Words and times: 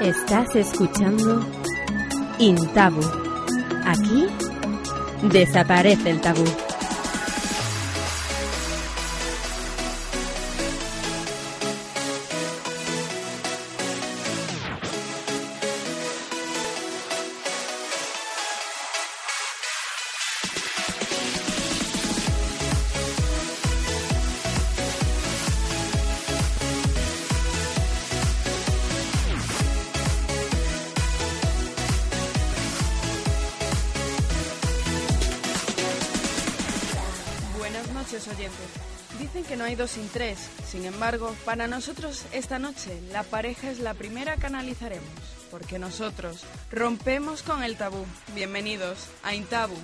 Estás 0.00 0.56
escuchando 0.56 1.46
Intabu. 2.38 3.02
Aquí 3.84 4.26
desaparece 5.30 6.08
el 6.08 6.22
tabú. 6.22 6.69
Sin 40.66 40.84
embargo, 40.84 41.34
para 41.46 41.66
nosotros 41.66 42.26
esta 42.32 42.58
noche 42.58 43.00
la 43.10 43.22
pareja 43.22 43.70
es 43.70 43.78
la 43.78 43.94
primera 43.94 44.36
que 44.36 44.46
analizaremos, 44.46 45.08
porque 45.50 45.78
nosotros 45.78 46.44
rompemos 46.70 47.42
con 47.42 47.62
el 47.62 47.76
tabú. 47.76 48.04
Bienvenidos 48.34 49.06
a 49.22 49.34
Intabu. 49.34 49.76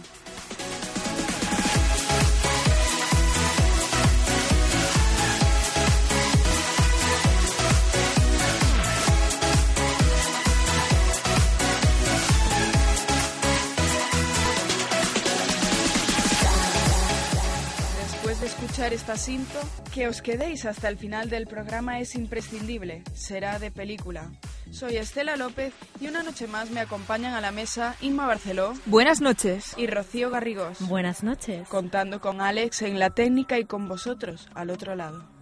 Escuchar 18.87 18.92
esta 18.92 19.17
cinta, 19.17 19.61
que 19.92 20.06
os 20.06 20.23
quedéis 20.23 20.65
hasta 20.65 20.89
el 20.89 20.97
final 20.97 21.29
del 21.29 21.47
programa 21.47 21.98
es 21.98 22.15
imprescindible, 22.15 23.03
será 23.15 23.59
de 23.59 23.70
película. 23.70 24.31
Soy 24.70 24.97
Estela 24.97 25.37
López 25.37 25.73
y 26.01 26.09
una 26.09 26.23
noche 26.23 26.47
más 26.47 26.70
me 26.70 26.81
acompañan 26.81 27.34
a 27.34 27.41
la 27.41 27.51
mesa 27.51 27.97
Inma 28.01 28.27
Barceló. 28.27 28.75
Buenas 28.87 29.20
noches. 29.20 29.75
Y 29.77 29.87
Rocío 29.87 30.31
Garrigós. 30.31 30.81
Buenas 30.89 31.23
noches. 31.23 31.67
Contando 31.69 32.20
con 32.20 32.41
Alex 32.41 32.83
en 32.83 32.98
la 32.98 33.11
técnica 33.11 33.59
y 33.59 33.65
con 33.65 33.89
vosotros 33.89 34.48
al 34.55 34.70
otro 34.70 34.95
lado. 34.95 35.36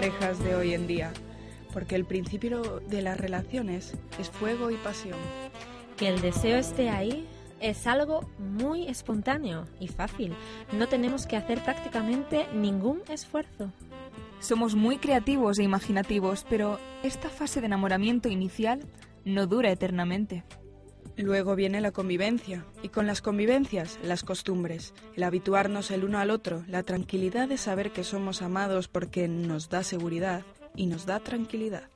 Parejas 0.00 0.38
de 0.44 0.54
hoy 0.54 0.74
en 0.74 0.86
día, 0.86 1.12
porque 1.72 1.96
el 1.96 2.04
principio 2.04 2.78
de 2.88 3.02
las 3.02 3.18
relaciones 3.18 3.94
es 4.20 4.30
fuego 4.30 4.70
y 4.70 4.76
pasión. 4.76 5.18
Que 5.96 6.06
el 6.06 6.20
deseo 6.20 6.56
esté 6.56 6.88
ahí 6.88 7.26
es 7.58 7.84
algo 7.88 8.20
muy 8.38 8.86
espontáneo 8.86 9.64
y 9.80 9.88
fácil. 9.88 10.36
No 10.70 10.86
tenemos 10.86 11.26
que 11.26 11.34
hacer 11.36 11.64
prácticamente 11.64 12.46
ningún 12.54 13.02
esfuerzo. 13.08 13.72
Somos 14.38 14.76
muy 14.76 14.98
creativos 14.98 15.58
e 15.58 15.64
imaginativos, 15.64 16.46
pero 16.48 16.78
esta 17.02 17.28
fase 17.28 17.58
de 17.58 17.66
enamoramiento 17.66 18.28
inicial 18.28 18.86
no 19.24 19.48
dura 19.48 19.72
eternamente. 19.72 20.44
Luego 21.18 21.56
viene 21.56 21.80
la 21.80 21.90
convivencia, 21.90 22.64
y 22.80 22.90
con 22.90 23.08
las 23.08 23.22
convivencias, 23.22 23.98
las 24.04 24.22
costumbres, 24.22 24.94
el 25.16 25.24
habituarnos 25.24 25.90
el 25.90 26.04
uno 26.04 26.20
al 26.20 26.30
otro, 26.30 26.62
la 26.68 26.84
tranquilidad 26.84 27.48
de 27.48 27.58
saber 27.58 27.90
que 27.90 28.04
somos 28.04 28.40
amados 28.40 28.86
porque 28.86 29.26
nos 29.26 29.68
da 29.68 29.82
seguridad 29.82 30.44
y 30.76 30.86
nos 30.86 31.06
da 31.06 31.18
tranquilidad. 31.18 31.88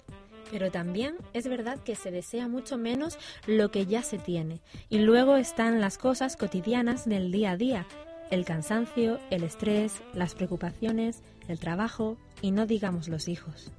Pero 0.50 0.72
también 0.72 1.14
es 1.34 1.46
verdad 1.46 1.78
que 1.78 1.94
se 1.94 2.10
desea 2.10 2.48
mucho 2.48 2.76
menos 2.76 3.16
lo 3.46 3.70
que 3.70 3.86
ya 3.86 4.02
se 4.02 4.18
tiene. 4.18 4.60
Y 4.88 4.98
luego 4.98 5.36
están 5.36 5.80
las 5.80 5.98
cosas 5.98 6.36
cotidianas 6.36 7.08
del 7.08 7.30
día 7.30 7.52
a 7.52 7.56
día, 7.56 7.86
el 8.32 8.44
cansancio, 8.44 9.20
el 9.30 9.44
estrés, 9.44 10.02
las 10.14 10.34
preocupaciones, 10.34 11.22
el 11.46 11.60
trabajo 11.60 12.16
y 12.40 12.50
no 12.50 12.66
digamos 12.66 13.06
los 13.06 13.28
hijos. 13.28 13.70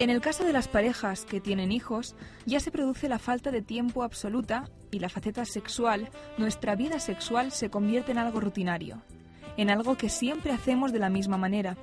En 0.00 0.10
el 0.10 0.20
caso 0.20 0.44
de 0.44 0.52
las 0.52 0.68
parejas 0.68 1.24
que 1.24 1.40
tienen 1.40 1.72
hijos, 1.72 2.14
ya 2.46 2.60
se 2.60 2.70
produce 2.70 3.08
la 3.08 3.18
falta 3.18 3.50
de 3.50 3.62
tiempo 3.62 4.04
absoluta 4.04 4.70
y 4.92 5.00
la 5.00 5.08
faceta 5.08 5.44
sexual, 5.44 6.10
nuestra 6.36 6.76
vida 6.76 7.00
sexual 7.00 7.50
se 7.50 7.68
convierte 7.68 8.12
en 8.12 8.18
algo 8.18 8.38
rutinario, 8.38 9.02
en 9.56 9.70
algo 9.70 9.96
que 9.96 10.08
siempre 10.08 10.52
hacemos 10.52 10.92
de 10.92 11.00
la 11.00 11.10
misma 11.10 11.36
manera. 11.36 11.76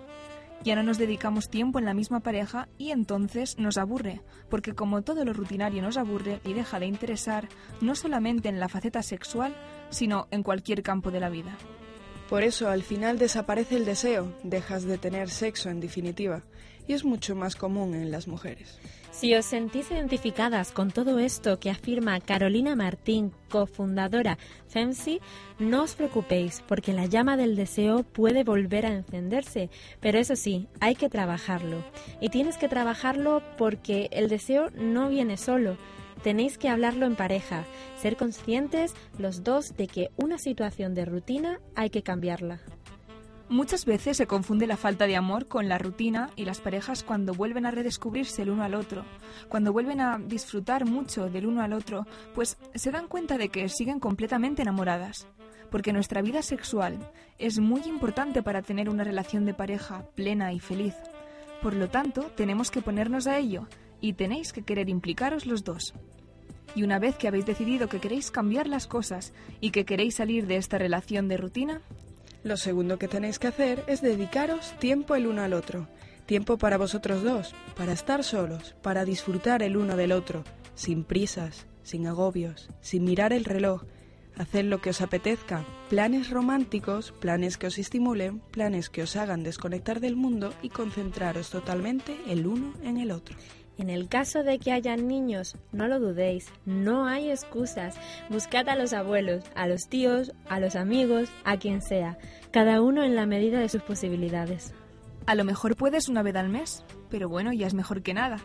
Ya 0.63 0.77
no 0.77 0.83
nos 0.83 0.97
dedicamos 0.97 1.49
tiempo 1.49 1.77
en 1.77 1.83
la 1.83 1.93
misma 1.93 2.21
pareja 2.21 2.69
y 2.77 2.91
entonces 2.91 3.59
nos 3.59 3.77
aburre, 3.77 4.21
porque 4.49 4.73
como 4.73 5.01
todo 5.01 5.25
lo 5.25 5.33
rutinario 5.33 5.81
nos 5.81 5.97
aburre 5.97 6.39
y 6.45 6.53
deja 6.53 6.79
de 6.79 6.85
interesar 6.85 7.49
no 7.81 7.95
solamente 7.95 8.47
en 8.47 8.61
la 8.61 8.69
faceta 8.69 9.03
sexual, 9.03 9.53
sino 9.89 10.29
en 10.31 10.41
cualquier 10.41 10.83
campo 10.83 11.11
de 11.11 11.19
la 11.19 11.27
vida. 11.27 11.57
Por 12.29 12.43
eso 12.43 12.69
al 12.69 12.81
final 12.81 13.19
desaparece 13.19 13.75
el 13.75 13.83
deseo, 13.83 14.33
dejas 14.41 14.83
de 14.85 14.97
tener 14.97 15.29
sexo 15.29 15.69
en 15.69 15.81
definitiva 15.81 16.43
y 16.87 16.93
es 16.93 17.03
mucho 17.03 17.35
más 17.35 17.55
común 17.55 17.93
en 17.93 18.11
las 18.11 18.27
mujeres. 18.27 18.79
Si 19.15 19.33
os 19.33 19.45
sentís 19.45 19.91
identificadas 19.91 20.73
con 20.73 20.91
todo 20.91 21.19
esto 21.19 21.57
que 21.57 21.69
afirma 21.69 22.19
Carolina 22.19 22.75
Martín, 22.75 23.31
cofundadora 23.49 24.37
FEMSI, 24.67 25.21
no 25.57 25.83
os 25.83 25.95
preocupéis 25.95 26.61
porque 26.67 26.91
la 26.91 27.05
llama 27.05 27.37
del 27.37 27.55
deseo 27.55 28.03
puede 28.03 28.43
volver 28.43 28.85
a 28.85 28.93
encenderse, 28.93 29.69
pero 30.01 30.19
eso 30.19 30.35
sí, 30.35 30.67
hay 30.81 30.95
que 30.95 31.07
trabajarlo. 31.07 31.81
Y 32.19 32.27
tienes 32.27 32.57
que 32.57 32.67
trabajarlo 32.67 33.41
porque 33.57 34.09
el 34.11 34.27
deseo 34.27 34.69
no 34.75 35.07
viene 35.07 35.37
solo. 35.37 35.77
Tenéis 36.21 36.57
que 36.57 36.67
hablarlo 36.67 37.05
en 37.05 37.15
pareja, 37.15 37.63
ser 37.97 38.17
conscientes 38.17 38.93
los 39.17 39.45
dos 39.45 39.77
de 39.77 39.87
que 39.87 40.09
una 40.17 40.37
situación 40.37 40.93
de 40.93 41.05
rutina 41.05 41.61
hay 41.73 41.89
que 41.89 42.03
cambiarla. 42.03 42.59
Muchas 43.47 43.85
veces 43.85 44.17
se 44.17 44.25
confunde 44.25 44.65
la 44.65 44.75
falta 44.75 45.05
de 45.05 45.15
amor 45.15 45.47
con 45.47 45.69
la 45.69 45.77
rutina 45.77 46.31
y 46.35 46.45
las 46.45 46.61
parejas 46.61 47.03
cuando 47.03 47.35
vuelven 47.35 47.67
a 47.67 47.71
redescubrirse 47.71 48.41
el 48.41 48.49
uno 48.49 48.63
al 48.63 48.73
otro, 48.73 49.05
cuando 49.49 49.71
vuelven 49.71 50.01
a 50.01 50.17
disfrutar 50.17 50.85
mucho 50.85 51.29
del 51.29 51.45
uno 51.45 51.61
al 51.61 51.73
otro, 51.73 52.07
pues 52.33 52.57
se 52.73 52.91
dan 52.91 53.07
cuenta 53.07 53.37
de 53.37 53.49
que 53.49 53.69
siguen 53.69 53.99
completamente 53.99 54.63
enamoradas. 54.63 55.27
Porque 55.69 55.93
nuestra 55.93 56.23
vida 56.23 56.41
sexual 56.41 57.11
es 57.37 57.59
muy 57.59 57.81
importante 57.83 58.41
para 58.41 58.63
tener 58.63 58.89
una 58.89 59.03
relación 59.03 59.45
de 59.45 59.53
pareja 59.53 60.07
plena 60.15 60.51
y 60.51 60.59
feliz. 60.59 60.95
Por 61.61 61.75
lo 61.75 61.87
tanto, 61.87 62.23
tenemos 62.35 62.71
que 62.71 62.81
ponernos 62.81 63.27
a 63.27 63.37
ello 63.37 63.67
y 64.01 64.13
tenéis 64.13 64.53
que 64.53 64.63
querer 64.63 64.89
implicaros 64.89 65.45
los 65.45 65.63
dos. 65.63 65.93
Y 66.75 66.83
una 66.83 66.97
vez 66.97 67.15
que 67.15 67.27
habéis 67.27 67.45
decidido 67.45 67.89
que 67.89 67.99
queréis 67.99 68.31
cambiar 68.31 68.67
las 68.67 68.87
cosas 68.87 69.33
y 69.61 69.69
que 69.69 69.85
queréis 69.85 70.15
salir 70.15 70.47
de 70.47 70.57
esta 70.57 70.77
relación 70.77 71.27
de 71.27 71.37
rutina, 71.37 71.81
lo 72.45 72.57
segundo 72.57 72.99
que 72.99 73.07
tenéis 73.07 73.39
que 73.39 73.47
hacer 73.47 73.83
es 73.87 74.01
dedicaros 74.01 74.77
tiempo 74.77 75.15
el 75.15 75.25
uno 75.25 75.41
al 75.41 75.53
otro. 75.53 75.87
Tiempo 76.27 76.59
para 76.59 76.77
vosotros 76.77 77.23
dos, 77.23 77.55
para 77.75 77.91
estar 77.91 78.23
solos, 78.23 78.75
para 78.83 79.03
disfrutar 79.03 79.63
el 79.63 79.75
uno 79.75 79.95
del 79.95 80.11
otro, 80.11 80.43
sin 80.75 81.03
prisas, 81.03 81.65
sin 81.81 82.05
agobios, 82.05 82.69
sin 82.81 83.03
mirar 83.03 83.33
el 83.33 83.45
reloj. 83.45 83.85
Hacer 84.37 84.65
lo 84.65 84.79
que 84.79 84.91
os 84.91 85.01
apetezca, 85.01 85.65
planes 85.89 86.29
románticos, 86.29 87.13
planes 87.13 87.57
que 87.57 87.65
os 87.65 87.79
estimulen, 87.79 88.39
planes 88.51 88.91
que 88.91 89.01
os 89.01 89.15
hagan 89.15 89.41
desconectar 89.41 89.99
del 89.99 90.15
mundo 90.15 90.53
y 90.61 90.69
concentraros 90.69 91.49
totalmente 91.49 92.15
el 92.27 92.45
uno 92.45 92.73
en 92.83 92.97
el 92.97 93.09
otro. 93.09 93.35
En 93.77 93.89
el 93.89 94.07
caso 94.07 94.43
de 94.43 94.57
que 94.57 94.71
hayan 94.71 95.07
niños, 95.07 95.57
no 95.71 95.87
lo 95.87 95.99
dudéis, 95.99 96.47
no 96.65 97.05
hay 97.07 97.29
excusas. 97.29 97.95
Buscad 98.29 98.69
a 98.69 98.75
los 98.75 98.93
abuelos, 98.93 99.43
a 99.53 99.67
los 99.67 99.89
tíos, 99.89 100.31
a 100.47 100.59
los 100.59 100.75
amigos, 100.75 101.29
a 101.43 101.57
quien 101.57 101.81
sea, 101.81 102.17
cada 102.51 102.81
uno 102.81 103.03
en 103.03 103.15
la 103.15 103.25
medida 103.25 103.59
de 103.59 103.67
sus 103.69 103.81
posibilidades. 103.81 104.73
A 105.25 105.35
lo 105.35 105.43
mejor 105.43 105.75
puedes 105.75 106.07
una 106.07 106.23
vez 106.23 106.35
al 106.35 106.49
mes, 106.49 106.85
pero 107.09 107.27
bueno, 107.27 107.51
ya 107.51 107.67
es 107.67 107.73
mejor 107.73 108.01
que 108.01 108.13
nada. 108.13 108.39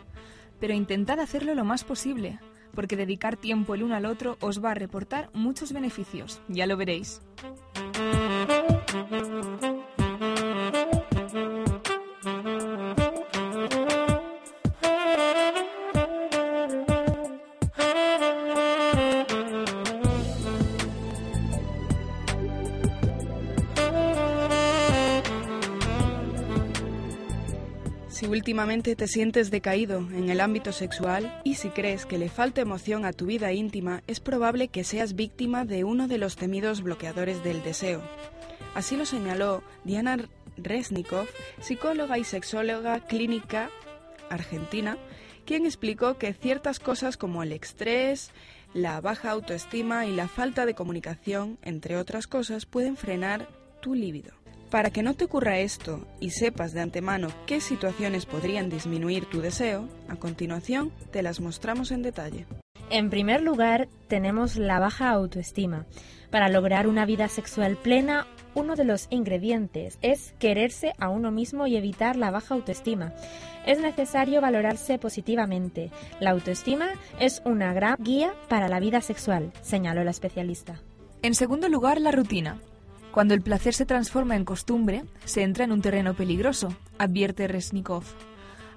pero 0.61 0.75
intentad 0.75 1.19
hacerlo 1.19 1.55
lo 1.55 1.65
más 1.65 1.83
posible, 1.83 2.39
porque 2.73 2.95
dedicar 2.95 3.35
tiempo 3.35 3.73
el 3.73 3.83
uno 3.83 3.95
al 3.95 4.05
otro 4.05 4.37
os 4.39 4.63
va 4.63 4.71
a 4.71 4.75
reportar 4.75 5.29
muchos 5.33 5.73
beneficios, 5.73 6.39
ya 6.47 6.67
lo 6.67 6.77
veréis. 6.77 7.19
Últimamente 28.41 28.95
te 28.95 29.07
sientes 29.07 29.51
decaído 29.51 29.99
en 29.99 30.31
el 30.31 30.41
ámbito 30.41 30.71
sexual 30.71 31.39
y 31.43 31.53
si 31.53 31.69
crees 31.69 32.07
que 32.07 32.17
le 32.17 32.27
falta 32.27 32.59
emoción 32.59 33.05
a 33.05 33.13
tu 33.13 33.27
vida 33.27 33.53
íntima, 33.53 34.01
es 34.07 34.19
probable 34.19 34.67
que 34.67 34.83
seas 34.83 35.13
víctima 35.13 35.63
de 35.63 35.83
uno 35.83 36.07
de 36.07 36.17
los 36.17 36.37
temidos 36.37 36.81
bloqueadores 36.81 37.43
del 37.43 37.61
deseo. 37.61 38.01
Así 38.73 38.97
lo 38.97 39.05
señaló 39.05 39.61
Diana 39.83 40.17
Resnikov, 40.57 41.27
psicóloga 41.59 42.17
y 42.17 42.23
sexóloga 42.23 43.01
clínica 43.01 43.69
argentina, 44.31 44.97
quien 45.45 45.67
explicó 45.67 46.17
que 46.17 46.33
ciertas 46.33 46.79
cosas 46.79 47.17
como 47.17 47.43
el 47.43 47.51
estrés, 47.51 48.31
la 48.73 48.99
baja 49.01 49.29
autoestima 49.29 50.07
y 50.07 50.15
la 50.15 50.27
falta 50.27 50.65
de 50.65 50.73
comunicación, 50.73 51.59
entre 51.61 51.95
otras 51.95 52.25
cosas, 52.25 52.65
pueden 52.65 52.97
frenar 52.97 53.47
tu 53.81 53.93
líbido. 53.93 54.40
Para 54.71 54.89
que 54.89 55.03
no 55.03 55.15
te 55.15 55.25
ocurra 55.25 55.59
esto 55.59 56.07
y 56.21 56.29
sepas 56.29 56.71
de 56.71 56.79
antemano 56.79 57.27
qué 57.45 57.59
situaciones 57.59 58.25
podrían 58.25 58.69
disminuir 58.69 59.25
tu 59.25 59.41
deseo, 59.41 59.89
a 60.07 60.15
continuación 60.15 60.93
te 61.11 61.21
las 61.21 61.41
mostramos 61.41 61.91
en 61.91 62.01
detalle. 62.01 62.45
En 62.89 63.09
primer 63.09 63.41
lugar, 63.41 63.89
tenemos 64.07 64.55
la 64.55 64.79
baja 64.79 65.09
autoestima. 65.09 65.85
Para 66.29 66.47
lograr 66.47 66.87
una 66.87 67.05
vida 67.05 67.27
sexual 67.27 67.75
plena, 67.75 68.27
uno 68.55 68.75
de 68.75 68.85
los 68.85 69.07
ingredientes 69.09 69.99
es 70.01 70.33
quererse 70.39 70.93
a 70.97 71.09
uno 71.09 71.31
mismo 71.31 71.67
y 71.67 71.75
evitar 71.75 72.15
la 72.15 72.31
baja 72.31 72.55
autoestima. 72.55 73.13
Es 73.65 73.81
necesario 73.81 74.39
valorarse 74.39 74.97
positivamente. 74.97 75.91
La 76.21 76.31
autoestima 76.31 76.91
es 77.19 77.41
una 77.43 77.73
gran 77.73 77.97
guía 77.99 78.33
para 78.47 78.69
la 78.69 78.79
vida 78.79 79.01
sexual, 79.01 79.51
señaló 79.61 80.05
la 80.05 80.11
especialista. 80.11 80.79
En 81.23 81.35
segundo 81.35 81.67
lugar, 81.67 81.99
la 81.99 82.11
rutina. 82.11 82.61
Cuando 83.11 83.33
el 83.33 83.41
placer 83.41 83.73
se 83.73 83.85
transforma 83.85 84.37
en 84.37 84.45
costumbre, 84.45 85.03
se 85.25 85.43
entra 85.43 85.65
en 85.65 85.73
un 85.73 85.81
terreno 85.81 86.13
peligroso, 86.13 86.73
advierte 86.97 87.47
Resnikov. 87.47 88.03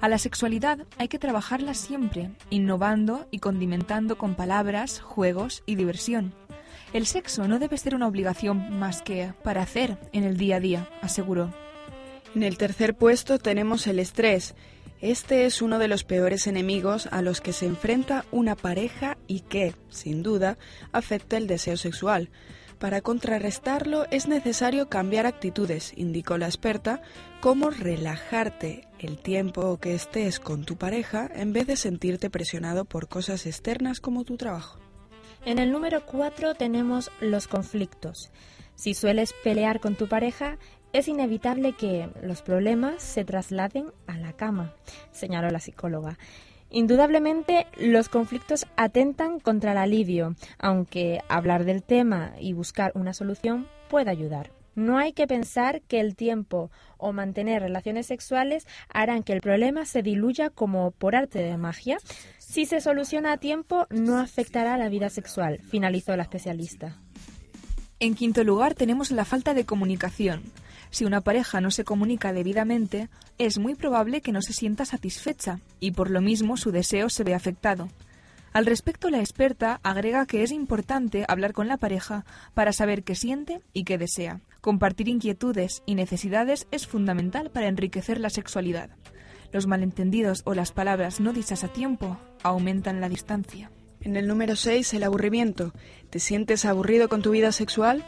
A 0.00 0.08
la 0.08 0.18
sexualidad 0.18 0.80
hay 0.98 1.06
que 1.06 1.20
trabajarla 1.20 1.72
siempre, 1.74 2.32
innovando 2.50 3.28
y 3.30 3.38
condimentando 3.38 4.18
con 4.18 4.34
palabras, 4.34 5.00
juegos 5.00 5.62
y 5.66 5.76
diversión. 5.76 6.34
El 6.92 7.06
sexo 7.06 7.46
no 7.46 7.60
debe 7.60 7.78
ser 7.78 7.94
una 7.94 8.08
obligación 8.08 8.78
más 8.78 9.02
que 9.02 9.32
para 9.44 9.62
hacer 9.62 9.98
en 10.12 10.24
el 10.24 10.36
día 10.36 10.56
a 10.56 10.60
día, 10.60 10.88
aseguró. 11.00 11.52
En 12.34 12.42
el 12.42 12.58
tercer 12.58 12.96
puesto 12.96 13.38
tenemos 13.38 13.86
el 13.86 14.00
estrés. 14.00 14.56
Este 15.00 15.46
es 15.46 15.62
uno 15.62 15.78
de 15.78 15.86
los 15.86 16.02
peores 16.02 16.48
enemigos 16.48 17.08
a 17.12 17.22
los 17.22 17.40
que 17.40 17.52
se 17.52 17.66
enfrenta 17.66 18.24
una 18.32 18.56
pareja 18.56 19.16
y 19.28 19.40
que, 19.40 19.74
sin 19.90 20.24
duda, 20.24 20.58
afecta 20.92 21.36
el 21.36 21.46
deseo 21.46 21.76
sexual. 21.76 22.30
Para 22.84 23.00
contrarrestarlo 23.00 24.04
es 24.10 24.28
necesario 24.28 24.90
cambiar 24.90 25.24
actitudes, 25.24 25.94
indicó 25.96 26.36
la 26.36 26.44
experta, 26.44 27.00
como 27.40 27.70
relajarte 27.70 28.86
el 28.98 29.16
tiempo 29.16 29.78
que 29.78 29.94
estés 29.94 30.38
con 30.38 30.66
tu 30.66 30.76
pareja 30.76 31.30
en 31.34 31.54
vez 31.54 31.66
de 31.66 31.76
sentirte 31.76 32.28
presionado 32.28 32.84
por 32.84 33.08
cosas 33.08 33.46
externas 33.46 34.00
como 34.00 34.24
tu 34.24 34.36
trabajo. 34.36 34.80
En 35.46 35.58
el 35.58 35.72
número 35.72 36.04
4 36.04 36.56
tenemos 36.56 37.10
los 37.22 37.48
conflictos. 37.48 38.30
Si 38.74 38.92
sueles 38.92 39.32
pelear 39.42 39.80
con 39.80 39.94
tu 39.96 40.06
pareja, 40.06 40.58
es 40.92 41.08
inevitable 41.08 41.72
que 41.72 42.10
los 42.22 42.42
problemas 42.42 43.02
se 43.02 43.24
trasladen 43.24 43.92
a 44.06 44.18
la 44.18 44.34
cama, 44.34 44.74
señaló 45.10 45.48
la 45.48 45.60
psicóloga. 45.60 46.18
Indudablemente, 46.74 47.68
los 47.78 48.08
conflictos 48.08 48.66
atentan 48.74 49.38
contra 49.38 49.70
el 49.70 49.78
alivio, 49.78 50.34
aunque 50.58 51.20
hablar 51.28 51.64
del 51.64 51.84
tema 51.84 52.32
y 52.40 52.52
buscar 52.52 52.90
una 52.96 53.14
solución 53.14 53.68
puede 53.88 54.10
ayudar. 54.10 54.50
No 54.74 54.98
hay 54.98 55.12
que 55.12 55.28
pensar 55.28 55.82
que 55.82 56.00
el 56.00 56.16
tiempo 56.16 56.72
o 56.98 57.12
mantener 57.12 57.62
relaciones 57.62 58.06
sexuales 58.06 58.66
harán 58.88 59.22
que 59.22 59.32
el 59.32 59.40
problema 59.40 59.84
se 59.84 60.02
diluya 60.02 60.50
como 60.50 60.90
por 60.90 61.14
arte 61.14 61.38
de 61.38 61.56
magia. 61.56 61.98
Si 62.38 62.66
se 62.66 62.80
soluciona 62.80 63.34
a 63.34 63.38
tiempo, 63.38 63.86
no 63.90 64.18
afectará 64.18 64.76
la 64.76 64.88
vida 64.88 65.10
sexual, 65.10 65.60
finalizó 65.60 66.16
la 66.16 66.24
especialista. 66.24 66.98
En 68.00 68.16
quinto 68.16 68.42
lugar, 68.42 68.74
tenemos 68.74 69.12
la 69.12 69.24
falta 69.24 69.54
de 69.54 69.64
comunicación. 69.64 70.42
Si 70.94 71.04
una 71.04 71.22
pareja 71.22 71.60
no 71.60 71.72
se 71.72 71.82
comunica 71.82 72.32
debidamente, 72.32 73.08
es 73.36 73.58
muy 73.58 73.74
probable 73.74 74.20
que 74.20 74.30
no 74.30 74.40
se 74.40 74.52
sienta 74.52 74.84
satisfecha 74.84 75.58
y 75.80 75.90
por 75.90 76.08
lo 76.08 76.20
mismo 76.20 76.56
su 76.56 76.70
deseo 76.70 77.10
se 77.10 77.24
ve 77.24 77.34
afectado. 77.34 77.88
Al 78.52 78.64
respecto, 78.64 79.10
la 79.10 79.18
experta 79.18 79.80
agrega 79.82 80.24
que 80.24 80.44
es 80.44 80.52
importante 80.52 81.24
hablar 81.26 81.52
con 81.52 81.66
la 81.66 81.78
pareja 81.78 82.24
para 82.54 82.72
saber 82.72 83.02
qué 83.02 83.16
siente 83.16 83.60
y 83.72 83.82
qué 83.82 83.98
desea. 83.98 84.40
Compartir 84.60 85.08
inquietudes 85.08 85.82
y 85.84 85.96
necesidades 85.96 86.68
es 86.70 86.86
fundamental 86.86 87.50
para 87.50 87.66
enriquecer 87.66 88.20
la 88.20 88.30
sexualidad. 88.30 88.90
Los 89.50 89.66
malentendidos 89.66 90.42
o 90.44 90.54
las 90.54 90.70
palabras 90.70 91.18
no 91.18 91.32
dichas 91.32 91.64
a 91.64 91.72
tiempo 91.72 92.18
aumentan 92.44 93.00
la 93.00 93.08
distancia. 93.08 93.72
En 94.00 94.14
el 94.14 94.28
número 94.28 94.54
6, 94.54 94.94
el 94.94 95.02
aburrimiento. 95.02 95.72
¿Te 96.10 96.20
sientes 96.20 96.64
aburrido 96.64 97.08
con 97.08 97.20
tu 97.20 97.32
vida 97.32 97.50
sexual? 97.50 98.04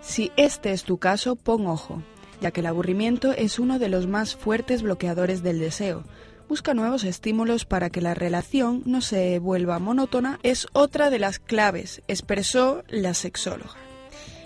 Si 0.00 0.30
este 0.36 0.70
es 0.70 0.84
tu 0.84 0.98
caso, 0.98 1.34
pon 1.34 1.66
ojo 1.66 2.00
ya 2.40 2.50
que 2.50 2.60
el 2.60 2.66
aburrimiento 2.66 3.32
es 3.32 3.58
uno 3.58 3.78
de 3.78 3.88
los 3.88 4.06
más 4.06 4.36
fuertes 4.36 4.82
bloqueadores 4.82 5.42
del 5.42 5.58
deseo. 5.58 6.04
Busca 6.48 6.74
nuevos 6.74 7.04
estímulos 7.04 7.64
para 7.64 7.90
que 7.90 8.00
la 8.00 8.14
relación 8.14 8.82
no 8.84 9.00
se 9.00 9.38
vuelva 9.38 9.78
monótona 9.78 10.40
es 10.42 10.66
otra 10.72 11.08
de 11.08 11.20
las 11.20 11.38
claves, 11.38 12.02
expresó 12.08 12.82
la 12.88 13.14
sexóloga. 13.14 13.76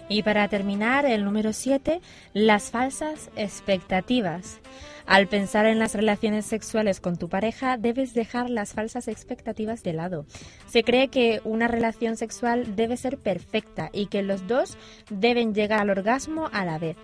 Y 0.09 0.23
para 0.23 0.47
terminar, 0.49 1.07
el 1.07 1.25
número 1.25 1.53
7, 1.53 2.01
las 2.35 2.71
falsas 2.71 3.31
expectativas. 3.37 4.61
Al 5.07 5.29
pensar 5.29 5.67
en 5.67 5.79
las 5.79 5.95
relaciones 5.95 6.47
sexuales 6.47 7.01
con 7.01 7.17
tu 7.17 7.29
pareja, 7.29 7.77
debes 7.77 8.15
dejar 8.15 8.49
las 8.49 8.73
falsas 8.73 9.09
expectativas 9.09 9.83
de 9.83 9.93
lado. 9.93 10.27
Se 10.67 10.83
cree 10.83 11.09
que 11.09 11.41
una 11.45 11.69
relación 11.69 12.17
sexual 12.17 12.75
debe 12.77 12.97
ser 12.97 13.19
perfecta 13.19 13.91
y 13.93 14.07
que 14.07 14.23
los 14.23 14.47
dos 14.47 14.79
deben 15.11 15.55
llegar 15.55 15.81
al 15.81 15.91
orgasmo 15.91 16.49
a 16.53 16.65
la 16.65 16.79
vez. 16.79 16.97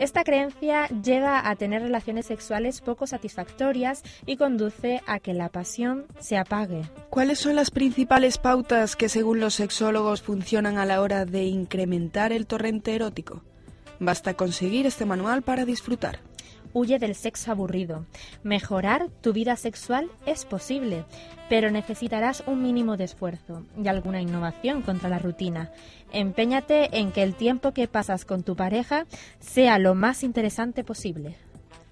Esta 0.00 0.24
creencia 0.24 0.88
lleva 0.88 1.46
a 1.46 1.54
tener 1.56 1.82
relaciones 1.82 2.24
sexuales 2.24 2.80
poco 2.80 3.06
satisfactorias 3.06 4.02
y 4.24 4.38
conduce 4.38 5.02
a 5.06 5.20
que 5.20 5.34
la 5.34 5.50
pasión 5.50 6.06
se 6.18 6.38
apague. 6.38 6.88
¿Cuáles 7.10 7.38
son 7.38 7.54
las 7.54 7.70
principales 7.70 8.38
pautas 8.38 8.96
que 8.96 9.10
según 9.10 9.40
los 9.40 9.56
sexólogos 9.56 10.22
funcionan 10.22 10.78
a 10.78 10.86
la 10.86 11.02
hora 11.02 11.26
de 11.26 11.44
incrementar 11.44 12.32
el 12.32 12.46
torrente 12.46 12.94
erótico? 12.94 13.42
Basta 13.98 14.32
conseguir 14.32 14.86
este 14.86 15.04
manual 15.04 15.42
para 15.42 15.66
disfrutar. 15.66 16.20
Huye 16.72 16.98
del 16.98 17.14
sexo 17.14 17.50
aburrido. 17.50 18.06
Mejorar 18.42 19.08
tu 19.20 19.32
vida 19.32 19.56
sexual 19.56 20.10
es 20.26 20.44
posible, 20.44 21.04
pero 21.48 21.70
necesitarás 21.70 22.44
un 22.46 22.62
mínimo 22.62 22.96
de 22.96 23.04
esfuerzo 23.04 23.64
y 23.82 23.88
alguna 23.88 24.20
innovación 24.20 24.82
contra 24.82 25.08
la 25.08 25.18
rutina. 25.18 25.72
Empeñate 26.12 26.98
en 26.98 27.12
que 27.12 27.22
el 27.22 27.34
tiempo 27.34 27.72
que 27.72 27.88
pasas 27.88 28.24
con 28.24 28.42
tu 28.42 28.56
pareja 28.56 29.06
sea 29.40 29.78
lo 29.78 29.94
más 29.94 30.22
interesante 30.22 30.84
posible. 30.84 31.36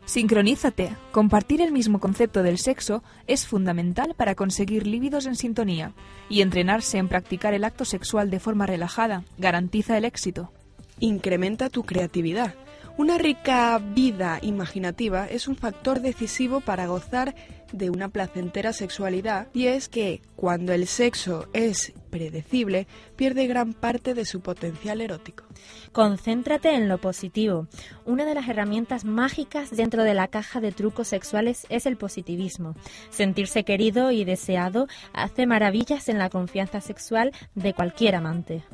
Sincronízate. 0.08 0.96
Compartir 1.12 1.60
el 1.60 1.70
mismo 1.70 2.00
concepto 2.00 2.42
del 2.42 2.56
sexo 2.56 3.02
es 3.26 3.46
fundamental 3.46 4.14
para 4.16 4.34
conseguir 4.34 4.86
líbidos 4.86 5.26
en 5.26 5.36
sintonía 5.36 5.92
y 6.30 6.40
entrenarse 6.40 6.96
en 6.96 7.08
practicar 7.08 7.52
el 7.52 7.62
acto 7.62 7.84
sexual 7.84 8.30
de 8.30 8.40
forma 8.40 8.64
relajada 8.64 9.24
garantiza 9.36 9.98
el 9.98 10.06
éxito. 10.06 10.50
Incrementa 10.98 11.68
tu 11.68 11.82
creatividad. 11.82 12.54
Una 12.98 13.16
rica 13.16 13.78
vida 13.78 14.40
imaginativa 14.42 15.26
es 15.26 15.46
un 15.46 15.54
factor 15.54 16.00
decisivo 16.00 16.58
para 16.58 16.88
gozar 16.88 17.36
de 17.72 17.90
una 17.90 18.08
placentera 18.08 18.72
sexualidad 18.72 19.46
y 19.54 19.68
es 19.68 19.88
que 19.88 20.20
cuando 20.34 20.72
el 20.72 20.88
sexo 20.88 21.46
es 21.52 21.92
predecible 22.10 22.88
pierde 23.14 23.46
gran 23.46 23.72
parte 23.72 24.14
de 24.14 24.24
su 24.24 24.40
potencial 24.40 25.00
erótico. 25.00 25.44
Concéntrate 25.92 26.74
en 26.74 26.88
lo 26.88 26.98
positivo. 26.98 27.68
Una 28.04 28.24
de 28.24 28.34
las 28.34 28.48
herramientas 28.48 29.04
mágicas 29.04 29.70
dentro 29.70 30.02
de 30.02 30.14
la 30.14 30.26
caja 30.26 30.60
de 30.60 30.72
trucos 30.72 31.06
sexuales 31.06 31.66
es 31.68 31.86
el 31.86 31.96
positivismo. 31.96 32.74
Sentirse 33.10 33.62
querido 33.62 34.10
y 34.10 34.24
deseado 34.24 34.88
hace 35.12 35.46
maravillas 35.46 36.08
en 36.08 36.18
la 36.18 36.30
confianza 36.30 36.80
sexual 36.80 37.30
de 37.54 37.74
cualquier 37.74 38.16
amante. 38.16 38.64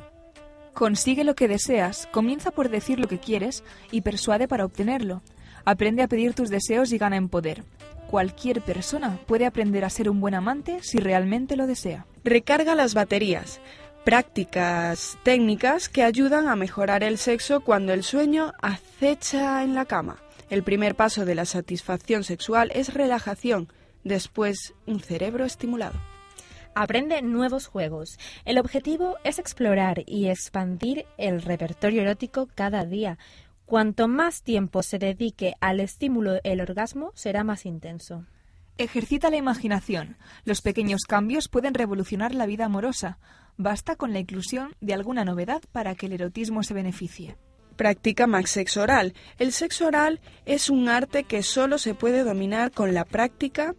Consigue 0.75 1.23
lo 1.23 1.35
que 1.35 1.47
deseas, 1.47 2.05
comienza 2.11 2.51
por 2.51 2.67
decir 2.67 2.99
lo 2.99 3.07
que 3.07 3.17
quieres 3.17 3.63
y 3.91 4.01
persuade 4.01 4.49
para 4.49 4.65
obtenerlo. 4.65 5.21
Aprende 5.63 6.03
a 6.03 6.09
pedir 6.09 6.33
tus 6.33 6.49
deseos 6.49 6.91
y 6.91 6.97
gana 6.97 7.15
en 7.15 7.29
poder. 7.29 7.63
cualquier 8.09 8.61
persona 8.61 9.17
puede 9.25 9.45
aprender 9.45 9.83
a 9.83 9.89
ser 9.89 10.09
un 10.09 10.19
buen 10.19 10.35
amante 10.35 10.79
si 10.83 10.99
realmente 10.99 11.55
lo 11.55 11.65
desea. 11.65 12.05
Recarga 12.23 12.75
las 12.75 12.93
baterías. 12.93 13.61
Prácticas 14.03 15.17
técnicas 15.23 15.89
que 15.89 16.03
ayudan 16.03 16.47
a 16.47 16.55
mejorar 16.55 17.03
el 17.03 17.17
sexo 17.17 17.61
cuando 17.61 17.93
el 17.93 18.03
sueño 18.03 18.53
acecha 18.61 19.63
en 19.63 19.75
la 19.75 19.85
cama. 19.85 20.17
El 20.49 20.61
primer 20.61 20.95
paso 20.95 21.25
de 21.25 21.35
la 21.35 21.45
satisfacción 21.45 22.23
sexual 22.23 22.71
es 22.75 22.93
relajación, 22.93 23.69
después 24.03 24.73
un 24.85 24.99
cerebro 24.99 25.45
estimulado. 25.45 26.14
Aprende 26.77 27.21
nuevos 27.21 27.67
juegos. 27.67 28.19
El 28.43 28.57
objetivo 28.57 29.15
es 29.23 29.39
explorar 29.39 30.03
y 30.05 30.27
expandir 30.27 31.05
el 31.17 31.41
repertorio 31.41 32.01
erótico 32.01 32.49
cada 32.53 32.83
día. 32.83 33.17
Cuanto 33.65 34.09
más 34.09 34.43
tiempo 34.43 34.83
se 34.83 34.99
dedique 34.99 35.53
al 35.61 35.79
estímulo 35.79 36.33
del 36.33 36.59
orgasmo, 36.59 37.13
será 37.15 37.45
más 37.45 37.65
intenso. 37.65 38.25
Ejercita 38.77 39.29
la 39.29 39.37
imaginación. 39.37 40.17
Los 40.43 40.61
pequeños 40.61 41.03
cambios 41.07 41.47
pueden 41.47 41.75
revolucionar 41.75 42.35
la 42.35 42.45
vida 42.45 42.65
amorosa. 42.65 43.19
Basta 43.55 43.95
con 43.95 44.11
la 44.11 44.19
inclusión 44.19 44.75
de 44.81 44.93
alguna 44.93 45.23
novedad 45.23 45.61
para 45.71 45.95
que 45.95 46.07
el 46.07 46.11
erotismo 46.11 46.61
se 46.61 46.73
beneficie. 46.73 47.37
Practica 47.77 48.27
más 48.27 48.49
sexo 48.49 48.81
oral. 48.81 49.13
El 49.39 49.53
sexo 49.53 49.87
oral 49.87 50.19
es 50.45 50.69
un 50.69 50.89
arte 50.89 51.23
que 51.23 51.41
solo 51.41 51.77
se 51.77 51.93
puede 51.93 52.25
dominar 52.25 52.71
con 52.71 52.93
la 52.93 53.05
práctica. 53.05 53.75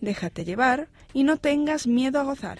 Déjate 0.00 0.44
llevar 0.44 0.88
y 1.12 1.24
no 1.24 1.36
tengas 1.36 1.86
miedo 1.86 2.20
a 2.20 2.24
gozar. 2.24 2.58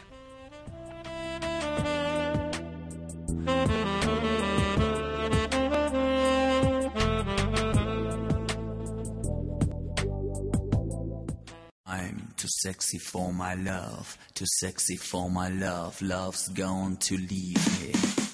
I'm 11.87 12.35
too 12.37 12.49
sexy 12.49 12.99
for 12.99 13.33
my 13.33 13.54
love, 13.54 14.16
too 14.35 14.47
sexy 14.47 14.97
for 14.97 15.30
my 15.30 15.49
love, 15.49 16.00
love's 16.00 16.49
going 16.49 16.97
to 16.99 17.16
leave 17.16 17.80
me. 17.80 18.30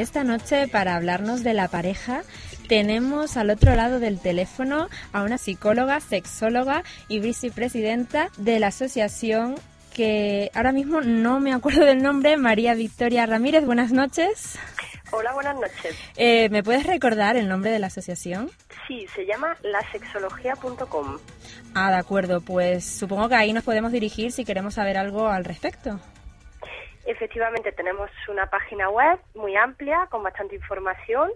Esta 0.00 0.24
noche, 0.24 0.66
para 0.66 0.96
hablarnos 0.96 1.44
de 1.44 1.52
la 1.52 1.68
pareja, 1.68 2.22
tenemos 2.68 3.36
al 3.36 3.50
otro 3.50 3.76
lado 3.76 4.00
del 4.00 4.18
teléfono 4.18 4.88
a 5.12 5.22
una 5.22 5.36
psicóloga, 5.36 6.00
sexóloga 6.00 6.84
y 7.08 7.20
vicepresidenta 7.20 8.30
de 8.38 8.60
la 8.60 8.68
asociación 8.68 9.56
que 9.92 10.50
ahora 10.54 10.72
mismo 10.72 11.02
no 11.02 11.38
me 11.38 11.52
acuerdo 11.52 11.84
del 11.84 12.02
nombre, 12.02 12.38
María 12.38 12.72
Victoria 12.72 13.26
Ramírez. 13.26 13.66
Buenas 13.66 13.92
noches. 13.92 14.58
Hola, 15.10 15.34
buenas 15.34 15.56
noches. 15.56 15.94
Eh, 16.16 16.48
¿Me 16.48 16.62
puedes 16.62 16.86
recordar 16.86 17.36
el 17.36 17.46
nombre 17.46 17.70
de 17.70 17.78
la 17.78 17.88
asociación? 17.88 18.50
Sí, 18.88 19.06
se 19.14 19.26
llama 19.26 19.54
lasexología.com. 19.62 21.18
Ah, 21.74 21.90
de 21.90 21.98
acuerdo. 21.98 22.40
Pues 22.40 22.86
supongo 22.86 23.28
que 23.28 23.34
ahí 23.34 23.52
nos 23.52 23.64
podemos 23.64 23.92
dirigir 23.92 24.32
si 24.32 24.46
queremos 24.46 24.74
saber 24.74 24.96
algo 24.96 25.28
al 25.28 25.44
respecto. 25.44 26.00
Efectivamente, 27.10 27.72
tenemos 27.72 28.08
una 28.28 28.46
página 28.46 28.88
web 28.88 29.18
muy 29.34 29.56
amplia 29.56 30.06
con 30.10 30.22
bastante 30.22 30.54
información 30.54 31.32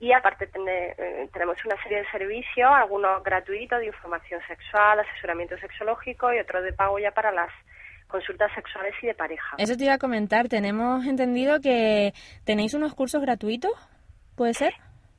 y 0.00 0.10
aparte 0.12 0.46
tene- 0.46 0.94
eh, 0.96 1.28
tenemos 1.34 1.62
una 1.66 1.76
serie 1.82 1.98
de 1.98 2.10
servicios, 2.10 2.70
algunos 2.72 3.22
gratuitos 3.22 3.78
de 3.80 3.86
información 3.86 4.40
sexual, 4.48 5.00
asesoramiento 5.00 5.58
sexológico 5.58 6.32
y 6.32 6.38
otros 6.38 6.64
de 6.64 6.72
pago 6.72 6.98
ya 6.98 7.10
para 7.10 7.30
las 7.30 7.50
consultas 8.06 8.50
sexuales 8.54 8.94
y 9.02 9.08
de 9.08 9.14
pareja. 9.14 9.56
Eso 9.58 9.76
te 9.76 9.84
iba 9.84 9.92
a 9.94 9.98
comentar. 9.98 10.48
Tenemos 10.48 11.04
entendido 11.04 11.60
que 11.60 12.14
tenéis 12.46 12.72
unos 12.72 12.94
cursos 12.94 13.20
gratuitos. 13.20 13.72
¿Puede 14.34 14.54
ser? 14.54 14.72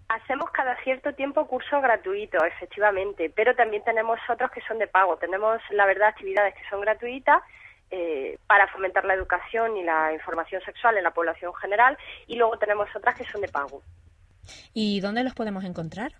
Hacemos 0.07 0.49
cada 0.49 0.75
cierto 0.83 1.13
tiempo 1.13 1.45
cursos 1.45 1.83
gratuitos, 1.83 2.41
efectivamente, 2.47 3.31
pero 3.35 3.53
también 3.53 3.83
tenemos 3.83 4.19
otros 4.27 4.49
que 4.49 4.61
son 4.61 4.79
de 4.79 4.87
pago. 4.87 5.17
Tenemos, 5.17 5.61
la 5.69 5.85
verdad, 5.85 6.07
actividades 6.07 6.55
que 6.55 6.67
son 6.67 6.81
gratuitas 6.81 7.43
eh, 7.91 8.37
para 8.47 8.67
fomentar 8.67 9.03
la 9.05 9.15
educación 9.15 9.75
y 9.77 9.83
la 9.83 10.13
información 10.13 10.61
sexual 10.63 10.97
en 10.97 11.03
la 11.03 11.11
población 11.11 11.53
general 11.55 11.97
y 12.27 12.35
luego 12.35 12.57
tenemos 12.57 12.87
otras 12.95 13.15
que 13.15 13.25
son 13.25 13.41
de 13.41 13.47
pago. 13.47 13.81
¿Y 14.73 14.99
dónde 14.99 15.23
los 15.23 15.33
podemos 15.33 15.63
encontrar? 15.63 16.11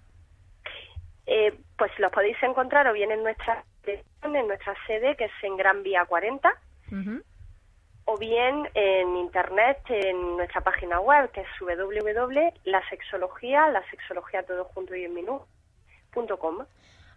Eh, 1.25 1.53
pues 1.77 1.91
los 1.99 2.11
podéis 2.11 2.41
encontrar 2.41 2.88
o 2.88 2.93
bien 2.93 3.11
en 3.11 3.21
nuestra 3.21 3.63
en 3.85 4.47
nuestra 4.47 4.75
sede 4.88 5.15
que 5.15 5.25
es 5.25 5.31
en 5.43 5.57
Gran 5.57 5.83
Vía 5.83 6.05
40 6.05 6.51
Ujú. 6.91 7.21
o 8.05 8.17
bien 8.17 8.67
en 8.73 9.15
internet 9.15 9.77
en 9.89 10.38
nuestra 10.38 10.61
página 10.61 10.99
web 10.99 11.29
que 11.31 11.41
es 11.41 11.47
www.lasexología, 11.59 13.69
la 13.69 13.88
sexología 13.89 14.41
todo 14.43 14.65
junto 14.65 14.95
y 14.95 15.05
en 15.05 15.13
punto 16.11 16.39
com. 16.39 16.65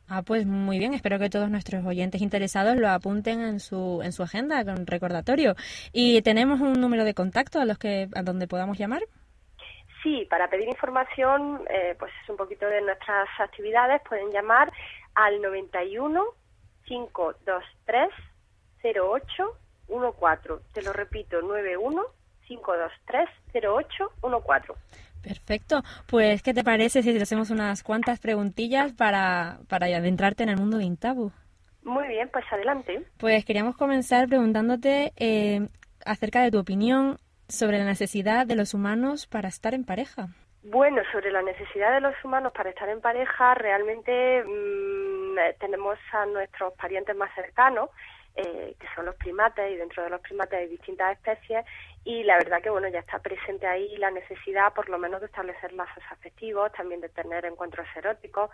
Ah, 0.09 0.23
pues 0.23 0.47
muy 0.47 0.79
bien. 0.79 0.95
Espero 0.95 1.19
que 1.19 1.31
todos 1.31 1.51
nuestros 1.51 1.85
oyentes 1.87 2.21
interesados 2.21 2.77
lo 2.77 2.89
apunten 2.89 3.41
en 3.41 3.61
su 3.61 4.01
en 4.03 4.13
su 4.13 4.23
agenda 4.23 4.65
con 4.65 4.87
recordatorio. 4.87 5.55
Y 5.93 6.21
tenemos 6.23 6.61
un 6.61 6.75
número 6.75 7.05
de 7.05 7.15
contacto 7.15 7.61
a 7.61 7.65
los 7.65 7.79
que 7.79 8.09
a 8.15 8.23
donde 8.23 8.47
podamos 8.47 8.79
llamar. 8.79 9.03
Sí, 10.03 10.27
para 10.29 10.49
pedir 10.49 10.69
información, 10.69 11.63
eh, 11.71 11.95
pues 11.99 12.13
es 12.23 12.29
un 12.29 12.37
poquito 12.37 12.67
de 12.67 12.83
nuestras 12.83 13.29
actividades, 13.39 14.03
pueden 14.09 14.31
llamar 14.33 14.73
al 15.15 15.41
91 15.41 16.25
523 16.87 18.09
0814. 18.83 20.65
Te 20.73 20.83
lo 20.83 20.93
repito, 20.93 21.41
91 21.41 22.03
523 22.49 23.29
0814. 23.53 24.75
Perfecto. 25.23 25.83
Pues, 26.07 26.43
¿qué 26.43 26.53
te 26.53 26.65
parece 26.65 27.03
si 27.03 27.13
te 27.13 27.23
hacemos 27.23 27.51
unas 27.51 27.83
cuantas 27.83 28.21
preguntillas 28.21 28.93
para, 28.93 29.59
para 29.69 29.87
adentrarte 29.87 30.43
en 30.43 30.49
el 30.49 30.57
mundo 30.57 30.79
de 30.79 30.85
Intabu? 30.85 31.33
Muy 31.85 32.07
bien, 32.09 32.29
pues 32.33 32.45
adelante. 32.51 33.05
Pues 33.19 33.45
queríamos 33.45 33.77
comenzar 33.77 34.29
preguntándote 34.29 35.13
eh, 35.17 35.69
acerca 36.05 36.43
de 36.43 36.51
tu 36.51 36.59
opinión 36.59 37.19
sobre 37.49 37.79
la 37.79 37.85
necesidad 37.85 38.47
de 38.47 38.57
los 38.57 38.75
humanos 38.75 39.27
para 39.27 39.49
estar 39.49 39.75
en 39.75 39.85
pareja. 39.85 40.29
Bueno, 40.65 41.03
sobre 41.11 41.33
la 41.33 41.43
necesidad 41.43 41.93
de 41.93 42.01
los 42.01 42.15
humanos 42.25 42.53
para 42.53 42.71
estar 42.71 42.89
en 42.89 43.01
pareja, 43.01 43.55
realmente 43.55 44.45
mm, 44.45 45.59
tenemos 45.59 45.99
a 46.13 46.25
nuestros 46.27 46.73
parientes 46.75 47.17
más 47.17 47.35
cercanos, 47.35 47.91
eh, 48.35 48.75
que 48.79 48.87
son 48.95 49.07
los 49.07 49.17
primates, 49.17 49.71
y 49.71 49.77
dentro 49.77 50.03
de 50.03 50.11
los 50.11 50.21
primates 50.21 50.59
hay 50.59 50.69
distintas 50.69 51.13
especies, 51.17 51.65
y 52.05 52.23
la 52.25 52.37
verdad 52.39 52.63
que 52.63 52.71
bueno 52.71 52.89
ya 52.89 53.01
está 53.01 53.19
presente 53.19 53.67
ahí 53.67 53.97
la 53.99 54.11
necesidad 54.11 54.73
por 54.73 54.89
lo 54.89 54.99
menos 54.99 55.21
de 55.21 55.27
establecer 55.27 55.73
lazos 55.73 56.03
afectivos, 56.11 56.73
también 56.73 57.01
de 57.01 57.09
tener 57.09 57.45
encuentros 57.45 57.87
eróticos, 57.95 58.51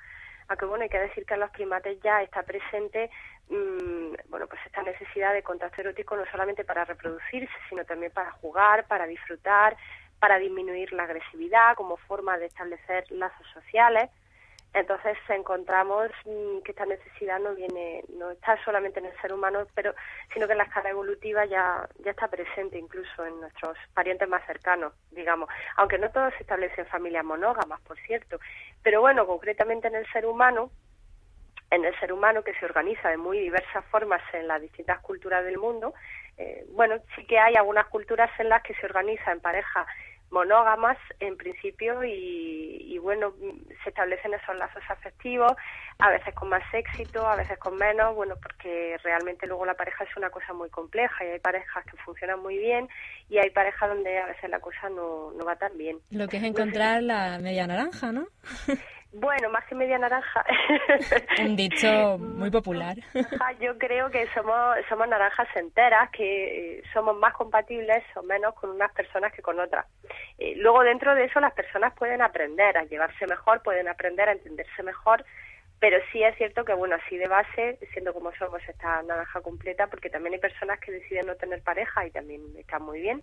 aunque 0.49 0.67
bueno 0.67 0.83
hay 0.83 0.89
que 0.89 0.99
decir 0.99 1.25
que 1.25 1.35
en 1.35 1.41
los 1.41 1.51
primates 1.51 2.01
ya 2.03 2.23
está 2.23 2.43
presente 2.43 3.11
mmm, 3.49 4.15
bueno 4.29 4.47
pues 4.47 4.61
esta 4.67 4.83
necesidad 4.83 5.33
de 5.33 5.43
contacto 5.43 5.81
erótico 5.81 6.17
no 6.17 6.25
solamente 6.31 6.65
para 6.65 6.85
reproducirse, 6.85 7.55
sino 7.69 7.85
también 7.85 8.13
para 8.13 8.33
jugar, 8.33 8.87
para 8.87 9.07
disfrutar, 9.07 9.77
para 10.19 10.39
disminuir 10.39 10.93
la 10.93 11.05
agresividad 11.05 11.77
como 11.77 11.97
forma 11.97 12.37
de 12.39 12.47
establecer 12.47 13.05
lazos 13.11 13.47
sociales. 13.55 14.11
Entonces 14.75 15.17
encontramos 15.29 16.11
mm, 16.25 16.59
que 16.61 16.73
esta 16.73 16.85
necesidad 16.85 17.41
no 17.41 17.55
viene, 17.55 18.05
no 18.11 18.31
está 18.31 18.63
solamente 18.65 19.01
en 19.01 19.07
el 19.07 19.21
ser 19.21 19.33
humano, 19.33 19.67
pero 19.75 19.95
sino 20.33 20.47
que 20.47 20.53
en 20.53 20.59
la 20.59 20.65
escala 20.65 20.91
evolutiva 20.91 21.47
ya, 21.47 21.89
ya 22.05 22.11
está 22.11 22.29
presente 22.29 22.79
incluso 22.79 23.25
en 23.25 23.41
nuestros 23.41 23.77
parientes 23.95 24.29
más 24.29 24.45
cercanos, 24.47 24.93
digamos. 25.11 25.49
Aunque 25.77 25.99
no 25.99 26.11
todos 26.11 26.35
se 26.35 26.43
establecen 26.43 26.87
familias 26.87 27.25
monógamas, 27.25 27.81
por 27.81 27.99
cierto. 28.01 28.39
Pero 28.83 29.01
bueno, 29.01 29.27
concretamente 29.27 29.89
en 29.89 29.95
el 29.95 30.07
ser 30.13 30.27
humano, 30.27 30.71
en 31.71 31.85
el 31.85 31.99
ser 31.99 32.13
humano 32.13 32.43
que 32.43 32.55
se 32.55 32.65
organiza 32.65 33.09
de 33.09 33.17
muy 33.17 33.39
diversas 33.39 33.85
formas 33.87 34.23
en 34.33 34.49
las 34.49 34.61
distintas 34.61 35.01
culturas 35.01 35.45
del 35.45 35.59
mundo, 35.59 35.95
eh, 36.37 36.65
bueno, 36.71 36.97
sí 37.17 37.27
que 37.27 37.39
hay 37.39 37.57
algunas 37.57 37.87
culturas 37.87 38.31
en 38.39 38.49
las 38.49 38.63
que 38.63 38.75
se 38.75 38.87
organiza 38.87 39.33
en 39.33 39.41
pareja 39.41 39.87
monógamas 40.31 40.99
en 41.21 41.37
principio 41.37 42.05
y, 42.05 42.99
bueno, 42.99 43.33
se 43.83 43.89
establecen 43.89 44.35
esos 44.35 44.57
lazos 44.57 44.83
afectivos, 44.89 45.53
a 45.99 46.11
veces 46.11 46.35
con 46.35 46.49
más 46.49 46.63
éxito, 46.73 47.27
a 47.27 47.37
veces 47.37 47.59
con 47.59 47.77
menos, 47.77 48.15
bueno, 48.15 48.35
porque 48.43 48.99
realmente 49.03 49.47
luego 49.47 49.65
la 49.65 49.75
pareja 49.75 50.05
es 50.05 50.17
una 50.17 50.31
cosa 50.31 50.53
muy 50.53 50.69
compleja 50.69 51.25
y 51.25 51.29
hay 51.29 51.39
parejas 51.39 51.85
que 51.87 51.97
funcionan 51.99 52.41
muy 52.41 52.59
bien 52.59 52.89
y 53.29 53.39
hay 53.39 53.51
parejas 53.51 53.89
donde 53.89 54.19
a 54.19 54.27
veces 54.27 54.51
la 54.51 54.61
cosa 54.61 54.91
no, 54.91 55.33
no 55.33 55.45
va 55.45 55.57
tan 55.57 55.77
bien. 55.79 55.99
Lo 56.11 56.29
que 56.29 56.37
es 56.37 56.43
encontrar 56.43 57.03
la 57.03 57.39
media 57.39 57.67
naranja, 57.67 58.13
¿no? 58.13 58.27
Bueno, 59.13 59.49
más 59.49 59.65
que 59.65 59.75
media 59.75 59.99
naranja. 59.99 60.45
Un 61.41 61.57
dicho 61.57 62.19
muy 62.19 62.51
popular. 62.51 62.97
Yo 63.59 63.79
creo 63.79 64.11
que 64.11 64.27
somos, 64.35 64.77
somos 64.89 65.09
naranjas 65.09 65.49
enteras, 65.57 66.11
que 66.11 66.79
eh, 66.79 66.83
somos 66.93 67.17
más 67.17 67.33
compatibles 67.33 68.05
o 68.17 68.23
menos 68.23 68.55
con 68.55 68.71
unas 68.71 68.93
personas 68.93 69.33
que 69.33 69.41
con 69.41 69.59
otras. 69.59 69.87
Eh, 70.39 70.55
luego, 70.57 70.83
dentro 70.83 71.15
de 71.15 71.25
eso, 71.25 71.41
las 71.41 71.55
personas 71.55 71.95
pueden 71.95 72.21
aprender 72.21 72.77
a 72.77 72.85
llevarse 72.85 73.27
mejor, 73.27 73.63
pueden 73.63 73.89
aprender 73.89 74.29
a 74.29 74.33
entenderse 74.33 74.83
mejor, 74.83 75.25
pero 75.81 75.99
sí 76.11 76.23
es 76.23 76.37
cierto 76.37 76.65
que, 76.65 76.75
bueno, 76.75 76.97
así 76.97 77.17
de 77.17 77.29
base, 77.29 77.79
siendo 77.93 78.13
como 78.13 78.33
somos 78.33 78.61
esta 78.69 79.03
naranja 79.03 79.41
completa, 79.41 79.87
porque 79.87 80.11
también 80.11 80.35
hay 80.35 80.41
personas 80.41 80.81
que 80.81 80.93
deciden 80.93 81.27
no 81.27 81.37
tener 81.37 81.63
pareja 81.63 82.07
y 82.07 82.11
también 82.11 82.43
está 82.57 82.79
muy 82.79 83.01
bien, 83.01 83.23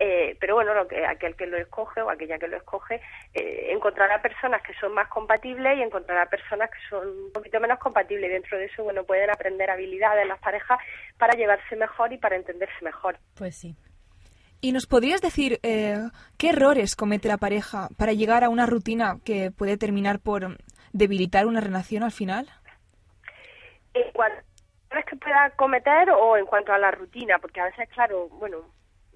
eh, 0.00 0.36
pero 0.38 0.54
bueno, 0.54 0.74
lo 0.74 0.86
que, 0.86 1.04
aquel 1.04 1.34
que 1.34 1.46
lo 1.46 1.56
escoge 1.56 2.00
o 2.02 2.10
aquella 2.10 2.38
que 2.38 2.46
lo 2.46 2.56
escoge 2.56 3.00
eh, 3.34 3.70
encontrará 3.72 4.22
personas 4.22 4.62
que 4.62 4.72
son 4.74 4.94
más 4.94 5.08
compatibles 5.08 5.76
y 5.76 5.82
encontrará 5.82 6.26
personas 6.26 6.70
que 6.70 6.78
son 6.88 7.08
un 7.08 7.32
poquito 7.32 7.58
menos 7.58 7.80
compatibles. 7.80 8.30
Y 8.30 8.34
dentro 8.34 8.58
de 8.58 8.66
eso, 8.66 8.84
bueno, 8.84 9.02
pueden 9.04 9.30
aprender 9.30 9.70
habilidades 9.70 10.26
las 10.28 10.38
parejas 10.38 10.78
para 11.18 11.36
llevarse 11.36 11.74
mejor 11.74 12.12
y 12.12 12.18
para 12.18 12.36
entenderse 12.36 12.84
mejor. 12.84 13.18
Pues 13.34 13.56
sí. 13.56 13.74
¿Y 14.60 14.72
nos 14.72 14.86
podrías 14.86 15.20
decir 15.20 15.58
eh, 15.62 15.96
qué 16.36 16.50
errores 16.50 16.96
comete 16.96 17.28
la 17.28 17.36
pareja 17.36 17.88
para 17.96 18.12
llegar 18.12 18.44
a 18.44 18.48
una 18.48 18.66
rutina 18.66 19.18
que 19.24 19.50
puede 19.50 19.76
terminar 19.76 20.20
por 20.20 20.58
debilitar 20.92 21.46
una 21.46 21.60
relación 21.60 22.02
al 22.02 22.12
final? 22.12 22.48
En 23.94 24.10
cuanto 24.12 24.42
a 24.90 25.02
que 25.02 25.16
pueda 25.16 25.50
cometer 25.50 26.10
o 26.10 26.36
en 26.36 26.46
cuanto 26.46 26.72
a 26.72 26.78
la 26.78 26.90
rutina, 26.90 27.38
porque 27.38 27.60
a 27.60 27.64
veces, 27.64 27.88
claro, 27.90 28.28
bueno, 28.28 28.64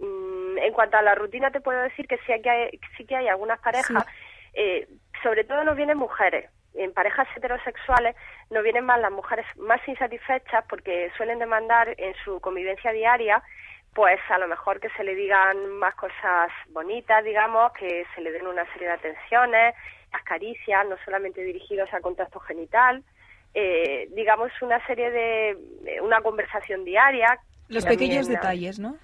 Mm, 0.02 0.58
en 0.58 0.72
cuanto 0.72 0.96
a 0.96 1.02
la 1.02 1.14
rutina 1.14 1.52
te 1.52 1.61
puedo 1.61 1.80
decir 1.80 2.08
que 2.08 2.18
sí, 2.26 2.32
hay, 2.32 2.80
sí 2.96 3.04
que 3.04 3.14
hay 3.14 3.28
algunas 3.28 3.61
parejas, 3.61 4.04
eh, 4.52 4.88
sobre 5.22 5.44
todo 5.44 5.62
nos 5.62 5.76
vienen 5.76 5.96
mujeres, 5.96 6.50
en 6.74 6.92
parejas 6.92 7.28
heterosexuales 7.37 8.16
nos 8.50 8.64
vienen 8.64 8.85
más 8.85 8.98
las 8.98 9.12
mujeres 9.12 9.46
más 9.58 9.87
insatisfechas 9.87 10.64
porque 10.68 11.12
suelen 11.16 11.38
demandar 11.38 11.94
en 11.98 12.14
su 12.24 12.40
convivencia 12.40 12.90
diaria 12.92 13.42
pues 13.94 14.18
a 14.30 14.38
lo 14.38 14.48
mejor 14.48 14.80
que 14.80 14.88
se 14.96 15.04
le 15.04 15.14
digan 15.14 15.68
más 15.78 15.94
cosas 15.96 16.50
bonitas, 16.70 17.22
digamos, 17.22 17.72
que 17.74 18.06
se 18.14 18.22
le 18.22 18.32
den 18.32 18.46
una 18.46 18.64
serie 18.72 18.88
de 18.88 18.94
atenciones, 18.94 19.74
las 20.12 20.22
caricias, 20.22 20.87
no 20.88 20.96
solamente 21.05 21.42
dirigidos 21.42 21.92
a 21.92 22.01
contacto 22.01 22.40
genital, 22.40 23.03
eh, 23.55 24.09
digamos 24.14 24.51
una 24.62 24.85
serie 24.87 25.11
de, 25.11 26.01
una 26.03 26.20
conversación 26.20 26.85
diaria. 26.85 27.38
Los 27.68 27.85
pequeños 27.85 28.27
detalles, 28.27 28.79
¿no? 28.79 28.96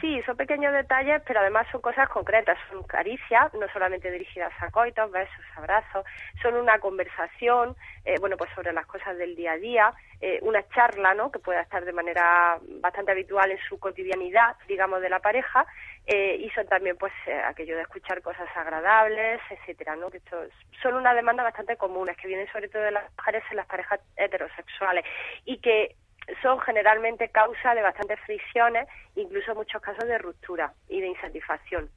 Sí, 0.00 0.20
son 0.26 0.36
pequeños 0.36 0.72
detalles, 0.72 1.22
pero 1.26 1.40
además 1.40 1.66
son 1.70 1.80
cosas 1.80 2.08
concretas, 2.08 2.58
son 2.70 2.82
caricias, 2.82 3.54
no 3.54 3.66
solamente 3.72 4.10
dirigidas 4.10 4.52
a 4.60 4.70
coitos, 4.70 5.10
besos, 5.10 5.44
abrazos, 5.56 6.04
son 6.42 6.56
una 6.56 6.78
conversación, 6.78 7.76
eh, 8.04 8.16
bueno, 8.20 8.36
pues 8.36 8.50
sobre 8.54 8.72
las 8.72 8.86
cosas 8.86 9.16
del 9.16 9.34
día 9.34 9.52
a 9.52 9.56
día, 9.56 9.94
eh, 10.20 10.40
una 10.42 10.66
charla, 10.68 11.14
¿no?, 11.14 11.30
que 11.30 11.38
pueda 11.38 11.62
estar 11.62 11.84
de 11.84 11.92
manera 11.92 12.58
bastante 12.82 13.12
habitual 13.12 13.50
en 13.50 13.58
su 13.68 13.78
cotidianidad, 13.78 14.56
digamos, 14.68 15.00
de 15.00 15.08
la 15.08 15.20
pareja, 15.20 15.64
eh, 16.06 16.36
y 16.38 16.50
son 16.50 16.66
también, 16.66 16.96
pues, 16.96 17.12
aquello 17.46 17.76
de 17.76 17.82
escuchar 17.82 18.20
cosas 18.22 18.48
agradables, 18.54 19.40
etcétera, 19.50 19.96
¿no?, 19.96 20.10
que 20.10 20.18
esto 20.18 20.36
son 20.82 20.94
una 20.94 21.14
demanda 21.14 21.42
bastante 21.42 21.76
comunes, 21.76 22.16
que 22.16 22.28
vienen 22.28 22.50
sobre 22.52 22.68
todo 22.68 22.82
de 22.82 22.90
las 22.90 23.10
mujeres 23.16 23.42
en 23.50 23.56
las 23.56 23.66
parejas 23.66 24.00
heterosexuales, 24.16 25.04
y 25.44 25.58
que 25.58 25.96
son 26.42 26.58
generalmente 26.60 27.28
causa 27.28 27.74
de 27.74 27.82
bastantes 27.82 28.18
fricciones, 28.20 28.86
incluso 29.14 29.52
en 29.52 29.58
muchos 29.58 29.80
casos 29.80 30.06
de 30.06 30.18
ruptura 30.18 30.72
y 30.88 31.00
de 31.00 31.08
insatisfacción. 31.08 31.90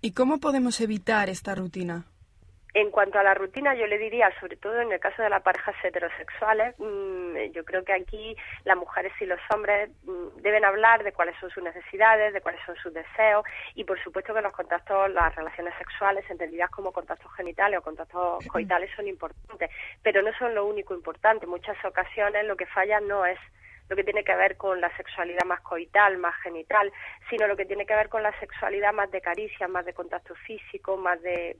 ¿Y 0.00 0.12
cómo 0.12 0.38
podemos 0.38 0.80
evitar 0.80 1.28
esta 1.28 1.54
rutina? 1.54 2.04
En 2.76 2.90
cuanto 2.90 3.20
a 3.20 3.22
la 3.22 3.34
rutina, 3.34 3.76
yo 3.76 3.86
le 3.86 3.98
diría, 3.98 4.32
sobre 4.40 4.56
todo 4.56 4.80
en 4.80 4.90
el 4.90 4.98
caso 4.98 5.22
de 5.22 5.30
las 5.30 5.42
parejas 5.42 5.76
heterosexuales, 5.84 6.74
mm, 6.78 7.52
yo 7.52 7.64
creo 7.64 7.84
que 7.84 7.92
aquí 7.92 8.36
las 8.64 8.76
mujeres 8.76 9.12
y 9.20 9.26
los 9.26 9.38
hombres 9.54 9.90
mm, 10.02 10.40
deben 10.42 10.64
hablar 10.64 11.04
de 11.04 11.12
cuáles 11.12 11.36
son 11.38 11.50
sus 11.50 11.62
necesidades, 11.62 12.32
de 12.32 12.40
cuáles 12.40 12.60
son 12.66 12.74
sus 12.74 12.92
deseos 12.92 13.44
y, 13.76 13.84
por 13.84 14.02
supuesto, 14.02 14.34
que 14.34 14.40
los 14.40 14.52
contactos, 14.52 15.08
las 15.12 15.32
relaciones 15.36 15.72
sexuales, 15.78 16.28
entendidas 16.28 16.68
como 16.70 16.90
contactos 16.90 17.32
genitales 17.34 17.78
o 17.78 17.82
contactos 17.82 18.44
coitales, 18.50 18.90
son 18.96 19.06
importantes, 19.06 19.70
pero 20.02 20.20
no 20.22 20.32
son 20.36 20.52
lo 20.56 20.66
único 20.66 20.94
importante. 20.96 21.44
En 21.44 21.50
muchas 21.50 21.76
ocasiones 21.84 22.44
lo 22.44 22.56
que 22.56 22.66
falla 22.66 22.98
no 22.98 23.24
es 23.24 23.38
lo 23.88 23.94
que 23.94 24.02
tiene 24.02 24.24
que 24.24 24.34
ver 24.34 24.56
con 24.56 24.80
la 24.80 24.94
sexualidad 24.96 25.44
más 25.44 25.60
coital, 25.60 26.18
más 26.18 26.34
genital, 26.42 26.90
sino 27.30 27.46
lo 27.46 27.56
que 27.56 27.66
tiene 27.66 27.86
que 27.86 27.94
ver 27.94 28.08
con 28.08 28.24
la 28.24 28.36
sexualidad 28.40 28.92
más 28.92 29.12
de 29.12 29.20
caricia, 29.20 29.68
más 29.68 29.84
de 29.84 29.92
contacto 29.92 30.34
físico, 30.34 30.96
más 30.96 31.22
de 31.22 31.56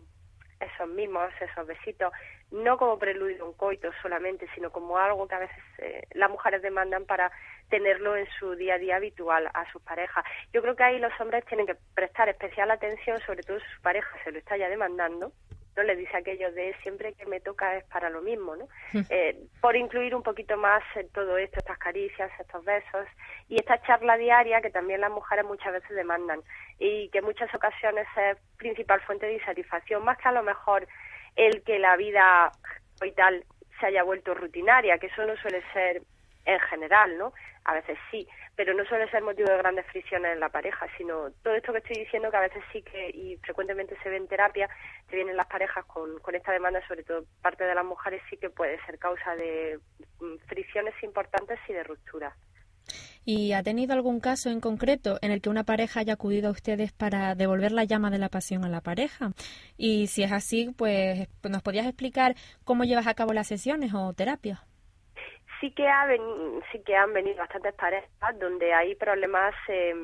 esos 0.60 0.88
mismos, 0.88 1.30
esos 1.40 1.66
besitos, 1.66 2.12
no 2.50 2.76
como 2.76 2.98
preludio 2.98 3.44
a 3.44 3.48
un 3.48 3.54
coito 3.54 3.90
solamente, 4.02 4.46
sino 4.54 4.70
como 4.70 4.98
algo 4.98 5.26
que 5.26 5.34
a 5.34 5.40
veces 5.40 5.64
eh, 5.78 6.02
las 6.12 6.30
mujeres 6.30 6.62
demandan 6.62 7.04
para 7.04 7.30
tenerlo 7.68 8.16
en 8.16 8.26
su 8.38 8.54
día 8.54 8.74
a 8.74 8.78
día 8.78 8.96
habitual 8.96 9.50
a 9.52 9.70
sus 9.72 9.82
parejas. 9.82 10.24
Yo 10.52 10.62
creo 10.62 10.76
que 10.76 10.84
ahí 10.84 10.98
los 10.98 11.12
hombres 11.20 11.44
tienen 11.46 11.66
que 11.66 11.76
prestar 11.94 12.28
especial 12.28 12.70
atención, 12.70 13.20
sobre 13.26 13.42
todo 13.42 13.58
si 13.58 13.66
su 13.74 13.82
pareja 13.82 14.08
se 14.22 14.32
lo 14.32 14.38
está 14.38 14.56
ya 14.56 14.68
demandando, 14.68 15.32
no 15.76 15.82
le 15.82 15.96
dice 15.96 16.16
aquello 16.16 16.52
de 16.52 16.74
siempre 16.82 17.14
que 17.14 17.26
me 17.26 17.40
toca 17.40 17.76
es 17.76 17.84
para 17.84 18.10
lo 18.10 18.22
mismo, 18.22 18.56
¿no? 18.56 18.66
Hmm. 18.92 19.02
Eh, 19.10 19.36
por 19.60 19.76
incluir 19.76 20.14
un 20.14 20.22
poquito 20.22 20.56
más 20.56 20.82
en 20.94 21.08
todo 21.10 21.36
esto, 21.38 21.58
estas 21.58 21.78
caricias, 21.78 22.30
estos 22.38 22.64
besos 22.64 23.06
y 23.48 23.56
esta 23.56 23.80
charla 23.82 24.16
diaria 24.16 24.60
que 24.60 24.70
también 24.70 25.00
las 25.00 25.10
mujeres 25.10 25.44
muchas 25.44 25.72
veces 25.72 25.96
demandan 25.96 26.40
y 26.78 27.08
que 27.10 27.18
en 27.18 27.24
muchas 27.24 27.52
ocasiones 27.54 28.06
es 28.16 28.38
principal 28.56 29.00
fuente 29.02 29.26
de 29.26 29.34
insatisfacción, 29.34 30.04
más 30.04 30.18
que 30.18 30.28
a 30.28 30.32
lo 30.32 30.42
mejor 30.42 30.86
el 31.36 31.62
que 31.62 31.78
la 31.78 31.96
vida 31.96 32.52
tal 33.16 33.44
se 33.80 33.86
haya 33.86 34.02
vuelto 34.02 34.34
rutinaria, 34.34 34.98
que 34.98 35.06
eso 35.06 35.24
no 35.26 35.36
suele 35.36 35.62
ser 35.72 36.02
en 36.44 36.60
general, 36.60 37.16
¿no? 37.18 37.32
A 37.64 37.74
veces 37.74 37.98
sí, 38.10 38.28
pero 38.56 38.74
no 38.74 38.84
suele 38.84 39.10
ser 39.10 39.22
motivo 39.22 39.48
de 39.48 39.56
grandes 39.56 39.86
fricciones 39.86 40.32
en 40.32 40.40
la 40.40 40.50
pareja, 40.50 40.86
sino 40.98 41.30
todo 41.42 41.54
esto 41.54 41.72
que 41.72 41.78
estoy 41.78 42.04
diciendo 42.04 42.30
que 42.30 42.36
a 42.36 42.40
veces 42.40 42.62
sí 42.72 42.82
que 42.82 43.10
y 43.10 43.36
frecuentemente 43.38 43.96
se 44.02 44.10
ve 44.10 44.16
en 44.16 44.28
terapia, 44.28 44.68
que 45.08 45.16
vienen 45.16 45.36
las 45.36 45.46
parejas 45.46 45.84
con, 45.86 46.18
con 46.20 46.34
esta 46.34 46.52
demanda, 46.52 46.86
sobre 46.86 47.04
todo 47.04 47.24
parte 47.42 47.64
de 47.64 47.74
las 47.74 47.84
mujeres, 47.84 48.20
sí 48.28 48.36
que 48.36 48.50
puede 48.50 48.78
ser 48.84 48.98
causa 48.98 49.34
de 49.36 49.78
mm, 50.20 50.36
fricciones 50.46 50.94
importantes 51.02 51.58
y 51.68 51.72
de 51.72 51.84
rupturas. 51.84 52.34
¿Y 53.24 53.52
ha 53.52 53.62
tenido 53.62 53.94
algún 53.94 54.20
caso 54.20 54.50
en 54.50 54.60
concreto 54.60 55.18
en 55.22 55.30
el 55.30 55.40
que 55.40 55.48
una 55.48 55.64
pareja 55.64 56.00
haya 56.00 56.12
acudido 56.12 56.48
a 56.48 56.52
ustedes 56.52 56.92
para 56.92 57.34
devolver 57.34 57.72
la 57.72 57.84
llama 57.84 58.10
de 58.10 58.18
la 58.18 58.28
pasión 58.28 58.64
a 58.64 58.68
la 58.68 58.82
pareja? 58.82 59.32
Y 59.78 60.08
si 60.08 60.22
es 60.22 60.32
así, 60.32 60.70
pues, 60.76 61.28
¿nos 61.42 61.62
podías 61.62 61.86
explicar 61.86 62.36
cómo 62.64 62.84
llevas 62.84 63.06
a 63.06 63.14
cabo 63.14 63.32
las 63.32 63.46
sesiones 63.46 63.94
o 63.94 64.12
terapias? 64.12 64.60
Sí 65.64 65.70
que 65.70 65.88
ha 65.88 66.06
sí 66.70 66.82
que 66.84 66.94
han 66.94 67.14
venido 67.14 67.38
bastantes 67.38 67.72
parejas 67.74 68.38
donde 68.38 68.74
hay 68.74 68.94
problemas 68.96 69.54
eh, 69.68 69.94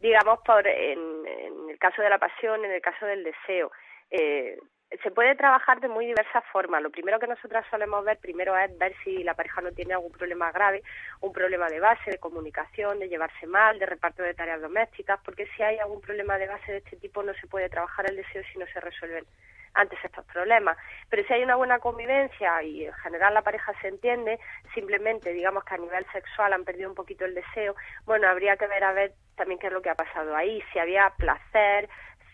digamos 0.00 0.38
por 0.46 0.64
en, 0.66 1.68
el 1.68 1.78
caso 1.78 2.00
de 2.00 2.08
la 2.08 2.18
pasión 2.18 2.64
en 2.64 2.70
el 2.70 2.80
caso 2.80 3.04
del 3.06 3.24
deseo 3.24 3.72
eh, 4.10 4.56
se 5.02 5.10
puede 5.10 5.34
trabajar 5.34 5.80
de 5.80 5.88
muy 5.88 6.04
diversas 6.04 6.44
formas. 6.52 6.82
Lo 6.82 6.90
primero 6.90 7.18
que 7.18 7.26
nosotras 7.26 7.64
solemos 7.70 8.04
ver 8.04 8.18
primero 8.18 8.54
es 8.58 8.76
ver 8.76 8.94
si 9.02 9.24
la 9.24 9.32
pareja 9.32 9.62
no 9.62 9.72
tiene 9.72 9.94
algún 9.94 10.12
problema 10.12 10.52
grave, 10.52 10.82
un 11.22 11.32
problema 11.32 11.66
de 11.68 11.80
base, 11.80 12.10
de 12.10 12.18
comunicación, 12.18 12.98
de 12.98 13.08
llevarse 13.08 13.46
mal, 13.46 13.78
de 13.78 13.86
reparto 13.86 14.22
de 14.22 14.34
tareas 14.34 14.60
domésticas, 14.60 15.18
porque 15.24 15.46
si 15.56 15.62
hay 15.62 15.78
algún 15.78 16.02
problema 16.02 16.36
de 16.36 16.46
base 16.46 16.72
de 16.72 16.78
este 16.78 16.96
tipo 16.96 17.22
no 17.22 17.32
se 17.32 17.46
puede 17.46 17.70
trabajar 17.70 18.04
el 18.10 18.16
deseo 18.16 18.42
si 18.52 18.58
no 18.58 18.66
se 18.66 18.80
resuelven 18.80 19.24
antes 19.74 19.98
estos 20.04 20.24
problemas. 20.26 20.76
Pero 21.08 21.26
si 21.26 21.32
hay 21.32 21.42
una 21.42 21.56
buena 21.56 21.78
convivencia 21.78 22.62
y 22.62 22.86
en 22.86 22.92
general 22.94 23.34
la 23.34 23.42
pareja 23.42 23.72
se 23.80 23.88
entiende, 23.88 24.38
simplemente 24.74 25.32
digamos 25.32 25.64
que 25.64 25.74
a 25.74 25.78
nivel 25.78 26.06
sexual 26.12 26.52
han 26.52 26.64
perdido 26.64 26.88
un 26.88 26.94
poquito 26.94 27.24
el 27.24 27.34
deseo, 27.34 27.74
bueno, 28.04 28.28
habría 28.28 28.56
que 28.56 28.66
ver 28.66 28.84
a 28.84 28.92
ver 28.92 29.12
también 29.36 29.58
qué 29.58 29.68
es 29.68 29.72
lo 29.72 29.82
que 29.82 29.90
ha 29.90 29.94
pasado 29.94 30.36
ahí, 30.36 30.62
si 30.72 30.78
había 30.78 31.10
placer, 31.16 31.88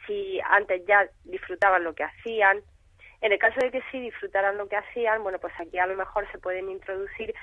si 0.06 0.40
antes 0.50 0.84
ya 0.86 1.08
disfrutaban 1.24 1.84
lo 1.84 1.94
que 1.94 2.04
hacían. 2.04 2.62
En 3.20 3.32
el 3.32 3.38
caso 3.38 3.58
de 3.60 3.70
que 3.70 3.82
sí 3.90 4.00
disfrutaran 4.00 4.56
lo 4.56 4.68
que 4.68 4.76
hacían, 4.76 5.22
bueno, 5.22 5.38
pues 5.38 5.52
aquí 5.58 5.78
a 5.78 5.86
lo 5.86 5.96
mejor 5.96 6.30
se 6.30 6.38
pueden 6.38 6.68
introducir, 6.68 7.34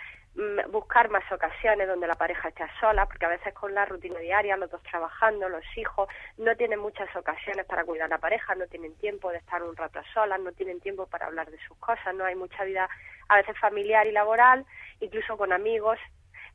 buscar 0.69 1.09
más 1.09 1.23
ocasiones 1.31 1.87
donde 1.87 2.07
la 2.07 2.15
pareja 2.15 2.49
esté 2.49 2.65
sola, 2.79 3.05
porque 3.05 3.25
a 3.25 3.29
veces 3.29 3.53
con 3.53 3.73
la 3.73 3.85
rutina 3.85 4.19
diaria, 4.19 4.57
los 4.57 4.69
dos 4.69 4.83
trabajando, 4.83 5.47
los 5.47 5.63
hijos, 5.77 6.09
no 6.37 6.55
tienen 6.55 6.79
muchas 6.79 7.13
ocasiones 7.15 7.65
para 7.65 7.85
cuidar 7.85 8.07
a 8.07 8.15
la 8.15 8.17
pareja, 8.17 8.53
no 8.55 8.67
tienen 8.67 8.95
tiempo 8.95 9.31
de 9.31 9.37
estar 9.37 9.63
un 9.63 9.75
rato 9.75 10.01
solas, 10.13 10.39
no 10.39 10.51
tienen 10.51 10.81
tiempo 10.81 11.07
para 11.07 11.27
hablar 11.27 11.49
de 11.49 11.57
sus 11.67 11.77
cosas, 11.77 12.13
no 12.15 12.25
hay 12.25 12.35
mucha 12.35 12.63
vida 12.65 12.89
a 13.29 13.37
veces 13.37 13.57
familiar 13.59 14.05
y 14.07 14.11
laboral, 14.11 14.65
incluso 14.99 15.37
con 15.37 15.53
amigos, 15.53 15.97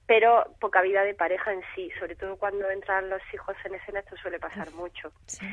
pero 0.06 0.44
poca 0.60 0.82
vida 0.82 1.04
de 1.04 1.14
pareja 1.14 1.52
en 1.52 1.62
sí, 1.74 1.90
sobre 1.98 2.16
todo 2.16 2.36
cuando 2.36 2.68
entran 2.68 3.08
los 3.08 3.22
hijos 3.32 3.56
en 3.64 3.76
escena, 3.76 4.00
esto 4.00 4.16
suele 4.16 4.38
pasar 4.40 4.72
mucho. 4.72 5.12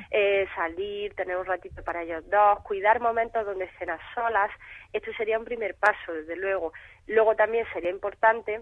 Eh, 0.09 0.47
salir, 0.55 1.13
tener 1.13 1.37
un 1.37 1.45
ratito 1.45 1.83
para 1.83 2.01
ellos 2.01 2.23
dos, 2.29 2.59
cuidar 2.61 2.99
momentos 2.99 3.45
donde 3.45 3.65
a 3.65 4.13
solas, 4.15 4.49
esto 4.93 5.11
sería 5.13 5.37
un 5.37 5.45
primer 5.45 5.75
paso, 5.75 6.11
desde 6.11 6.35
luego. 6.35 6.73
Luego 7.05 7.35
también 7.35 7.65
sería 7.71 7.91
importante 7.91 8.61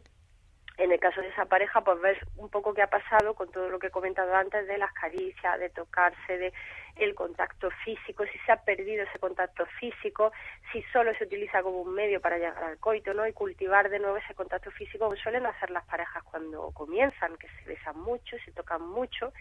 en 0.78 0.92
el 0.92 1.00
caso 1.00 1.22
de 1.22 1.30
esa 1.30 1.46
pareja, 1.46 1.82
pues 1.82 2.02
ver 2.02 2.28
un 2.38 2.50
poco 2.50 2.74
qué 2.74 2.82
ha 2.82 2.90
pasado 2.90 3.34
con 3.34 3.50
todo 3.52 3.70
lo 3.70 3.80
que 3.80 3.88
he 3.88 3.92
comentado 3.92 4.34
antes 4.36 4.68
de 4.68 4.78
las 4.78 4.92
caricias, 4.94 5.60
de 5.60 5.70
tocarse, 5.70 6.38
de 6.38 6.54
el 6.96 7.14
contacto 7.14 7.70
físico, 7.84 8.24
si 8.26 8.38
se 8.40 8.52
ha 8.52 8.58
perdido 8.58 9.04
ese 9.04 9.20
contacto 9.20 9.66
físico, 9.80 10.32
si 10.72 10.82
solo 10.94 11.14
se 11.16 11.26
utiliza 11.26 11.62
como 11.62 11.82
un 11.82 11.94
medio 11.94 12.22
para 12.22 12.38
llegar 12.38 12.64
al 12.64 12.78
coito, 12.78 13.14
¿no? 13.14 13.28
Y 13.28 13.34
cultivar 13.34 13.90
de 13.90 14.00
nuevo 14.00 14.18
ese 14.18 14.34
contacto 14.34 14.72
físico 14.72 15.06
como 15.06 15.18
suelen 15.18 15.46
hacer 15.46 15.72
las 15.72 15.86
parejas 15.86 16.24
cuando 16.24 16.72
comienzan, 16.72 17.36
que 17.38 17.48
se 17.48 17.66
besan 17.66 18.00
mucho, 18.00 18.38
se 18.46 18.52
tocan 18.52 18.82
mucho, 18.82 19.34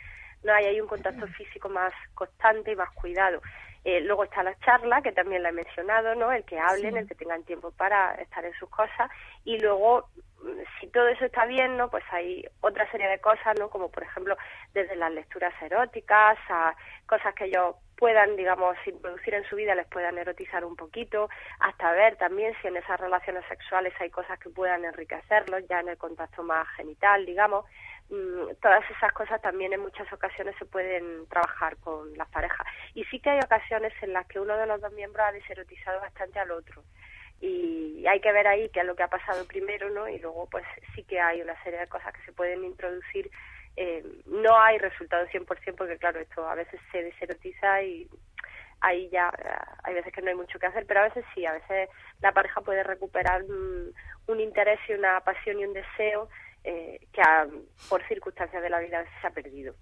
no 0.44 0.52
hay 0.52 0.80
un 0.80 0.88
contacto 0.88 1.26
físico 1.28 1.68
más 1.68 1.92
constante 2.14 2.72
y 2.72 2.76
más 2.76 2.90
cuidado. 2.92 3.40
Eh, 3.84 4.00
luego 4.00 4.24
está 4.24 4.42
la 4.42 4.58
charla, 4.60 5.02
que 5.02 5.12
también 5.12 5.42
la 5.42 5.50
he 5.50 5.52
mencionado, 5.52 6.14
¿no? 6.14 6.32
El 6.32 6.44
que 6.44 6.58
hablen, 6.58 6.96
el 6.96 7.06
que 7.06 7.14
tengan 7.14 7.44
tiempo 7.44 7.70
para 7.72 8.14
estar 8.14 8.42
en 8.44 8.54
sus 8.54 8.70
cosas. 8.70 9.10
Y 9.44 9.58
luego, 9.58 10.08
mm, 10.42 10.60
si 10.80 10.86
todo 10.86 11.06
eso 11.08 11.26
está 11.26 11.44
bien, 11.44 11.76
¿no? 11.76 11.90
Pues 11.90 12.02
hay 12.10 12.46
otra 12.62 12.90
serie 12.90 13.08
de 13.08 13.20
cosas, 13.20 13.58
¿no? 13.58 13.68
Como 13.68 13.90
por 13.90 14.02
ejemplo, 14.02 14.38
desde 14.72 14.96
las 14.96 15.12
lecturas 15.12 15.52
eróticas 15.60 16.38
a 16.48 16.74
cosas 17.06 17.34
que 17.34 17.44
ellos 17.44 17.76
puedan, 17.96 18.36
digamos, 18.36 18.76
introducir 18.86 19.34
en 19.34 19.44
su 19.44 19.56
vida, 19.56 19.74
les 19.74 19.86
puedan 19.86 20.16
erotizar 20.18 20.64
un 20.64 20.76
poquito, 20.76 21.28
hasta 21.60 21.92
ver 21.92 22.16
también 22.16 22.54
si 22.60 22.68
en 22.68 22.76
esas 22.76 22.98
relaciones 22.98 23.44
sexuales 23.48 23.92
hay 24.00 24.10
cosas 24.10 24.38
que 24.38 24.50
puedan 24.50 24.84
enriquecerlos, 24.84 25.66
ya 25.68 25.80
en 25.80 25.90
el 25.90 25.98
contacto 25.98 26.42
más 26.42 26.66
genital, 26.76 27.24
digamos. 27.26 27.66
Mm, 28.10 28.54
todas 28.60 28.84
esas 28.90 29.12
cosas 29.12 29.40
también 29.40 29.72
en 29.72 29.80
muchas 29.80 30.10
ocasiones 30.12 30.54
se 30.58 30.66
pueden 30.66 31.26
trabajar 31.28 31.76
con 31.78 32.16
las 32.16 32.28
parejas. 32.28 32.66
Y 32.94 33.04
sí 33.04 33.18
que 33.20 33.30
hay 33.30 33.40
ocasiones 33.42 33.92
en 34.02 34.12
las 34.12 34.26
que 34.26 34.40
uno 34.40 34.56
de 34.56 34.66
los 34.66 34.80
dos 34.80 34.92
miembros 34.92 35.26
ha 35.26 35.32
deserotizado 35.32 36.00
bastante 36.00 36.38
al 36.38 36.50
otro. 36.50 36.82
Y 37.40 38.06
hay 38.06 38.20
que 38.20 38.32
ver 38.32 38.46
ahí 38.46 38.68
qué 38.70 38.80
es 38.80 38.86
lo 38.86 38.94
que 38.94 39.02
ha 39.02 39.08
pasado 39.08 39.46
primero, 39.46 39.90
¿no? 39.90 40.08
Y 40.08 40.18
luego, 40.18 40.46
pues 40.50 40.64
sí 40.94 41.02
que 41.04 41.20
hay 41.20 41.40
una 41.42 41.60
serie 41.62 41.80
de 41.80 41.88
cosas 41.88 42.12
que 42.12 42.24
se 42.24 42.32
pueden 42.32 42.64
introducir. 42.64 43.30
Eh, 43.76 44.04
no 44.26 44.58
hay 44.60 44.78
resultado 44.78 45.26
100% 45.26 45.74
porque, 45.76 45.98
claro, 45.98 46.20
esto 46.20 46.46
a 46.48 46.54
veces 46.54 46.80
se 46.92 47.02
deserotiza 47.02 47.82
y 47.82 48.08
ahí 48.80 49.08
ya 49.10 49.32
eh, 49.38 49.48
hay 49.82 49.94
veces 49.94 50.12
que 50.12 50.22
no 50.22 50.28
hay 50.28 50.36
mucho 50.36 50.58
que 50.58 50.66
hacer, 50.66 50.84
pero 50.86 51.00
a 51.00 51.04
veces 51.04 51.24
sí, 51.34 51.44
a 51.44 51.52
veces 51.52 51.88
la 52.20 52.32
pareja 52.32 52.60
puede 52.60 52.82
recuperar 52.82 53.42
un 53.44 54.40
interés 54.40 54.78
y 54.88 54.92
una 54.92 55.20
pasión 55.20 55.58
y 55.58 55.64
un 55.64 55.72
deseo 55.72 56.28
eh, 56.64 56.98
que 57.12 57.22
por 57.88 58.06
circunstancias 58.08 58.62
de 58.62 58.70
la 58.70 58.80
vida 58.80 59.04
se 59.20 59.26
ha 59.26 59.30
perdido. 59.30 59.74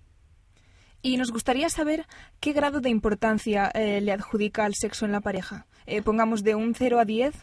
Y 1.00 1.16
nos 1.16 1.32
gustaría 1.32 1.68
saber 1.68 2.06
qué 2.40 2.52
grado 2.52 2.80
de 2.80 2.90
importancia 2.90 3.70
eh, 3.74 4.00
le 4.00 4.12
adjudica 4.12 4.64
al 4.64 4.74
sexo 4.74 5.04
en 5.04 5.12
la 5.12 5.20
pareja. 5.20 5.66
Eh, 5.86 6.02
pongamos 6.02 6.44
de 6.44 6.54
un 6.54 6.74
0 6.74 7.00
a 7.00 7.04
10 7.04 7.34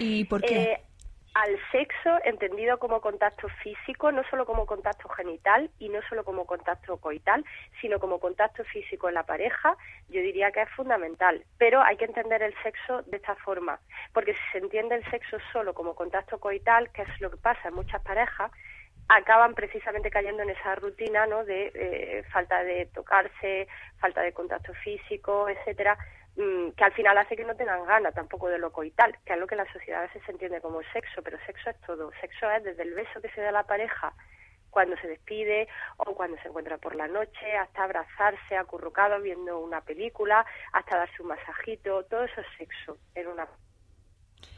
y 0.00 0.24
por 0.24 0.42
qué 0.42 0.82
al 1.34 1.58
sexo 1.70 2.18
entendido 2.24 2.78
como 2.78 3.00
contacto 3.00 3.48
físico, 3.62 4.10
no 4.10 4.22
solo 4.30 4.46
como 4.46 4.66
contacto 4.66 5.08
genital 5.10 5.70
y 5.78 5.88
no 5.88 6.00
solo 6.08 6.24
como 6.24 6.44
contacto 6.44 6.96
coital, 6.96 7.44
sino 7.80 8.00
como 8.00 8.18
contacto 8.18 8.64
físico 8.64 9.08
en 9.08 9.14
la 9.14 9.22
pareja, 9.24 9.76
yo 10.08 10.20
diría 10.20 10.50
que 10.50 10.62
es 10.62 10.70
fundamental. 10.70 11.44
Pero 11.58 11.82
hay 11.82 11.96
que 11.96 12.04
entender 12.04 12.42
el 12.42 12.54
sexo 12.62 13.02
de 13.02 13.18
esta 13.18 13.36
forma, 13.36 13.78
porque 14.12 14.34
si 14.34 14.40
se 14.52 14.58
entiende 14.58 14.96
el 14.96 15.10
sexo 15.10 15.38
solo 15.52 15.72
como 15.72 15.94
contacto 15.94 16.38
coital, 16.40 16.90
que 16.90 17.02
es 17.02 17.20
lo 17.20 17.30
que 17.30 17.36
pasa 17.36 17.68
en 17.68 17.74
muchas 17.74 18.02
parejas, 18.02 18.50
acaban 19.08 19.54
precisamente 19.54 20.10
cayendo 20.10 20.42
en 20.42 20.50
esa 20.50 20.76
rutina 20.76 21.26
¿no? 21.26 21.44
de 21.44 21.72
eh, 21.74 22.22
falta 22.32 22.62
de 22.62 22.86
tocarse, 22.86 23.66
falta 23.98 24.22
de 24.22 24.32
contacto 24.32 24.72
físico, 24.74 25.48
etcétera 25.48 25.98
que 26.76 26.84
al 26.84 26.92
final 26.92 27.18
hace 27.18 27.36
que 27.36 27.44
no 27.44 27.54
tengan 27.54 27.84
ganas 27.84 28.14
tampoco 28.14 28.48
de 28.48 28.58
lo 28.58 28.72
coital, 28.72 29.16
que 29.24 29.34
es 29.34 29.38
lo 29.38 29.46
que 29.46 29.56
la 29.56 29.70
sociedad 29.72 30.00
a 30.00 30.06
veces 30.06 30.22
se 30.24 30.32
entiende 30.32 30.60
como 30.60 30.80
sexo, 30.92 31.22
pero 31.22 31.38
sexo 31.44 31.70
es 31.70 31.80
todo. 31.82 32.10
Sexo 32.20 32.50
es 32.50 32.64
desde 32.64 32.82
el 32.82 32.94
beso 32.94 33.20
que 33.20 33.30
se 33.30 33.40
da 33.40 33.50
a 33.50 33.52
la 33.52 33.64
pareja 33.64 34.12
cuando 34.70 34.96
se 34.98 35.08
despide 35.08 35.68
o 35.96 36.14
cuando 36.14 36.38
se 36.38 36.48
encuentra 36.48 36.78
por 36.78 36.94
la 36.94 37.08
noche, 37.08 37.56
hasta 37.56 37.84
abrazarse 37.84 38.56
acurrucado 38.56 39.20
viendo 39.20 39.58
una 39.58 39.80
película, 39.80 40.46
hasta 40.72 40.96
darse 40.96 41.20
un 41.22 41.28
masajito, 41.28 42.04
todo 42.04 42.24
eso 42.24 42.40
es 42.40 42.46
sexo 42.56 42.96
en 43.14 43.26
una 43.26 43.48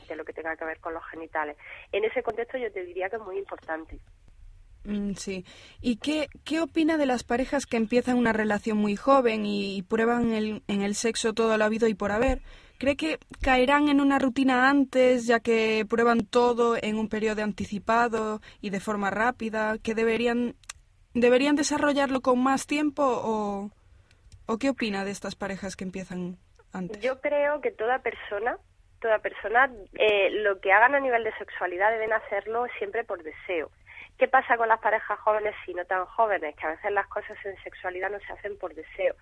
de 0.06 0.16
lo 0.16 0.24
que 0.24 0.32
tenga 0.32 0.56
que 0.56 0.64
ver 0.64 0.80
con 0.80 0.94
los 0.94 1.04
genitales. 1.06 1.56
En 1.90 2.04
ese 2.04 2.22
contexto 2.22 2.58
yo 2.58 2.70
te 2.70 2.84
diría 2.84 3.08
que 3.08 3.16
es 3.16 3.22
muy 3.22 3.38
importante. 3.38 3.98
Mm, 4.84 5.12
sí. 5.14 5.44
¿Y 5.80 5.96
qué, 5.96 6.28
qué 6.44 6.60
opina 6.60 6.96
de 6.96 7.06
las 7.06 7.24
parejas 7.24 7.66
que 7.66 7.76
empiezan 7.76 8.16
una 8.16 8.32
relación 8.32 8.78
muy 8.78 8.96
joven 8.96 9.46
y, 9.46 9.82
prueban 9.82 10.32
el, 10.32 10.62
en 10.66 10.82
el 10.82 10.94
sexo 10.94 11.34
todo 11.34 11.56
lo 11.56 11.64
habido 11.64 11.88
y 11.88 11.94
por 11.94 12.12
haber? 12.12 12.40
¿Cree 12.78 12.96
que 12.96 13.18
caerán 13.40 13.88
en 13.88 14.00
una 14.00 14.18
rutina 14.18 14.68
antes, 14.68 15.26
ya 15.26 15.38
que 15.38 15.86
prueban 15.88 16.26
todo 16.26 16.76
en 16.80 16.98
un 16.98 17.08
periodo 17.08 17.44
anticipado 17.44 18.40
y 18.60 18.70
de 18.70 18.80
forma 18.80 19.10
rápida? 19.10 19.78
¿Que 19.78 19.94
deberían, 19.94 20.56
deberían 21.14 21.54
desarrollarlo 21.54 22.22
con 22.22 22.42
más 22.42 22.66
tiempo 22.66 23.04
o, 23.04 23.70
o 24.46 24.58
qué 24.58 24.70
opina 24.70 25.04
de 25.04 25.12
estas 25.12 25.36
parejas 25.36 25.76
que 25.76 25.84
empiezan 25.84 26.38
antes? 26.72 27.00
Yo 27.00 27.20
creo 27.20 27.60
que 27.60 27.70
toda 27.70 28.00
persona 28.00 28.56
toda 29.00 29.18
persona 29.18 29.68
eh, 29.94 30.30
lo 30.30 30.60
que 30.60 30.72
hagan 30.72 30.94
a 30.94 31.00
nivel 31.00 31.24
de 31.24 31.36
sexualidad 31.36 31.90
deben 31.90 32.12
hacerlo 32.12 32.66
siempre 32.78 33.02
por 33.02 33.22
deseo 33.24 33.68
¿Qué 34.18 34.28
pasa 34.28 34.56
con 34.56 34.68
las 34.68 34.80
parejas 34.80 35.18
jóvenes 35.20 35.54
y 35.66 35.74
no 35.74 35.84
tan 35.84 36.04
jóvenes? 36.06 36.54
Que 36.56 36.66
a 36.66 36.70
veces 36.70 36.92
las 36.92 37.06
cosas 37.08 37.36
en 37.44 37.56
sexualidad 37.62 38.10
no 38.10 38.18
se 38.20 38.32
hacen 38.32 38.56
por 38.58 38.74
deseo, 38.74 39.14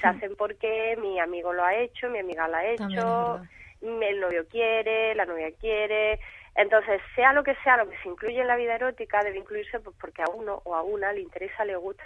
se 0.00 0.06
hmm. 0.06 0.10
hacen 0.10 0.36
porque 0.36 0.96
mi 1.00 1.18
amigo 1.20 1.52
lo 1.52 1.64
ha 1.64 1.74
hecho, 1.74 2.08
mi 2.08 2.18
amiga 2.20 2.48
lo 2.48 2.56
ha 2.56 2.64
hecho, 2.64 3.40
el 3.82 4.20
novio 4.20 4.46
quiere, 4.48 5.14
la 5.14 5.26
novia 5.26 5.50
quiere. 5.60 6.20
Entonces, 6.54 7.00
sea 7.16 7.32
lo 7.32 7.42
que 7.42 7.56
sea 7.64 7.76
lo 7.76 7.90
que 7.90 7.98
se 7.98 8.08
incluye 8.08 8.40
en 8.40 8.46
la 8.46 8.56
vida 8.56 8.76
erótica, 8.76 9.22
debe 9.24 9.38
incluirse 9.38 9.80
pues, 9.80 9.96
porque 10.00 10.22
a 10.22 10.30
uno 10.30 10.62
o 10.64 10.74
a 10.74 10.82
una 10.82 11.12
le 11.12 11.20
interesa, 11.20 11.64
le 11.64 11.76
gusta 11.76 12.04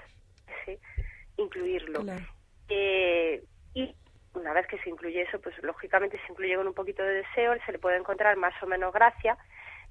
incluirlo. 1.37 2.05
Eh, 2.69 3.43
y 3.75 3.95
una 4.35 4.53
vez 4.53 4.67
que 4.67 4.79
se 4.79 4.91
incluye 4.91 5.23
eso, 5.23 5.41
pues 5.41 5.55
lógicamente 5.63 6.19
se 6.27 6.33
incluye 6.33 6.57
con 6.57 6.67
un 6.67 6.75
poquito 6.75 7.03
de 7.03 7.15
deseo, 7.15 7.55
se 7.65 7.73
le 7.73 7.79
puede 7.79 7.97
encontrar 7.97 8.37
más 8.37 8.55
o 8.63 8.67
menos 8.67 8.93
gracia, 8.93 9.37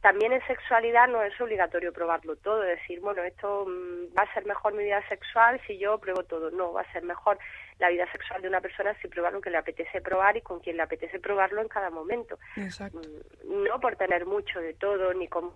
también 0.02 0.32
en 0.32 0.46
sexualidad 0.46 1.08
no 1.08 1.24
es 1.24 1.40
obligatorio 1.42 1.92
probarlo 1.92 2.36
todo, 2.36 2.62
decir, 2.62 3.00
bueno, 3.00 3.24
esto 3.24 3.66
mm, 3.66 4.16
va 4.18 4.24
a 4.24 4.34
ser 4.34 4.46
mejor 4.46 4.74
mi 4.74 4.84
vida 4.84 5.02
sexual 5.10 5.60
si 5.66 5.78
yo 5.78 5.98
pruebo 5.98 6.24
todo. 6.24 6.52
No, 6.52 6.74
va 6.74 6.82
a 6.82 6.92
ser 6.92 7.04
mejor 7.04 7.40
la 7.80 7.90
vida 7.90 8.10
sexual 8.12 8.42
de 8.42 8.48
una 8.48 8.62
persona 8.62 8.96
si 9.02 9.08
prueba 9.08 9.32
lo 9.32 9.42
que 9.42 9.50
le 9.50 9.58
apetece 9.58 10.02
probar 10.02 10.38
y 10.38 10.42
con 10.42 10.60
quien 10.60 10.78
le 10.78 10.84
apetece 10.84 11.20
probarlo 11.20 11.62
en 11.62 11.68
cada 11.68 11.90
momento. 11.90 12.38
Mm, 12.56 13.64
no 13.64 13.80
por 13.80 13.96
tener 13.96 14.26
mucho 14.26 14.60
de 14.60 14.74
todo 14.76 15.14
ni 15.14 15.28
con 15.28 15.52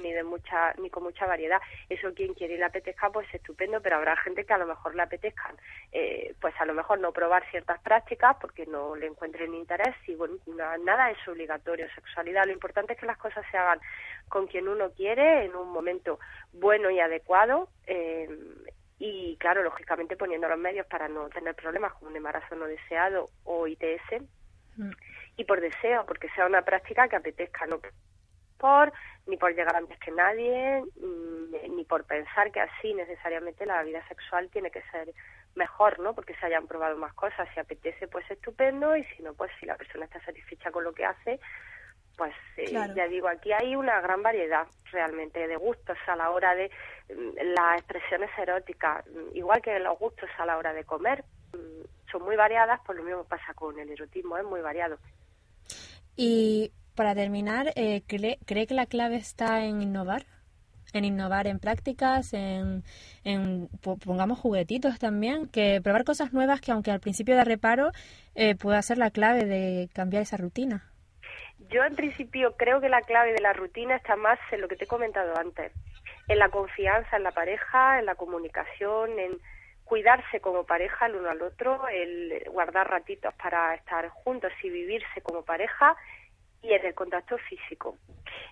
ni 0.00 0.12
de 0.12 0.22
mucha 0.22 0.72
ni 0.78 0.90
con 0.90 1.02
mucha 1.02 1.26
variedad. 1.26 1.60
Eso 1.88 2.12
quien 2.14 2.34
quiere 2.34 2.54
y 2.54 2.58
le 2.58 2.64
apetezca 2.64 3.10
pues 3.10 3.26
estupendo 3.32 3.80
pero 3.80 3.96
habrá 3.96 4.16
gente 4.16 4.44
que 4.44 4.52
a 4.52 4.58
lo 4.58 4.66
mejor 4.66 4.94
le 4.94 5.02
apetezcan 5.02 5.56
eh, 5.92 6.34
pues 6.40 6.54
a 6.58 6.64
lo 6.64 6.74
mejor 6.74 7.00
no 7.00 7.12
probar 7.12 7.48
ciertas 7.50 7.80
prácticas 7.80 8.36
porque 8.40 8.66
no 8.66 8.94
le 8.96 9.06
encuentren 9.06 9.54
interés 9.54 9.96
y 10.06 10.14
bueno 10.14 10.34
nada 10.84 11.10
es 11.10 11.28
obligatorio. 11.28 11.86
Sexualidad 11.94 12.46
lo 12.46 12.52
importante 12.52 12.94
es 12.94 12.98
que 12.98 13.06
las 13.06 13.18
cosas 13.18 13.44
se 13.50 13.56
hagan 13.56 13.80
con 14.28 14.46
quien 14.46 14.68
uno 14.68 14.90
quiere 14.90 15.44
en 15.44 15.56
un 15.56 15.70
momento 15.70 16.18
bueno 16.52 16.90
y 16.90 17.00
adecuado 17.00 17.68
eh, 17.86 18.28
y 18.98 19.36
claro 19.38 19.62
lógicamente 19.62 20.16
poniendo 20.16 20.46
los 20.48 20.58
medios 20.58 20.86
para 20.86 21.08
no 21.08 21.28
tener 21.30 21.54
problemas 21.54 21.94
como 21.94 22.10
un 22.10 22.16
embarazo 22.16 22.54
no 22.54 22.66
deseado 22.66 23.30
o 23.44 23.66
ITS 23.66 24.22
Y 25.36 25.44
por 25.44 25.60
deseo, 25.60 26.04
porque 26.06 26.28
sea 26.30 26.46
una 26.46 26.62
práctica 26.62 27.08
que 27.08 27.16
apetezca, 27.16 27.66
no 27.66 27.80
por 28.60 28.92
ni 29.26 29.36
por 29.36 29.54
llegar 29.54 29.76
antes 29.76 29.98
que 29.98 30.10
nadie, 30.10 30.82
mm, 30.82 31.74
ni 31.76 31.84
por 31.84 32.04
pensar 32.04 32.50
que 32.52 32.60
así 32.60 32.94
necesariamente 32.94 33.66
la 33.66 33.82
vida 33.82 34.06
sexual 34.08 34.48
tiene 34.50 34.70
que 34.70 34.82
ser 34.90 35.12
mejor, 35.54 35.98
¿no? 35.98 36.14
Porque 36.14 36.34
se 36.34 36.46
hayan 36.46 36.66
probado 36.66 36.96
más 36.96 37.14
cosas. 37.14 37.48
Si 37.54 37.60
apetece, 37.60 38.08
pues 38.08 38.28
estupendo, 38.30 38.96
y 38.96 39.04
si 39.04 39.22
no, 39.22 39.34
pues 39.34 39.50
si 39.58 39.66
la 39.66 39.76
persona 39.76 40.04
está 40.04 40.20
satisfecha 40.24 40.70
con 40.70 40.84
lo 40.84 40.92
que 40.92 41.04
hace, 41.04 41.40
pues 42.16 42.34
eh, 42.56 42.70
ya 42.94 43.08
digo, 43.08 43.28
aquí 43.28 43.52
hay 43.52 43.74
una 43.76 44.00
gran 44.00 44.22
variedad 44.22 44.66
realmente 44.92 45.46
de 45.46 45.56
gustos 45.56 45.96
a 46.06 46.16
la 46.16 46.30
hora 46.30 46.54
de 46.54 46.70
mm, 47.08 47.54
las 47.54 47.78
expresiones 47.78 48.30
eróticas, 48.38 49.06
mm, 49.06 49.36
igual 49.36 49.62
que 49.62 49.78
los 49.78 49.98
gustos 49.98 50.28
a 50.38 50.46
la 50.46 50.58
hora 50.58 50.72
de 50.72 50.84
comer, 50.84 51.24
son 52.10 52.22
muy 52.22 52.36
variadas, 52.36 52.80
pues 52.84 52.98
lo 52.98 53.04
mismo 53.04 53.24
pasa 53.24 53.54
con 53.54 53.78
el 53.78 53.90
erotismo, 53.90 54.36
es 54.36 54.44
muy 54.44 54.60
variado. 54.60 54.98
Y 56.16 56.72
para 56.94 57.14
terminar, 57.14 57.72
eh, 57.76 58.02
¿cree, 58.06 58.38
que 58.66 58.74
la 58.74 58.86
clave 58.86 59.16
está 59.16 59.64
en 59.64 59.82
innovar? 59.82 60.24
En 60.92 61.04
innovar 61.04 61.46
en 61.46 61.60
prácticas, 61.60 62.32
en, 62.32 62.82
pongamos 64.04 64.38
juguetitos 64.38 64.98
también, 64.98 65.46
que 65.46 65.80
probar 65.82 66.04
cosas 66.04 66.32
nuevas 66.32 66.60
que 66.60 66.72
aunque 66.72 66.90
al 66.90 66.98
principio 66.98 67.36
de 67.36 67.44
reparo 67.44 67.92
eh, 68.34 68.56
pueda 68.56 68.82
ser 68.82 68.98
la 68.98 69.10
clave 69.10 69.44
de 69.44 69.88
cambiar 69.92 70.22
esa 70.22 70.36
rutina. 70.36 70.90
Yo 71.68 71.84
en 71.84 71.94
principio 71.94 72.56
creo 72.56 72.80
que 72.80 72.88
la 72.88 73.02
clave 73.02 73.32
de 73.32 73.40
la 73.40 73.52
rutina 73.52 73.94
está 73.94 74.16
más 74.16 74.38
en 74.50 74.62
lo 74.62 74.68
que 74.68 74.74
te 74.74 74.84
he 74.84 74.88
comentado 74.88 75.36
antes, 75.36 75.72
en 76.26 76.38
la 76.38 76.48
confianza 76.48 77.16
en 77.16 77.22
la 77.22 77.30
pareja, 77.30 78.00
en 78.00 78.06
la 78.06 78.16
comunicación, 78.16 79.16
en 79.18 79.38
cuidarse 79.84 80.40
como 80.40 80.64
pareja 80.64 81.06
el 81.06 81.16
uno 81.16 81.30
al 81.30 81.42
otro, 81.42 81.88
el 81.88 82.44
guardar 82.50 82.88
ratitos 82.88 83.34
para 83.34 83.74
estar 83.74 84.08
juntos 84.08 84.52
y 84.62 84.70
vivirse 84.70 85.20
como 85.20 85.42
pareja 85.42 85.96
y 86.62 86.72
en 86.72 86.84
el 86.84 86.94
contacto 86.94 87.38
físico. 87.38 87.96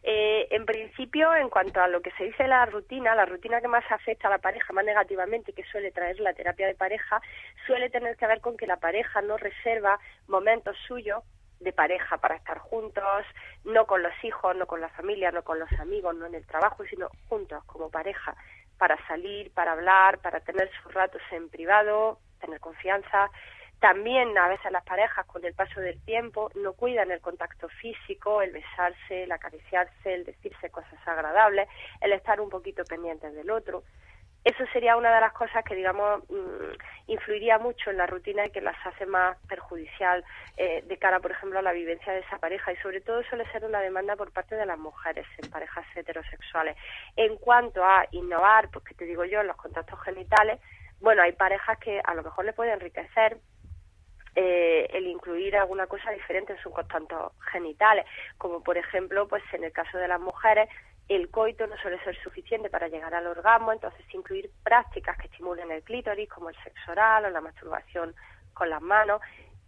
Eh, 0.03 0.49
en 0.51 0.65
principio, 0.65 1.35
en 1.35 1.49
cuanto 1.49 1.81
a 1.81 1.89
lo 1.89 2.01
que 2.01 2.11
se 2.13 2.25
dice 2.25 2.47
la 2.47 2.65
rutina, 2.67 3.15
la 3.15 3.27
rutina 3.27 3.61
que 3.61 3.69
más 3.69 3.85
afecta 3.91 4.29
a 4.29 4.31
la 4.31 4.39
pareja 4.39 4.73
más 4.73 4.85
negativamente 4.85 5.51
y 5.51 5.55
que 5.55 5.65
suele 5.65 5.91
traer 5.91 6.19
la 6.21 6.33
terapia 6.33 6.67
de 6.67 6.75
pareja, 6.75 7.21
suele 7.67 7.91
tener 7.91 8.17
que 8.17 8.27
ver 8.27 8.41
con 8.41 8.57
que 8.57 8.67
la 8.67 8.77
pareja 8.77 9.21
no 9.21 9.37
reserva 9.37 9.99
momentos 10.27 10.77
suyos 10.87 11.23
de 11.61 11.73
pareja 11.73 12.19
para 12.19 12.37
estar 12.37 12.59
juntos, 12.59 13.25
no 13.65 13.87
con 13.87 14.03
los 14.03 14.13
hijos, 14.23 14.55
no 14.57 14.67
con 14.67 14.81
la 14.81 14.89
familia, 14.91 15.33
no 15.33 15.43
con 15.43 15.59
los 15.59 15.73
amigos, 15.73 16.15
no 16.15 16.27
en 16.27 16.35
el 16.35 16.47
trabajo, 16.47 16.85
sino 16.85 17.09
juntos 17.29 17.65
como 17.65 17.91
pareja, 17.91 18.37
para 18.79 18.97
salir, 19.09 19.53
para 19.53 19.73
hablar, 19.73 20.19
para 20.19 20.41
tener 20.41 20.71
sus 20.81 20.95
ratos 20.95 21.21
en 21.33 21.49
privado, 21.49 22.21
tener 22.41 22.61
confianza 22.61 23.29
también 23.81 24.37
a 24.37 24.49
veces 24.49 24.73
las 24.73 24.85
parejas 24.85 25.25
con 25.27 25.45
el 25.45 25.55
paso 25.55 25.81
del 25.81 26.01
tiempo 26.05 26.51
no 26.57 26.73
cuidan 26.73 27.11
el 27.11 27.21
contacto 27.21 27.69
físico, 27.69 28.43
el 28.43 28.53
besarse, 28.53 29.25
el 29.25 29.33
acariciarse, 29.33 30.15
el 30.15 30.25
decirse 30.25 30.71
cosas 30.71 30.99
agradables, 31.07 31.69
el 32.01 32.13
estar 32.13 32.41
un 32.41 32.51
poquito 32.51 32.85
pendientes 32.85 33.35
del 33.35 33.51
otro. 33.51 33.85
Eso 34.45 34.65
sería 34.73 34.97
una 34.97 35.15
de 35.15 35.21
las 35.21 35.33
cosas 35.33 35.65
que, 35.65 35.75
digamos, 35.75 36.23
mm, 36.29 36.73
influiría 37.09 37.59
mucho 37.59 37.91
en 37.91 37.99
la 37.99 38.07
rutina 38.07 38.47
y 38.47 38.51
que 38.51 38.61
las 38.61 38.77
hace 38.87 39.05
más 39.05 39.37
perjudicial 39.49 40.25
eh, 40.57 40.83
de 40.87 40.97
cara, 40.97 41.21
por 41.21 41.33
ejemplo, 41.33 41.59
a 41.59 41.63
la 41.63 41.73
vivencia 41.73 42.13
de 42.13 42.21
esa 42.21 42.39
pareja. 42.39 42.73
Y 42.73 42.77
sobre 42.77 43.01
todo 43.01 43.23
suele 43.25 43.45
ser 43.53 43.65
una 43.65 43.81
demanda 43.81 44.17
por 44.17 44.33
parte 44.33 44.55
de 44.55 44.65
las 44.65 44.79
mujeres 44.79 45.27
en 45.39 45.51
parejas 45.51 45.85
heterosexuales. 45.95 46.77
En 47.17 47.37
cuanto 47.37 47.85
a 47.85 48.07
innovar, 48.13 48.71
pues 48.71 48.85
que 48.85 48.95
te 48.95 49.05
digo 49.05 49.25
yo, 49.25 49.41
en 49.41 49.49
los 49.49 49.57
contactos 49.57 50.01
genitales, 50.03 50.61
bueno, 51.01 51.23
hay 51.23 51.33
parejas 51.33 51.79
que 51.79 52.01
a 52.03 52.15
lo 52.15 52.23
mejor 52.23 52.45
le 52.45 52.53
puede 52.53 52.73
enriquecer 52.73 53.39
eh, 54.41 54.89
el 54.93 55.09
incluir 55.09 55.57
alguna 55.57 55.89
cosa 55.89 56.13
diferente 56.13 56.53
en 56.53 56.63
sus 56.63 56.73
contactos 56.73 57.33
genitales, 57.51 58.07
como 58.37 58.63
por 58.63 58.79
ejemplo, 58.79 59.27
pues 59.27 59.43
en 59.53 59.65
el 59.65 59.73
caso 59.73 59.99
de 59.99 60.07
las 60.07 60.21
mujeres, 60.21 60.69
el 61.09 61.29
coito 61.29 61.67
no 61.67 61.77
suele 61.79 61.99
ser 62.05 62.17
suficiente 62.23 62.71
para 62.71 62.87
llegar 62.87 63.13
al 63.15 63.27
orgasmo, 63.27 63.73
entonces 63.73 64.07
incluir 64.15 64.49
prácticas 64.63 65.19
que 65.19 65.27
estimulen 65.27 65.73
el 65.73 65.83
clítoris, 65.83 66.29
como 66.29 66.51
el 66.51 66.57
sexo 66.63 66.93
oral 66.93 67.25
o 67.25 67.31
la 67.31 67.41
masturbación 67.41 68.15
con 68.55 68.71
las 68.71 68.81
manos, 68.81 69.21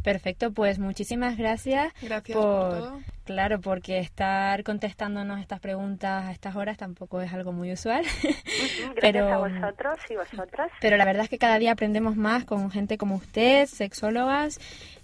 Perfecto, 0.04 0.52
pues 0.52 0.80
muchísimas 0.80 1.38
gracias. 1.38 1.94
Gracias 2.02 2.36
por, 2.36 2.70
todo. 2.70 3.02
Claro, 3.24 3.62
porque 3.62 4.00
estar 4.00 4.64
contestándonos 4.64 5.40
estas 5.40 5.60
preguntas 5.60 6.26
a 6.26 6.32
estas 6.32 6.56
horas 6.56 6.78
tampoco 6.78 7.22
es 7.22 7.32
algo 7.32 7.52
muy 7.52 7.72
usual. 7.72 8.04
Gracias 8.24 8.92
pero, 9.00 9.32
a 9.32 9.38
vosotros 9.38 10.00
y 10.10 10.16
vosotras. 10.16 10.72
Pero 10.82 10.98
la 10.98 11.06
verdad 11.06 11.24
es 11.26 11.30
que 11.30 11.38
cada 11.38 11.60
día 11.60 11.72
aprendemos 11.72 12.16
más 12.16 12.46
con 12.46 12.72
gente 12.72 12.98
como 12.98 13.16
usted, 13.16 13.68
sexólogas 13.68 14.60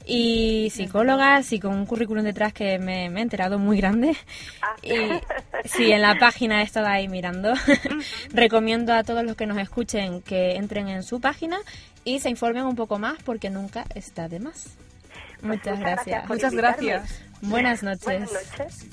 y 0.06 0.70
psicólogas 0.72 1.54
y 1.54 1.60
con 1.60 1.74
un 1.74 1.86
currículum 1.86 2.24
detrás 2.24 2.54
que 2.54 2.80
me, 2.80 3.06
he 3.06 3.22
enterado 3.22 3.60
muy 3.60 3.78
grande. 3.78 4.16
Ah. 4.62 4.76
Y 4.82 5.68
sí, 5.68 5.92
en 5.92 6.02
la 6.02 6.16
página 6.18 6.62
he 6.62 6.64
estado 6.64 6.88
ahí 6.88 7.08
mirando. 7.08 7.54
Recomiendo 8.34 8.94
a 8.94 9.04
todos 9.04 9.24
los 9.24 9.36
que 9.36 9.46
nos 9.46 9.58
escuchen 9.58 10.22
que 10.22 10.56
entren 10.56 10.88
en 10.88 11.04
su 11.04 11.22
página 11.22 11.60
y 12.08 12.22
se 12.22 12.30
informen 12.30 12.64
un 12.64 12.78
poco 12.78 12.98
más 13.00 13.18
porque 13.26 13.50
nunca 13.50 13.86
está 13.94 14.30
de 14.30 14.40
más. 14.40 14.68
Pues 15.42 15.60
muchas, 15.60 15.78
gracias. 15.78 16.30
Muchas 16.30 16.54
gracias. 16.54 17.20
Buenas 17.42 17.84
noches. 17.84 18.06
Buenas 18.06 18.32
noches. 18.32 18.86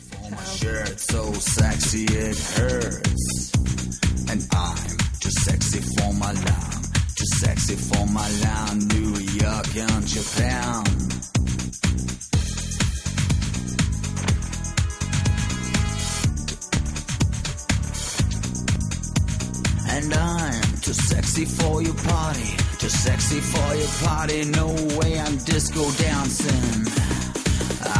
And 19.86 20.12
I'm 20.12 20.76
too 20.82 20.92
sexy 20.92 21.44
for 21.44 21.80
your 21.80 21.94
party, 21.94 22.56
too 22.84 22.90
sexy 22.90 23.40
for 23.40 23.74
your 23.76 23.92
party. 24.04 24.44
No 24.44 24.68
way 24.98 25.18
I'm 25.18 25.36
disco 25.38 25.90
dancing. 25.92 26.84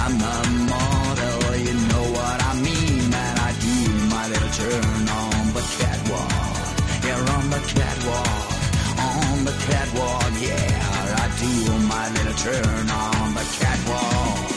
I'm 0.03 0.17
a 0.35 0.39
model, 0.73 1.57
you 1.57 1.75
know 1.91 2.05
what 2.17 2.39
I 2.51 2.53
mean. 2.69 3.05
And 3.25 3.37
I 3.49 3.51
do 3.67 3.77
my 4.15 4.25
little 4.29 4.53
turn 4.61 5.09
on 5.23 5.45
the 5.57 5.65
catwalk. 5.79 6.31
Yeah, 7.05 7.37
on 7.37 7.51
the 7.51 7.63
catwalk 7.75 8.55
on 8.97 9.45
the 9.45 9.53
catwalk, 9.67 10.33
yeah. 10.41 11.23
I 11.23 11.27
do 11.41 11.53
my 11.95 12.07
little 12.17 12.39
turn 12.45 12.91
on 12.91 13.35
the 13.35 13.45
catwalk. 13.59 14.54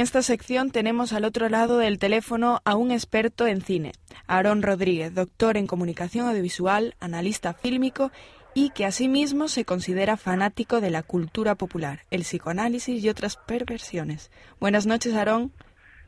Esta 0.00 0.22
sección 0.22 0.70
tenemos 0.70 1.12
al 1.12 1.24
otro 1.24 1.48
lado 1.48 1.78
del 1.78 1.98
teléfono 1.98 2.60
a 2.64 2.74
un 2.74 2.90
experto 2.90 3.46
en 3.46 3.60
cine, 3.60 3.92
Aarón 4.26 4.62
Rodríguez, 4.62 5.14
doctor 5.14 5.56
en 5.56 5.66
comunicación 5.66 6.28
audiovisual, 6.28 6.94
analista 7.00 7.54
fílmico 7.54 8.10
y 8.54 8.70
que 8.70 8.84
asimismo 8.84 9.48
se 9.48 9.64
considera 9.64 10.16
fanático 10.16 10.80
de 10.80 10.90
la 10.90 11.02
cultura 11.02 11.54
popular, 11.54 12.00
el 12.10 12.22
psicoanálisis 12.22 13.02
y 13.02 13.08
otras 13.08 13.36
perversiones. 13.36 14.30
Buenas 14.58 14.86
noches, 14.86 15.14
Aarón. 15.14 15.52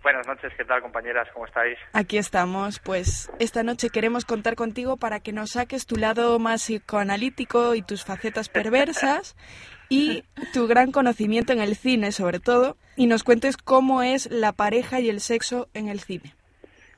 Buenas 0.03 0.27
noches, 0.27 0.53
¿qué 0.57 0.65
tal 0.65 0.83
compañeras? 0.83 1.29
¿Cómo 1.33 1.47
estáis? 1.47 1.79
Aquí 1.93 2.19
estamos, 2.19 2.81
pues 2.81 3.31
esta 3.39 3.63
noche 3.63 3.89
queremos 3.89 4.25
contar 4.25 4.57
contigo 4.57 4.97
para 4.97 5.21
que 5.21 5.33
nos 5.33 5.51
saques 5.51 5.87
tu 5.87 5.95
lado 5.95 6.41
más 6.41 6.63
psicoanalítico 6.63 7.77
y 7.77 7.83
tus 7.83 8.05
facetas 8.05 8.49
perversas 8.49 9.37
y 9.93 10.25
tu 10.55 10.67
gran 10.67 10.91
conocimiento 10.91 11.53
en 11.53 11.61
el 11.61 11.77
cine 11.77 12.13
sobre 12.13 12.41
todo 12.41 12.79
y 12.97 13.07
nos 13.07 13.25
cuentes 13.25 13.59
cómo 13.59 14.03
es 14.03 14.31
la 14.31 14.53
pareja 14.53 15.01
y 15.01 15.11
el 15.11 15.21
sexo 15.21 15.69
en 15.75 15.89
el 15.89 16.01
cine. 16.01 16.33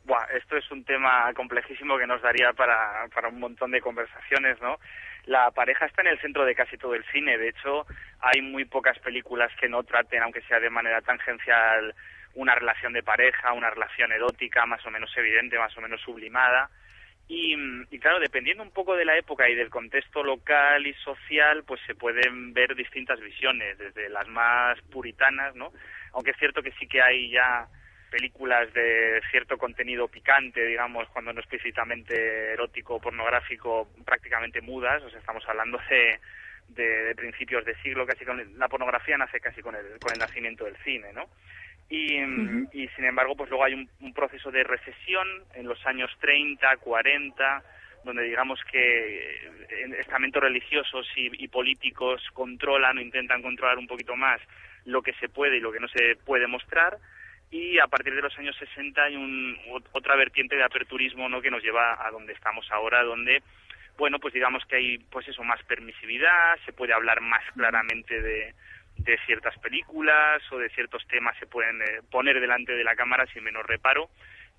Buah, 0.04 0.26
esto 0.36 0.56
es 0.56 0.70
un 0.70 0.84
tema 0.84 1.32
complejísimo 1.34 1.98
que 1.98 2.06
nos 2.06 2.22
daría 2.22 2.52
para, 2.52 3.08
para 3.12 3.28
un 3.28 3.40
montón 3.40 3.72
de 3.72 3.80
conversaciones, 3.80 4.60
¿no? 4.62 4.78
La 5.24 5.50
pareja 5.50 5.86
está 5.86 6.02
en 6.02 6.08
el 6.08 6.20
centro 6.20 6.44
de 6.44 6.54
casi 6.54 6.76
todo 6.76 6.94
el 6.94 7.04
cine. 7.10 7.38
De 7.38 7.48
hecho, 7.48 7.86
hay 8.20 8.42
muy 8.42 8.64
pocas 8.66 8.98
películas 8.98 9.50
que 9.58 9.68
no 9.68 9.82
traten, 9.82 10.22
aunque 10.22 10.42
sea 10.42 10.60
de 10.60 10.68
manera 10.68 11.00
tangencial, 11.00 11.94
una 12.34 12.54
relación 12.54 12.92
de 12.92 13.02
pareja, 13.02 13.54
una 13.54 13.70
relación 13.70 14.12
erótica 14.12 14.66
más 14.66 14.84
o 14.86 14.90
menos 14.90 15.10
evidente, 15.16 15.58
más 15.58 15.76
o 15.78 15.80
menos 15.80 16.00
sublimada. 16.02 16.68
Y, 17.26 17.54
y, 17.90 17.98
claro, 17.98 18.20
dependiendo 18.20 18.62
un 18.62 18.70
poco 18.70 18.96
de 18.96 19.06
la 19.06 19.16
época 19.16 19.48
y 19.48 19.54
del 19.54 19.70
contexto 19.70 20.22
local 20.22 20.86
y 20.86 20.92
social, 20.94 21.64
pues 21.64 21.80
se 21.86 21.94
pueden 21.94 22.52
ver 22.52 22.74
distintas 22.74 23.18
visiones, 23.18 23.78
desde 23.78 24.10
las 24.10 24.28
más 24.28 24.78
puritanas, 24.92 25.54
¿no? 25.54 25.72
Aunque 26.12 26.32
es 26.32 26.36
cierto 26.36 26.62
que 26.62 26.72
sí 26.72 26.86
que 26.86 27.00
hay 27.00 27.30
ya 27.30 27.66
películas 28.10 28.72
de 28.74 29.20
cierto 29.30 29.58
contenido 29.58 30.06
picante, 30.06 30.64
digamos, 30.64 31.08
cuando 31.08 31.32
no 31.32 31.40
explícitamente 31.40 32.52
erótico 32.52 32.94
o 32.94 33.00
pornográfico, 33.00 33.88
prácticamente 34.04 34.60
mudas, 34.60 35.02
o 35.02 35.10
sea, 35.10 35.18
estamos 35.18 35.42
hablando 35.48 35.80
de, 35.90 36.20
de, 36.68 37.04
de 37.04 37.14
principios 37.16 37.64
de 37.64 37.74
siglo, 37.82 38.06
casi 38.06 38.24
con 38.24 38.58
la 38.58 38.68
pornografía 38.68 39.18
nace 39.18 39.40
casi 39.40 39.62
con 39.62 39.74
el, 39.74 39.98
con 39.98 40.12
el 40.12 40.20
nacimiento 40.20 40.64
del 40.64 40.76
cine, 40.84 41.12
¿no? 41.12 41.28
Y, 41.88 42.16
y, 42.72 42.88
sin 42.96 43.04
embargo, 43.04 43.36
pues 43.36 43.50
luego 43.50 43.64
hay 43.64 43.74
un, 43.74 43.88
un, 44.00 44.14
proceso 44.14 44.50
de 44.50 44.64
recesión 44.64 45.26
en 45.54 45.66
los 45.66 45.84
años 45.86 46.10
30, 46.20 46.78
40, 46.78 47.62
donde 48.04 48.22
digamos 48.22 48.58
que 48.70 49.50
estamentos 49.98 50.42
religiosos 50.42 51.06
y, 51.14 51.44
y, 51.44 51.48
políticos 51.48 52.22
controlan 52.32 52.98
o 52.98 53.00
intentan 53.00 53.42
controlar 53.42 53.78
un 53.78 53.86
poquito 53.86 54.16
más 54.16 54.40
lo 54.86 55.02
que 55.02 55.12
se 55.14 55.28
puede 55.28 55.58
y 55.58 55.60
lo 55.60 55.72
que 55.72 55.80
no 55.80 55.88
se 55.88 56.16
puede 56.24 56.46
mostrar. 56.46 56.98
Y 57.50 57.78
a 57.78 57.86
partir 57.86 58.14
de 58.14 58.22
los 58.22 58.36
años 58.38 58.56
60 58.56 59.02
hay 59.02 59.16
un, 59.16 59.56
otra 59.92 60.16
vertiente 60.16 60.56
de 60.56 60.64
aperturismo 60.64 61.28
¿no? 61.28 61.40
que 61.40 61.50
nos 61.50 61.62
lleva 61.62 62.04
a 62.04 62.10
donde 62.10 62.32
estamos 62.32 62.66
ahora, 62.72 63.02
donde 63.02 63.42
bueno, 63.96 64.18
pues 64.18 64.34
digamos 64.34 64.64
que 64.64 64.76
hay 64.76 64.98
pues 64.98 65.28
eso 65.28 65.44
más 65.44 65.62
permisividad, 65.62 66.56
se 66.64 66.72
puede 66.72 66.92
hablar 66.92 67.20
más 67.20 67.44
claramente 67.54 68.20
de, 68.20 68.54
de 68.96 69.18
ciertas 69.26 69.58
películas 69.58 70.42
o 70.52 70.58
de 70.58 70.70
ciertos 70.70 71.06
temas 71.08 71.36
se 71.38 71.46
pueden 71.46 71.82
eh, 71.82 72.00
poner 72.10 72.40
delante 72.40 72.72
de 72.72 72.84
la 72.84 72.96
cámara 72.96 73.26
sin 73.26 73.44
menos 73.44 73.66
reparo. 73.66 74.08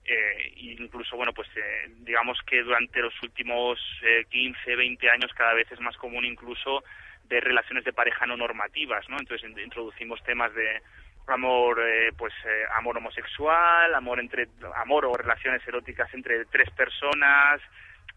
Eh, 0.05 0.53
incluso, 0.57 1.15
bueno, 1.15 1.33
pues 1.33 1.47
eh, 1.55 1.89
digamos 2.01 2.39
que 2.45 2.61
durante 2.61 3.01
los 3.01 3.13
últimos 3.23 3.79
eh, 4.03 4.25
15, 4.29 4.75
20 4.75 5.09
años 5.09 5.31
cada 5.35 5.53
vez 5.53 5.71
es 5.71 5.79
más 5.79 5.97
común 5.97 6.25
incluso 6.25 6.83
de 7.27 7.39
relaciones 7.41 7.83
de 7.83 7.93
pareja 7.93 8.25
no 8.25 8.37
normativas, 8.37 9.07
¿no? 9.09 9.17
Entonces 9.17 9.49
introducimos 9.57 10.23
temas 10.23 10.53
de 10.53 10.81
amor, 11.27 11.81
eh, 11.81 12.11
pues 12.17 12.33
eh, 12.45 12.63
amor 12.77 12.97
homosexual, 12.97 13.93
amor 13.95 14.19
entre 14.19 14.47
amor 14.75 15.05
o 15.05 15.13
relaciones 15.13 15.65
eróticas 15.67 16.13
entre 16.13 16.45
tres 16.45 16.69
personas, 16.71 17.61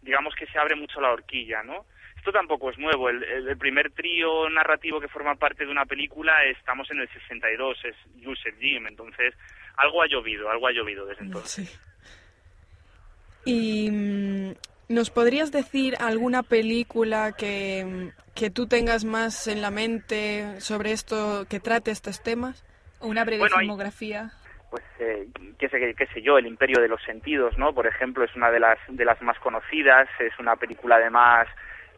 digamos 0.03 0.35
que 0.35 0.47
se 0.47 0.59
abre 0.59 0.77
mucho 0.77 1.01
la 1.01 1.11
horquilla, 1.11 1.63
¿no? 1.63 1.87
Esto 2.19 2.33
tampoco 2.33 2.71
es 2.71 2.79
nuevo. 2.79 3.09
El, 3.09 3.23
el, 3.25 3.49
el, 3.49 3.57
primer 3.57 3.91
trío 3.93 4.49
narrativo 4.51 5.01
que 5.01 5.09
forma 5.09 5.35
parte 5.37 5.65
de 5.65 5.71
una 5.71 5.87
película 5.87 6.45
estamos 6.45 6.91
en 6.91 7.01
el 7.01 7.09
62, 7.09 7.79
es 7.85 7.97
Jules 8.23 8.41
Jim. 8.61 8.87
Entonces, 8.87 9.35
algo 9.77 10.03
ha 10.03 10.07
llovido, 10.07 10.51
algo 10.51 10.67
ha 10.67 10.73
llovido 10.73 11.07
desde 11.07 11.25
entonces. 11.25 11.69
Sí. 11.71 11.79
Y 13.45 13.91
mm, 13.91 14.53
¿nos 14.89 15.11
podrías 15.11 15.53
decir 15.53 15.95
alguna 16.01 16.43
película 16.43 17.33
que, 17.33 18.13
que 18.35 18.51
tú 18.51 18.67
tengas 18.67 19.05
más 19.05 19.47
en 19.47 19.63
la 19.63 19.71
mente 19.71 20.61
sobre 20.61 20.93
esto, 20.93 21.47
que 21.49 21.61
trate 21.61 21.91
estos 21.91 22.23
temas? 22.23 22.65
Una 23.01 23.25
breve 23.25 23.41
bueno, 23.41 23.57
filmografía. 23.59 24.33
Hay 24.33 24.49
pues 24.71 24.85
eh, 24.99 25.27
qué 25.59 25.69
sé 25.71 25.95
qué 25.95 26.07
sé 26.09 26.21
yo 26.21 26.37
el 26.37 26.47
imperio 26.47 26.81
de 26.83 26.89
los 26.89 27.03
sentidos 27.03 27.57
no 27.57 27.73
por 27.73 27.87
ejemplo 27.87 28.23
es 28.23 28.37
una 28.37 28.51
de 28.51 28.61
las 28.61 28.79
de 28.87 29.05
las 29.05 29.21
más 29.23 29.39
conocidas 29.39 30.09
es 30.21 30.39
una 30.39 30.57
película 30.57 30.97
además 30.97 31.49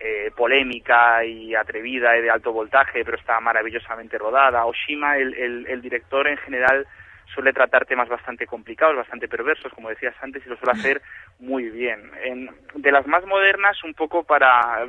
eh, 0.01 0.31
polémica 0.35 1.23
y 1.25 1.55
atrevida 1.55 2.17
y 2.17 2.23
de 2.23 2.31
alto 2.31 2.53
voltaje 2.53 3.05
pero 3.05 3.19
está 3.19 3.39
maravillosamente 3.39 4.17
rodada 4.17 4.65
Oshima 4.65 5.19
el, 5.19 5.35
el, 5.35 5.67
el 5.67 5.83
director 5.83 6.27
en 6.27 6.39
general 6.39 6.87
suele 7.35 7.53
tratar 7.53 7.87
temas 7.87 8.09
bastante 8.09 8.47
complicados, 8.47 8.97
bastante 8.97 9.29
perversos, 9.29 9.73
como 9.73 9.89
decías 9.89 10.15
antes, 10.21 10.45
y 10.45 10.49
lo 10.49 10.57
suele 10.57 10.73
hacer 10.73 11.03
muy 11.39 11.71
bien. 11.71 12.11
En, 12.23 12.51
de 12.75 12.93
las 12.93 13.07
más 13.07 13.25
modernas, 13.25 13.83
un 13.85 13.95
poco 13.95 14.25
para, 14.25 14.87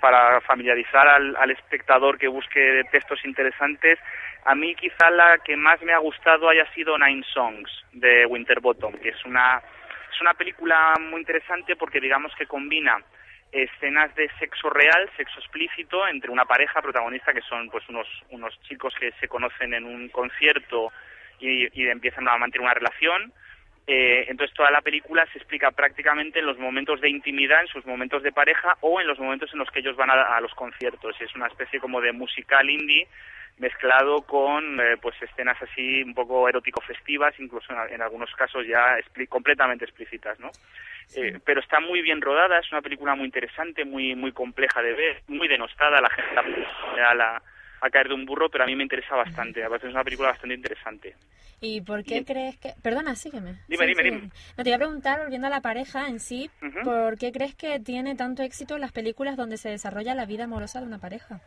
para 0.00 0.40
familiarizar 0.42 1.06
al, 1.08 1.36
al 1.36 1.50
espectador 1.50 2.18
que 2.18 2.28
busque 2.28 2.82
textos 2.90 3.24
interesantes, 3.24 3.98
a 4.44 4.54
mí 4.54 4.74
quizá 4.74 5.10
la 5.10 5.38
que 5.38 5.56
más 5.56 5.80
me 5.82 5.92
ha 5.92 5.98
gustado 5.98 6.48
haya 6.48 6.66
sido 6.72 6.98
Nine 6.98 7.24
Songs 7.32 7.70
de 7.92 8.26
Winterbottom, 8.26 8.94
que 8.94 9.10
es 9.10 9.24
una, 9.24 9.62
es 10.12 10.20
una 10.20 10.34
película 10.34 10.94
muy 11.00 11.20
interesante 11.20 11.76
porque 11.76 12.00
digamos 12.00 12.34
que 12.36 12.46
combina 12.46 12.98
escenas 13.52 14.14
de 14.14 14.30
sexo 14.38 14.70
real, 14.70 15.10
sexo 15.16 15.38
explícito 15.38 16.08
entre 16.08 16.30
una 16.30 16.46
pareja 16.46 16.80
protagonista 16.80 17.34
que 17.34 17.42
son 17.42 17.68
pues 17.68 17.86
unos 17.88 18.08
unos 18.30 18.58
chicos 18.62 18.94
que 18.98 19.12
se 19.20 19.28
conocen 19.28 19.74
en 19.74 19.84
un 19.84 20.08
concierto 20.08 20.90
y, 21.38 21.68
y 21.78 21.88
empiezan 21.88 22.26
a 22.28 22.38
mantener 22.38 22.64
una 22.64 22.74
relación. 22.74 23.32
Eh, 23.86 24.26
entonces 24.28 24.54
toda 24.56 24.70
la 24.70 24.80
película 24.80 25.26
se 25.32 25.38
explica 25.38 25.70
prácticamente 25.72 26.38
en 26.38 26.46
los 26.46 26.58
momentos 26.58 27.00
de 27.00 27.10
intimidad, 27.10 27.62
en 27.62 27.66
sus 27.66 27.84
momentos 27.84 28.22
de 28.22 28.30
pareja 28.32 28.76
o 28.80 29.00
en 29.00 29.06
los 29.08 29.18
momentos 29.18 29.52
en 29.52 29.58
los 29.58 29.70
que 29.70 29.80
ellos 29.80 29.96
van 29.96 30.10
a, 30.10 30.36
a 30.36 30.40
los 30.40 30.54
conciertos. 30.54 31.20
Es 31.20 31.34
una 31.34 31.48
especie 31.48 31.80
como 31.80 32.00
de 32.00 32.12
musical 32.12 32.70
indie 32.70 33.08
mezclado 33.58 34.22
con 34.22 34.80
eh, 34.80 34.96
pues 35.00 35.14
escenas 35.22 35.60
así 35.62 36.02
un 36.02 36.14
poco 36.14 36.48
erótico 36.48 36.80
festivas 36.80 37.34
incluso 37.38 37.72
en, 37.72 37.94
en 37.94 38.02
algunos 38.02 38.30
casos 38.34 38.66
ya 38.66 38.96
completamente 39.28 39.84
explícitas 39.84 40.40
no 40.40 40.50
sí. 41.06 41.20
eh, 41.20 41.38
pero 41.44 41.60
está 41.60 41.78
muy 41.78 42.02
bien 42.02 42.20
rodada 42.20 42.58
es 42.58 42.72
una 42.72 42.82
película 42.82 43.14
muy 43.14 43.26
interesante 43.26 43.84
muy 43.84 44.14
muy 44.14 44.32
compleja 44.32 44.82
de 44.82 44.94
ver 44.94 45.22
muy 45.28 45.48
denostada 45.48 46.00
la 46.00 46.08
gente 46.10 46.34
la, 46.96 47.14
la 47.14 47.42
a 47.82 47.90
caer 47.90 48.08
de 48.08 48.14
un 48.14 48.24
burro, 48.24 48.48
pero 48.48 48.64
a 48.64 48.66
mí 48.66 48.76
me 48.76 48.84
interesa 48.84 49.16
bastante, 49.16 49.60
parece 49.62 49.80
que 49.82 49.88
es 49.88 49.94
una 49.94 50.04
película 50.04 50.28
bastante 50.30 50.54
interesante. 50.54 51.16
¿Y 51.60 51.80
por 51.80 52.04
qué 52.04 52.24
crees 52.24 52.56
que...? 52.58 52.74
Perdona, 52.82 53.14
sígueme. 53.14 53.56
Dime, 53.68 53.84
Sí, 53.84 53.90
dime, 53.90 54.02
sígueme. 54.02 54.20
dime. 54.22 54.32
No, 54.56 54.64
te 54.64 54.70
iba 54.70 54.76
a 54.76 54.78
preguntar, 54.78 55.20
volviendo 55.20 55.46
a 55.48 55.50
la 55.50 55.60
pareja 55.60 56.08
en 56.08 56.18
sí. 56.20 56.50
¿por 56.84 57.18
qué 57.18 57.32
crees 57.32 57.54
que 57.54 57.78
tiene 57.80 58.14
tanto 58.14 58.42
éxito 58.42 58.78
las 58.78 58.92
películas 58.92 59.36
donde 59.36 59.56
se 59.56 59.68
desarrolla 59.68 60.14
la 60.14 60.26
vida 60.26 60.44
amorosa 60.44 60.80
de 60.80 60.86
una 60.86 60.98
pareja? 60.98 61.40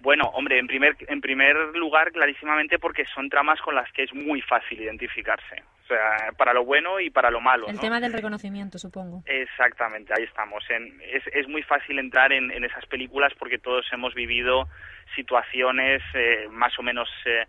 Bueno, 0.00 0.24
hombre, 0.34 0.58
en 0.58 0.66
primer, 0.66 0.96
en 1.08 1.20
primer 1.20 1.56
lugar, 1.76 2.12
clarísimamente 2.12 2.78
porque 2.78 3.04
son 3.06 3.28
tramas 3.28 3.60
con 3.60 3.74
las 3.74 3.90
que 3.92 4.04
es 4.04 4.14
muy 4.14 4.40
fácil 4.42 4.80
identificarse. 4.80 5.62
Sea, 5.88 6.32
para 6.36 6.52
lo 6.52 6.64
bueno 6.66 7.00
y 7.00 7.08
para 7.08 7.30
lo 7.30 7.40
malo. 7.40 7.66
El 7.66 7.76
¿no? 7.76 7.80
tema 7.80 7.98
del 7.98 8.12
reconocimiento, 8.12 8.78
supongo. 8.78 9.22
Exactamente, 9.24 10.12
ahí 10.14 10.24
estamos. 10.24 10.62
En- 10.68 11.00
es, 11.00 11.22
es 11.32 11.48
muy 11.48 11.62
fácil 11.62 11.98
entrar 11.98 12.30
en, 12.32 12.50
en 12.52 12.62
esas 12.64 12.84
películas 12.86 13.32
porque 13.38 13.56
todos 13.58 13.86
hemos 13.92 14.12
vivido 14.14 14.68
situaciones 15.16 16.02
eh, 16.14 16.46
más 16.50 16.78
o 16.78 16.82
menos 16.82 17.08
eh, 17.24 17.46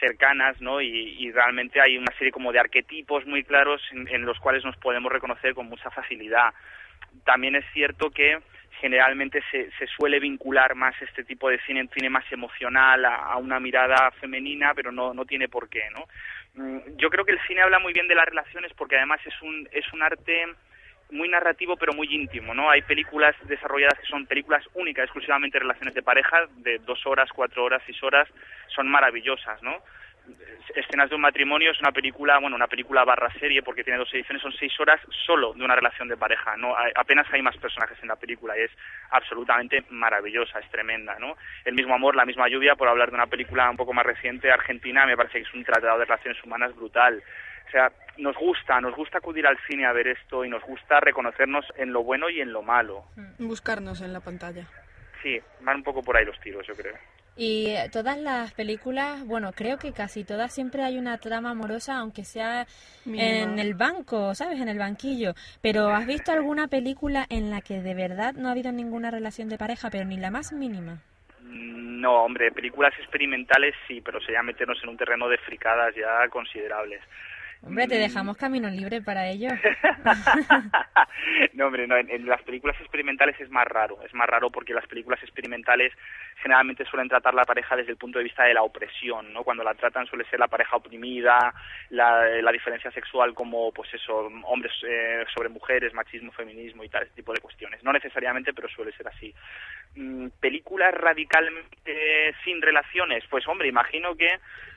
cercanas, 0.00 0.60
¿no? 0.60 0.80
Y, 0.80 0.88
y 1.18 1.30
realmente 1.30 1.80
hay 1.80 1.96
una 1.96 2.12
serie 2.18 2.32
como 2.32 2.52
de 2.52 2.58
arquetipos 2.58 3.24
muy 3.24 3.44
claros 3.44 3.80
en, 3.92 4.08
en 4.08 4.26
los 4.26 4.38
cuales 4.40 4.64
nos 4.64 4.76
podemos 4.78 5.12
reconocer 5.12 5.54
con 5.54 5.66
mucha 5.66 5.90
facilidad. 5.90 6.52
También 7.24 7.54
es 7.54 7.64
cierto 7.72 8.10
que 8.10 8.38
generalmente 8.80 9.42
se, 9.50 9.70
se 9.78 9.86
suele 9.86 10.20
vincular 10.20 10.74
más 10.74 10.94
este 11.00 11.24
tipo 11.24 11.48
de 11.48 11.58
cine, 11.60 11.88
cine 11.94 12.10
más 12.10 12.30
emocional, 12.30 13.04
a, 13.06 13.14
a 13.14 13.36
una 13.38 13.58
mirada 13.58 14.10
femenina, 14.20 14.72
pero 14.74 14.92
no, 14.92 15.14
no 15.14 15.24
tiene 15.24 15.48
por 15.48 15.68
qué, 15.70 15.84
¿no? 15.94 16.04
Mm, 16.56 16.96
Yo 16.96 17.10
creo 17.10 17.24
que 17.24 17.32
el 17.32 17.40
cine 17.46 17.62
habla 17.62 17.78
muy 17.78 17.92
bien 17.92 18.08
de 18.08 18.14
las 18.14 18.26
relaciones 18.26 18.72
porque 18.74 18.96
además 18.96 19.20
es 19.24 19.40
un, 19.42 19.68
es 19.72 19.90
un 19.92 20.02
arte 20.02 20.46
muy 21.10 21.28
narrativo 21.28 21.76
pero 21.76 21.92
muy 21.92 22.08
íntimo, 22.12 22.52
¿no? 22.54 22.68
Hay 22.70 22.82
películas 22.82 23.36
desarrolladas 23.44 23.98
que 24.00 24.06
son 24.06 24.26
películas 24.26 24.64
únicas, 24.74 25.04
exclusivamente 25.04 25.58
relaciones 25.58 25.94
de 25.94 26.02
pareja, 26.02 26.46
de 26.56 26.78
dos 26.78 27.06
horas, 27.06 27.30
cuatro 27.32 27.64
horas, 27.64 27.82
seis 27.86 28.02
horas, 28.02 28.28
son 28.74 28.88
maravillosas, 28.88 29.62
¿no? 29.62 29.82
Escenas 30.74 31.08
de 31.08 31.14
un 31.14 31.22
matrimonio 31.22 31.70
es 31.70 31.80
una 31.80 31.92
película, 31.92 32.38
bueno, 32.38 32.56
una 32.56 32.66
película 32.66 33.04
barra 33.04 33.32
serie 33.38 33.62
porque 33.62 33.82
tiene 33.84 33.98
dos 33.98 34.12
ediciones, 34.12 34.42
son 34.42 34.52
seis 34.52 34.78
horas 34.80 35.00
solo 35.24 35.54
de 35.54 35.62
una 35.64 35.74
relación 35.76 36.08
de 36.08 36.16
pareja, 36.16 36.56
no 36.56 36.76
Hay- 36.76 36.92
apenas 36.94 37.26
hay 37.32 37.40
más 37.40 37.56
personajes 37.56 37.96
en 38.02 38.08
la 38.08 38.16
película 38.16 38.58
y 38.58 38.62
es 38.62 38.70
absolutamente 39.10 39.84
maravillosa, 39.90 40.58
es 40.58 40.70
tremenda, 40.70 41.18
¿no? 41.18 41.36
El 41.64 41.74
mismo 41.74 41.94
amor, 41.94 42.14
la 42.16 42.26
misma 42.26 42.48
lluvia, 42.48 42.74
por 42.74 42.88
hablar 42.88 43.08
de 43.10 43.14
una 43.16 43.26
película 43.26 43.70
un 43.70 43.76
poco 43.76 43.92
más 43.94 44.04
reciente, 44.04 44.50
argentina, 44.50 45.06
me 45.06 45.16
parece 45.16 45.38
que 45.38 45.48
es 45.48 45.54
un 45.54 45.64
tratado 45.64 45.98
de 45.98 46.04
relaciones 46.04 46.42
humanas 46.44 46.74
brutal. 46.76 47.22
O 47.66 47.70
sea, 47.70 47.90
nos 48.18 48.36
gusta, 48.36 48.80
nos 48.80 48.94
gusta 48.94 49.18
acudir 49.18 49.46
al 49.46 49.58
cine 49.66 49.86
a 49.86 49.92
ver 49.92 50.08
esto 50.08 50.44
y 50.44 50.48
nos 50.48 50.62
gusta 50.62 51.00
reconocernos 51.00 51.64
en 51.76 51.92
lo 51.92 52.02
bueno 52.02 52.28
y 52.28 52.40
en 52.40 52.52
lo 52.52 52.62
malo. 52.62 53.04
Buscarnos 53.38 54.02
en 54.02 54.12
la 54.12 54.20
pantalla. 54.20 54.66
Sí, 55.22 55.40
van 55.60 55.76
un 55.76 55.82
poco 55.82 56.02
por 56.02 56.16
ahí 56.16 56.24
los 56.24 56.38
tiros, 56.40 56.66
yo 56.66 56.74
creo. 56.74 56.94
Y 57.36 57.66
eh, 57.66 57.90
todas 57.92 58.18
las 58.18 58.54
películas, 58.54 59.26
bueno, 59.26 59.52
creo 59.52 59.76
que 59.76 59.92
casi 59.92 60.24
todas 60.24 60.54
siempre 60.54 60.82
hay 60.82 60.98
una 60.98 61.18
trama 61.18 61.50
amorosa, 61.50 61.98
aunque 61.98 62.24
sea 62.24 62.66
Mínima. 63.04 63.24
en 63.24 63.58
el 63.58 63.74
banco, 63.74 64.34
¿sabes? 64.34 64.58
En 64.58 64.68
el 64.68 64.78
banquillo. 64.78 65.34
Pero 65.60 65.88
¿has 65.88 66.06
visto 66.06 66.32
alguna 66.32 66.68
película 66.68 67.26
en 67.28 67.50
la 67.50 67.60
que 67.60 67.82
de 67.82 67.94
verdad 67.94 68.32
no 68.34 68.48
ha 68.48 68.52
habido 68.52 68.72
ninguna 68.72 69.10
relación 69.10 69.50
de 69.50 69.58
pareja, 69.58 69.90
pero 69.90 70.06
ni 70.06 70.16
la 70.16 70.30
más 70.30 70.52
mínima? 70.52 71.02
No, 71.42 72.24
hombre, 72.24 72.52
películas 72.52 72.94
experimentales 72.98 73.74
sí, 73.86 74.00
pero 74.00 74.20
sería 74.20 74.42
meternos 74.42 74.78
en 74.82 74.88
un 74.88 74.96
terreno 74.96 75.28
de 75.28 75.38
fricadas 75.38 75.94
ya 75.94 76.28
considerables. 76.30 77.02
Hombre, 77.62 77.88
te 77.88 77.98
dejamos 77.98 78.36
camino 78.36 78.68
libre 78.68 79.00
para 79.00 79.28
ello. 79.28 79.48
no, 81.54 81.66
hombre, 81.66 81.84
en, 81.84 82.26
las 82.26 82.42
películas 82.42 82.76
experimentales 82.80 83.40
es 83.40 83.50
más 83.50 83.66
raro, 83.66 83.98
es 84.04 84.12
más 84.14 84.28
raro 84.28 84.50
porque 84.50 84.74
las 84.74 84.86
películas 84.86 85.20
experimentales 85.22 85.92
generalmente 86.42 86.84
suelen 86.84 87.08
tratar 87.08 87.34
la 87.34 87.44
pareja 87.44 87.76
desde 87.76 87.92
el 87.92 87.96
punto 87.96 88.18
de 88.18 88.24
vista 88.24 88.44
de 88.44 88.54
la 88.54 88.62
opresión, 88.62 89.32
¿no? 89.32 89.42
Cuando 89.42 89.64
la 89.64 89.74
tratan 89.74 90.06
suele 90.06 90.24
ser 90.26 90.38
la 90.38 90.48
pareja 90.48 90.76
oprimida, 90.76 91.54
la, 91.90 92.26
la 92.42 92.52
diferencia 92.52 92.90
sexual 92.92 93.34
como, 93.34 93.72
pues 93.72 93.92
eso, 93.94 94.30
hombres 94.44 94.72
eh, 94.86 95.24
sobre 95.34 95.48
mujeres, 95.48 95.94
machismo, 95.94 96.30
feminismo 96.32 96.84
y 96.84 96.88
tal, 96.88 97.04
ese 97.04 97.14
tipo 97.14 97.32
de 97.32 97.40
cuestiones. 97.40 97.82
No 97.82 97.92
necesariamente, 97.92 98.52
pero 98.52 98.68
suele 98.68 98.92
ser 98.92 99.08
así. 99.08 99.34
Mm, 99.96 100.28
películas 100.40 100.94
radicalmente 100.94 102.34
sin 102.44 102.60
relaciones, 102.60 103.24
pues 103.30 103.48
hombre, 103.48 103.68
imagino 103.68 104.14
que 104.14 104.28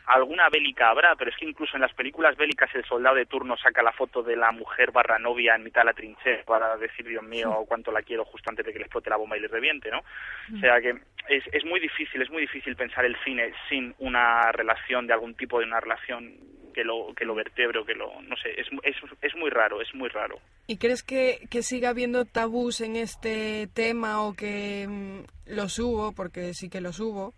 alguna 0.10 0.50
bélica 0.50 0.90
habrá, 0.90 1.16
pero 1.16 1.30
es 1.30 1.38
que 1.38 1.46
incluso 1.46 1.76
en 1.76 1.82
las 1.82 1.94
películas 1.94 2.36
bélicas 2.36 2.74
el 2.74 2.84
soldado 2.86 3.16
de 3.16 3.28
turno 3.28 3.56
saca 3.58 3.84
la 3.84 3.92
foto 3.92 4.24
de 4.24 4.36
la 4.36 4.52
mujer 4.52 4.92
barra 4.92 5.20
novia 5.20 5.56
en 5.56 5.64
mitad 5.64 5.82
de 5.82 5.86
la 5.86 5.94
trinchera 5.94 6.44
para 6.46 6.76
decir, 6.78 7.08
Dios 7.08 7.24
mío, 7.24 7.64
cuánto 7.68 7.92
la 7.92 8.02
quiero 8.02 8.26
justo 8.26 8.50
antes 8.50 8.66
de 8.66 8.74
que 8.74 8.80
le 8.80 8.86
explote 8.86 9.10
la 9.10 9.18
bomba 9.18 9.38
y 9.38 9.42
le 9.42 9.48
reviente, 9.48 9.92
¿no? 9.92 10.00
O 10.00 10.60
sea 10.60 10.82
que 10.82 10.96
es, 11.30 11.44
es 11.52 11.64
muy 11.64 11.80
difícil, 11.80 12.22
es 12.22 12.30
muy 12.32 12.42
difícil 12.42 12.76
pensar 12.76 13.06
el 13.06 13.16
cine 13.24 13.54
sin 13.70 13.94
una 14.00 14.52
relación 14.52 15.06
de 15.06 15.14
algún 15.14 15.36
tipo 15.36 15.60
de 15.60 15.66
una 15.66 15.80
relación 15.80 16.34
que 16.74 16.84
lo 16.84 17.14
que 17.16 17.26
lo 17.26 17.36
vertebre 17.36 17.80
o 17.80 17.86
que 17.86 17.94
lo 17.94 18.22
no 18.22 18.36
sé 18.38 18.60
es, 18.60 18.68
es, 18.84 18.96
es 19.22 19.36
muy 19.36 19.50
raro 19.50 19.82
es 19.82 19.94
muy 19.94 20.10
raro. 20.10 20.40
¿Y 20.68 20.78
crees 20.78 21.04
que, 21.04 21.48
que 21.52 21.62
siga 21.62 21.90
habiendo 21.90 22.26
tabús 22.26 22.82
en 22.82 22.96
este 22.96 23.68
tema 23.74 24.24
o 24.24 24.34
que 24.34 24.88
mm, 24.88 25.54
los 25.56 25.78
hubo, 25.80 26.14
porque 26.14 26.54
sí 26.54 26.70
que 26.70 26.82
los 26.82 27.00
hubo, 27.00 27.34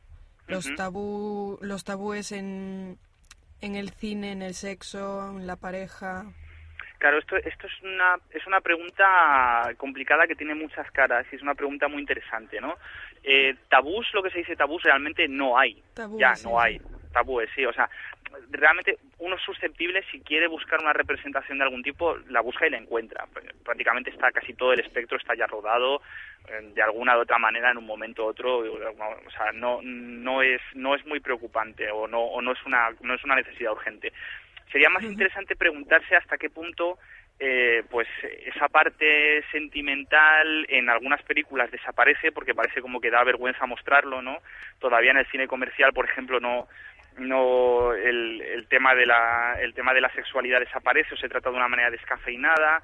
los, 0.48 0.74
tabú, 0.76 1.58
los 1.62 1.84
tabúes 1.84 2.32
en, 2.32 2.98
en 3.62 3.76
el 3.76 3.90
cine, 3.92 4.32
en 4.32 4.42
el 4.42 4.54
sexo, 4.54 5.30
en 5.32 5.48
la 5.48 5.56
pareja? 5.56 6.26
Claro, 7.02 7.18
esto, 7.18 7.36
esto 7.36 7.66
es 7.66 7.74
una 7.82 8.16
es 8.30 8.46
una 8.46 8.62
pregunta 8.62 9.74
complicada 9.78 10.28
que 10.28 10.36
tiene 10.36 10.54
muchas 10.54 10.90
caras 10.92 11.26
y 11.32 11.36
es 11.36 11.42
una 11.42 11.56
pregunta 11.56 11.88
muy 11.88 12.00
interesante, 12.00 12.62
¿no? 12.62 12.76
Eh, 13.24 13.56
tabús, 13.70 14.08
lo 14.14 14.22
que 14.22 14.30
se 14.30 14.38
dice 14.38 14.56
tabús, 14.56 14.84
realmente 14.84 15.28
no 15.28 15.58
hay. 15.58 15.82
Ya, 16.20 16.30
no 16.30 16.36
sí. 16.36 16.48
hay. 16.56 16.82
Tabúes, 17.12 17.50
sí. 17.56 17.66
O 17.66 17.74
sea, 17.74 17.90
realmente 18.50 18.98
uno 19.20 19.36
es 19.36 19.42
susceptible, 19.42 20.04
si 20.12 20.22
quiere 20.22 20.48
buscar 20.48 20.80
una 20.80 20.94
representación 20.94 21.58
de 21.58 21.64
algún 21.64 21.84
tipo, 21.84 22.18
la 22.30 22.42
busca 22.42 22.68
y 22.68 22.70
la 22.70 22.78
encuentra. 22.78 23.26
Prácticamente 23.64 24.10
está 24.10 24.32
casi 24.32 24.54
todo 24.54 24.74
el 24.74 24.80
espectro 24.80 25.18
está 25.18 25.36
ya 25.36 25.48
rodado 25.48 26.02
eh, 26.48 26.72
de 26.74 26.82
alguna 26.82 27.18
u 27.18 27.22
otra 27.22 27.38
manera 27.38 27.72
en 27.72 27.78
un 27.78 27.86
momento 27.86 28.26
u 28.26 28.28
otro. 28.28 28.60
O 28.60 29.32
sea, 29.32 29.52
no, 29.54 29.80
no, 29.84 30.42
es, 30.42 30.62
no 30.74 30.96
es 30.96 31.06
muy 31.06 31.20
preocupante 31.20 31.90
o 31.92 32.08
no, 32.08 32.22
o 32.22 32.42
no, 32.42 32.52
es 32.54 32.66
una, 32.66 32.90
no 33.02 33.14
es 33.14 33.24
una 33.24 33.36
necesidad 33.36 33.74
urgente. 33.74 34.14
Sería 34.72 34.90
más 34.90 35.04
interesante 35.04 35.56
preguntarse 35.56 36.16
hasta 36.16 36.38
qué 36.38 36.50
punto 36.50 36.98
eh, 37.44 37.84
pues 37.90 38.08
esa 38.46 38.68
parte 38.68 39.44
sentimental 39.52 40.64
en 40.70 40.92
algunas 40.92 41.24
películas 41.24 41.72
desaparece 41.72 42.32
porque 42.32 42.54
parece 42.54 42.82
como 42.82 43.02
que 43.02 43.10
da 43.10 43.24
vergüenza 43.24 43.66
mostrarlo, 43.66 44.22
¿no? 44.22 44.38
Todavía 44.78 45.10
en 45.10 45.18
el 45.18 45.26
cine 45.26 45.48
comercial, 45.48 45.92
por 45.92 46.06
ejemplo, 46.06 46.40
no 46.40 46.68
no 47.18 47.94
el, 47.94 48.42
el 48.42 48.68
tema 48.68 48.96
de 48.96 49.06
la 49.06 49.58
el 49.62 49.74
tema 49.74 49.94
de 49.94 50.02
la 50.02 50.12
sexualidad 50.14 50.60
desaparece 50.60 51.14
o 51.14 51.18
se 51.18 51.30
trata 51.30 51.50
de 51.50 51.58
una 51.58 51.68
manera 51.68 51.92
descafeinada 51.92 52.82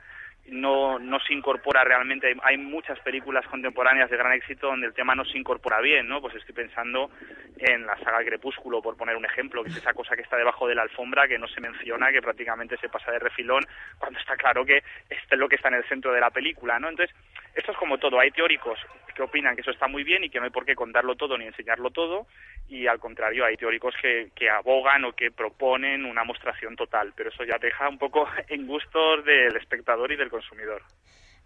no 0.49 0.97
no 0.99 1.19
se 1.19 1.34
incorpora 1.34 1.84
realmente. 1.84 2.28
Hay, 2.28 2.36
hay 2.43 2.57
muchas 2.57 2.99
películas 2.99 3.45
contemporáneas 3.47 4.09
de 4.09 4.17
gran 4.17 4.34
éxito 4.34 4.67
donde 4.67 4.88
el 4.88 4.93
tema 4.93 5.15
no 5.15 5.25
se 5.25 5.38
incorpora 5.38 5.82
bien 5.82 6.07
no 6.07 6.21
pues 6.21 6.36
estoy 6.36 6.55
pensando 6.55 7.09
en 7.57 7.86
la 7.86 7.97
saga 7.97 8.23
Crepúsculo 8.23 8.82
por 8.82 8.95
poner 8.95 9.15
un 9.15 9.25
ejemplo 9.25 9.63
que 9.63 9.69
es 9.69 9.78
esa 9.78 9.93
cosa 9.93 10.15
que 10.15 10.21
está 10.21 10.38
debajo 10.38 10.67
de 10.67 10.75
la 10.75 10.84
alfombra 10.84 11.28
que 11.28 11.38
no 11.38 11.47
se 11.47 11.61
menciona 11.61 12.11
que 12.11 12.21
prácticamente 12.21 12.78
se 12.78 12.89
pasa 12.89 13.11
de 13.11 13.19
refilón 13.19 13.65
cuando 13.97 14.19
está 14.19 14.36
claro 14.36 14.65
que 14.65 14.78
esto 15.09 15.36
es 15.36 15.39
lo 15.39 15.49
que 15.49 15.55
está 15.55 15.69
en 15.69 15.75
el 15.75 15.88
centro 15.89 16.13
de 16.13 16.21
la 16.21 16.32
película 16.32 16.80
no 16.80 16.89
entonces 16.89 17.15
esto 17.58 17.72
es 17.72 17.78
como 17.78 17.97
todo 17.97 18.20
hay 18.20 18.32
teóricos 18.32 18.80
que 19.16 19.24
opinan 19.24 19.55
que 19.55 19.62
eso 19.62 19.72
está 19.72 19.88
muy 19.88 20.03
bien 20.03 20.24
y 20.24 20.30
que 20.30 20.38
no 20.38 20.45
hay 20.45 20.51
por 20.51 20.66
qué 20.66 20.76
contarlo 20.76 21.16
todo 21.16 21.38
ni 21.38 21.45
enseñarlo 21.45 21.89
todo 21.89 22.28
y 22.70 22.86
al 22.86 22.99
contrario 22.99 23.45
hay 23.45 23.58
teóricos 23.58 23.95
que, 23.99 24.30
que 24.36 24.49
abogan 24.49 25.05
o 25.05 25.14
que 25.14 25.32
proponen 25.32 26.05
una 26.05 26.24
mostración 26.24 26.76
total 26.76 27.14
pero 27.16 27.30
eso 27.30 27.43
ya 27.43 27.58
deja 27.60 27.89
un 27.89 27.97
poco 27.97 28.28
en 28.47 28.68
gustos 28.68 29.26
del 29.26 29.55
espectador 29.55 30.12
y 30.12 30.16
del 30.18 30.30
consumidor 30.30 30.84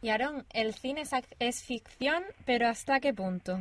Y 0.02 0.10
Aaron, 0.10 0.44
el 0.54 0.74
cine 0.74 1.02
es, 1.02 1.12
es 1.40 1.66
ficción, 1.66 2.24
pero 2.46 2.68
¿hasta 2.68 3.00
qué 3.00 3.14
punto? 3.14 3.60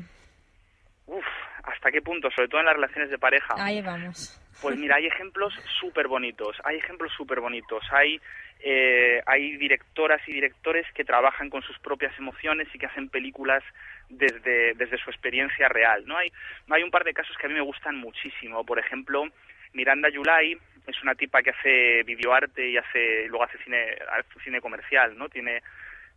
Uf, 1.11 1.25
¿hasta 1.65 1.91
qué 1.91 2.01
punto? 2.01 2.31
Sobre 2.31 2.47
todo 2.47 2.61
en 2.61 2.67
las 2.67 2.77
relaciones 2.77 3.11
de 3.11 3.19
pareja. 3.19 3.55
Ahí 3.59 3.83
vamos. 3.83 4.41
Pues 4.63 4.77
mira, 4.79 4.97
hay 4.97 5.07
ejemplos 5.07 5.53
súper 5.81 6.07
bonitos, 6.07 6.57
hay 6.65 6.77
ejemplos 6.77 7.13
súper 7.17 7.41
bonitos, 7.41 7.83
hay, 7.91 8.21
eh, 8.61 9.21
hay 9.27 9.57
directoras 9.57 10.21
y 10.29 10.33
directores 10.35 10.87
que 10.95 11.05
trabajan 11.05 11.51
con 11.51 11.63
sus 11.63 11.79
propias 11.81 12.17
emociones 12.19 12.69
y 12.73 12.79
que 12.79 12.87
hacen 12.87 13.09
películas 13.09 13.65
desde, 14.09 14.75
desde 14.75 14.99
su 14.99 15.11
experiencia 15.11 15.69
real, 15.69 16.05
¿no? 16.07 16.17
Hay, 16.17 16.31
hay 16.69 16.83
un 16.83 16.91
par 16.91 17.03
de 17.05 17.15
casos 17.15 17.37
que 17.39 17.47
a 17.47 17.49
mí 17.49 17.55
me 17.55 17.61
gustan 17.61 17.97
muchísimo, 17.97 18.65
por 18.65 18.79
ejemplo, 18.79 19.25
Miranda 19.73 20.09
Yulai 20.11 20.57
es 20.87 21.03
una 21.03 21.15
tipa 21.15 21.43
que 21.43 21.51
hace 21.51 22.03
videoarte 22.05 22.69
y 22.69 22.77
hace, 22.77 23.27
luego 23.29 23.45
hace 23.45 23.59
cine, 23.65 23.97
hace 24.13 24.41
cine 24.45 24.61
comercial, 24.61 25.17
¿no? 25.17 25.29
Tiene 25.29 25.63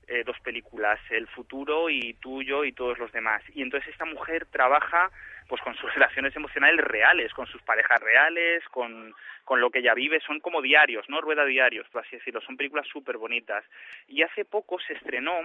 eh, 0.07 0.23
dos 0.25 0.39
películas, 0.41 0.99
El 1.09 1.27
futuro 1.27 1.89
y 1.89 2.13
Tuyo 2.15 2.63
y 2.63 2.73
todos 2.73 2.97
los 2.97 3.11
demás. 3.11 3.41
Y 3.53 3.61
entonces 3.61 3.89
esta 3.89 4.05
mujer 4.05 4.45
trabaja 4.47 5.11
pues 5.47 5.61
con 5.61 5.75
sus 5.75 5.93
relaciones 5.95 6.35
emocionales 6.35 6.83
reales, 6.85 7.33
con 7.33 7.47
sus 7.47 7.61
parejas 7.61 8.01
reales, 8.01 8.63
con, 8.69 9.13
con 9.43 9.59
lo 9.59 9.69
que 9.69 9.79
ella 9.79 9.93
vive, 9.93 10.19
son 10.21 10.39
como 10.39 10.61
diarios, 10.61 11.07
¿no? 11.09 11.21
Rueda 11.21 11.45
diarios, 11.45 11.87
por 11.89 12.05
así 12.05 12.17
decirlo, 12.17 12.41
son 12.41 12.57
películas 12.57 12.87
súper 12.87 13.17
bonitas. 13.17 13.63
Y 14.07 14.21
hace 14.23 14.45
poco 14.45 14.79
se 14.79 14.93
estrenó 14.93 15.41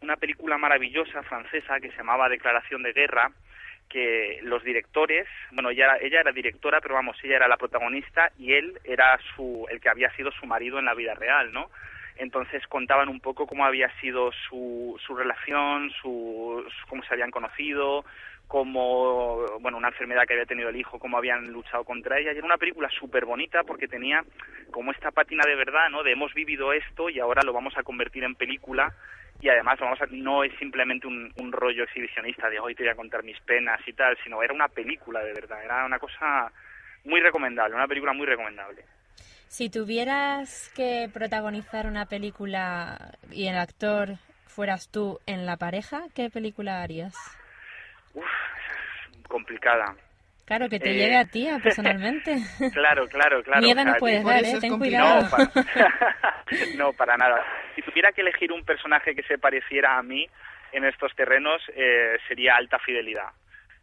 una 0.00 0.16
película 0.16 0.58
maravillosa 0.58 1.22
francesa 1.22 1.80
que 1.80 1.90
se 1.90 1.96
llamaba 1.96 2.28
Declaración 2.28 2.82
de 2.82 2.92
Guerra, 2.92 3.30
que 3.88 4.40
los 4.42 4.62
directores, 4.64 5.26
bueno, 5.52 5.70
ella, 5.70 5.96
ella 6.00 6.20
era 6.20 6.32
directora, 6.32 6.80
pero 6.80 6.94
vamos, 6.94 7.16
ella 7.22 7.36
era 7.36 7.48
la 7.48 7.56
protagonista 7.56 8.30
y 8.38 8.52
él 8.52 8.78
era 8.84 9.18
su, 9.34 9.66
el 9.70 9.80
que 9.80 9.88
había 9.88 10.10
sido 10.16 10.30
su 10.32 10.46
marido 10.46 10.78
en 10.78 10.86
la 10.86 10.94
vida 10.94 11.14
real, 11.14 11.52
¿no? 11.52 11.70
Entonces 12.16 12.66
contaban 12.68 13.08
un 13.08 13.20
poco 13.20 13.46
cómo 13.46 13.64
había 13.64 13.88
sido 14.00 14.30
su, 14.48 14.98
su 15.04 15.16
relación, 15.16 15.90
su, 16.00 16.64
cómo 16.88 17.02
se 17.02 17.12
habían 17.12 17.30
conocido, 17.30 18.04
cómo, 18.46 19.44
bueno, 19.60 19.78
una 19.78 19.88
enfermedad 19.88 20.24
que 20.26 20.34
había 20.34 20.46
tenido 20.46 20.68
el 20.68 20.76
hijo, 20.76 20.98
cómo 20.98 21.16
habían 21.16 21.52
luchado 21.52 21.84
contra 21.84 22.18
ella. 22.18 22.32
Y 22.32 22.38
era 22.38 22.46
una 22.46 22.58
película 22.58 22.88
súper 22.90 23.24
bonita 23.24 23.64
porque 23.64 23.88
tenía 23.88 24.24
como 24.70 24.92
esta 24.92 25.10
pátina 25.10 25.44
de 25.46 25.56
verdad, 25.56 25.88
¿no? 25.90 26.02
De 26.02 26.12
hemos 26.12 26.32
vivido 26.34 26.72
esto 26.72 27.10
y 27.10 27.18
ahora 27.18 27.42
lo 27.44 27.52
vamos 27.52 27.76
a 27.76 27.82
convertir 27.82 28.24
en 28.24 28.34
película 28.34 28.92
y 29.40 29.48
además 29.48 29.78
vamos 29.80 30.00
a, 30.00 30.06
no 30.10 30.44
es 30.44 30.56
simplemente 30.58 31.06
un, 31.06 31.32
un 31.36 31.52
rollo 31.52 31.84
exhibicionista 31.84 32.48
de 32.48 32.60
hoy 32.60 32.74
te 32.74 32.84
voy 32.84 32.92
a 32.92 32.96
contar 32.96 33.22
mis 33.24 33.38
penas 33.40 33.80
y 33.86 33.92
tal, 33.92 34.16
sino 34.22 34.42
era 34.42 34.54
una 34.54 34.68
película 34.68 35.20
de 35.22 35.32
verdad, 35.32 35.62
era 35.64 35.84
una 35.84 35.98
cosa 35.98 36.52
muy 37.04 37.20
recomendable, 37.20 37.74
una 37.74 37.88
película 37.88 38.12
muy 38.12 38.26
recomendable. 38.26 38.84
Si 39.54 39.70
tuvieras 39.70 40.68
que 40.74 41.08
protagonizar 41.14 41.86
una 41.86 42.06
película 42.06 43.12
y 43.30 43.46
el 43.46 43.56
actor 43.56 44.16
fueras 44.48 44.90
tú 44.90 45.20
en 45.26 45.46
la 45.46 45.56
pareja, 45.56 46.06
¿qué 46.12 46.28
película 46.28 46.82
harías? 46.82 47.14
Uf, 48.14 48.24
complicada. 49.28 49.94
Claro, 50.44 50.68
que 50.68 50.80
te 50.80 50.90
Eh, 50.90 50.94
llegue 50.94 51.16
a 51.16 51.24
ti 51.26 51.46
personalmente. 51.62 52.34
Claro, 52.72 53.06
claro, 53.06 53.44
claro. 53.44 53.62
Miedo 53.62 53.80
o 53.80 53.84
no 53.84 53.94
puedes 54.00 54.24
dar, 54.24 54.44
¿eh? 54.44 54.58
Ten 54.60 54.76
cuidado. 54.76 55.22
No, 55.22 55.30
para, 55.30 55.44
no, 56.76 56.92
para 56.94 57.16
nada. 57.16 57.40
Si 57.76 57.82
tuviera 57.82 58.10
que 58.10 58.22
elegir 58.22 58.50
un 58.50 58.64
personaje 58.64 59.14
que 59.14 59.22
se 59.22 59.38
pareciera 59.38 59.96
a 59.96 60.02
mí 60.02 60.26
en 60.72 60.84
estos 60.84 61.14
terrenos, 61.14 61.62
eh, 61.76 62.16
sería 62.26 62.56
alta 62.56 62.80
fidelidad. 62.80 63.28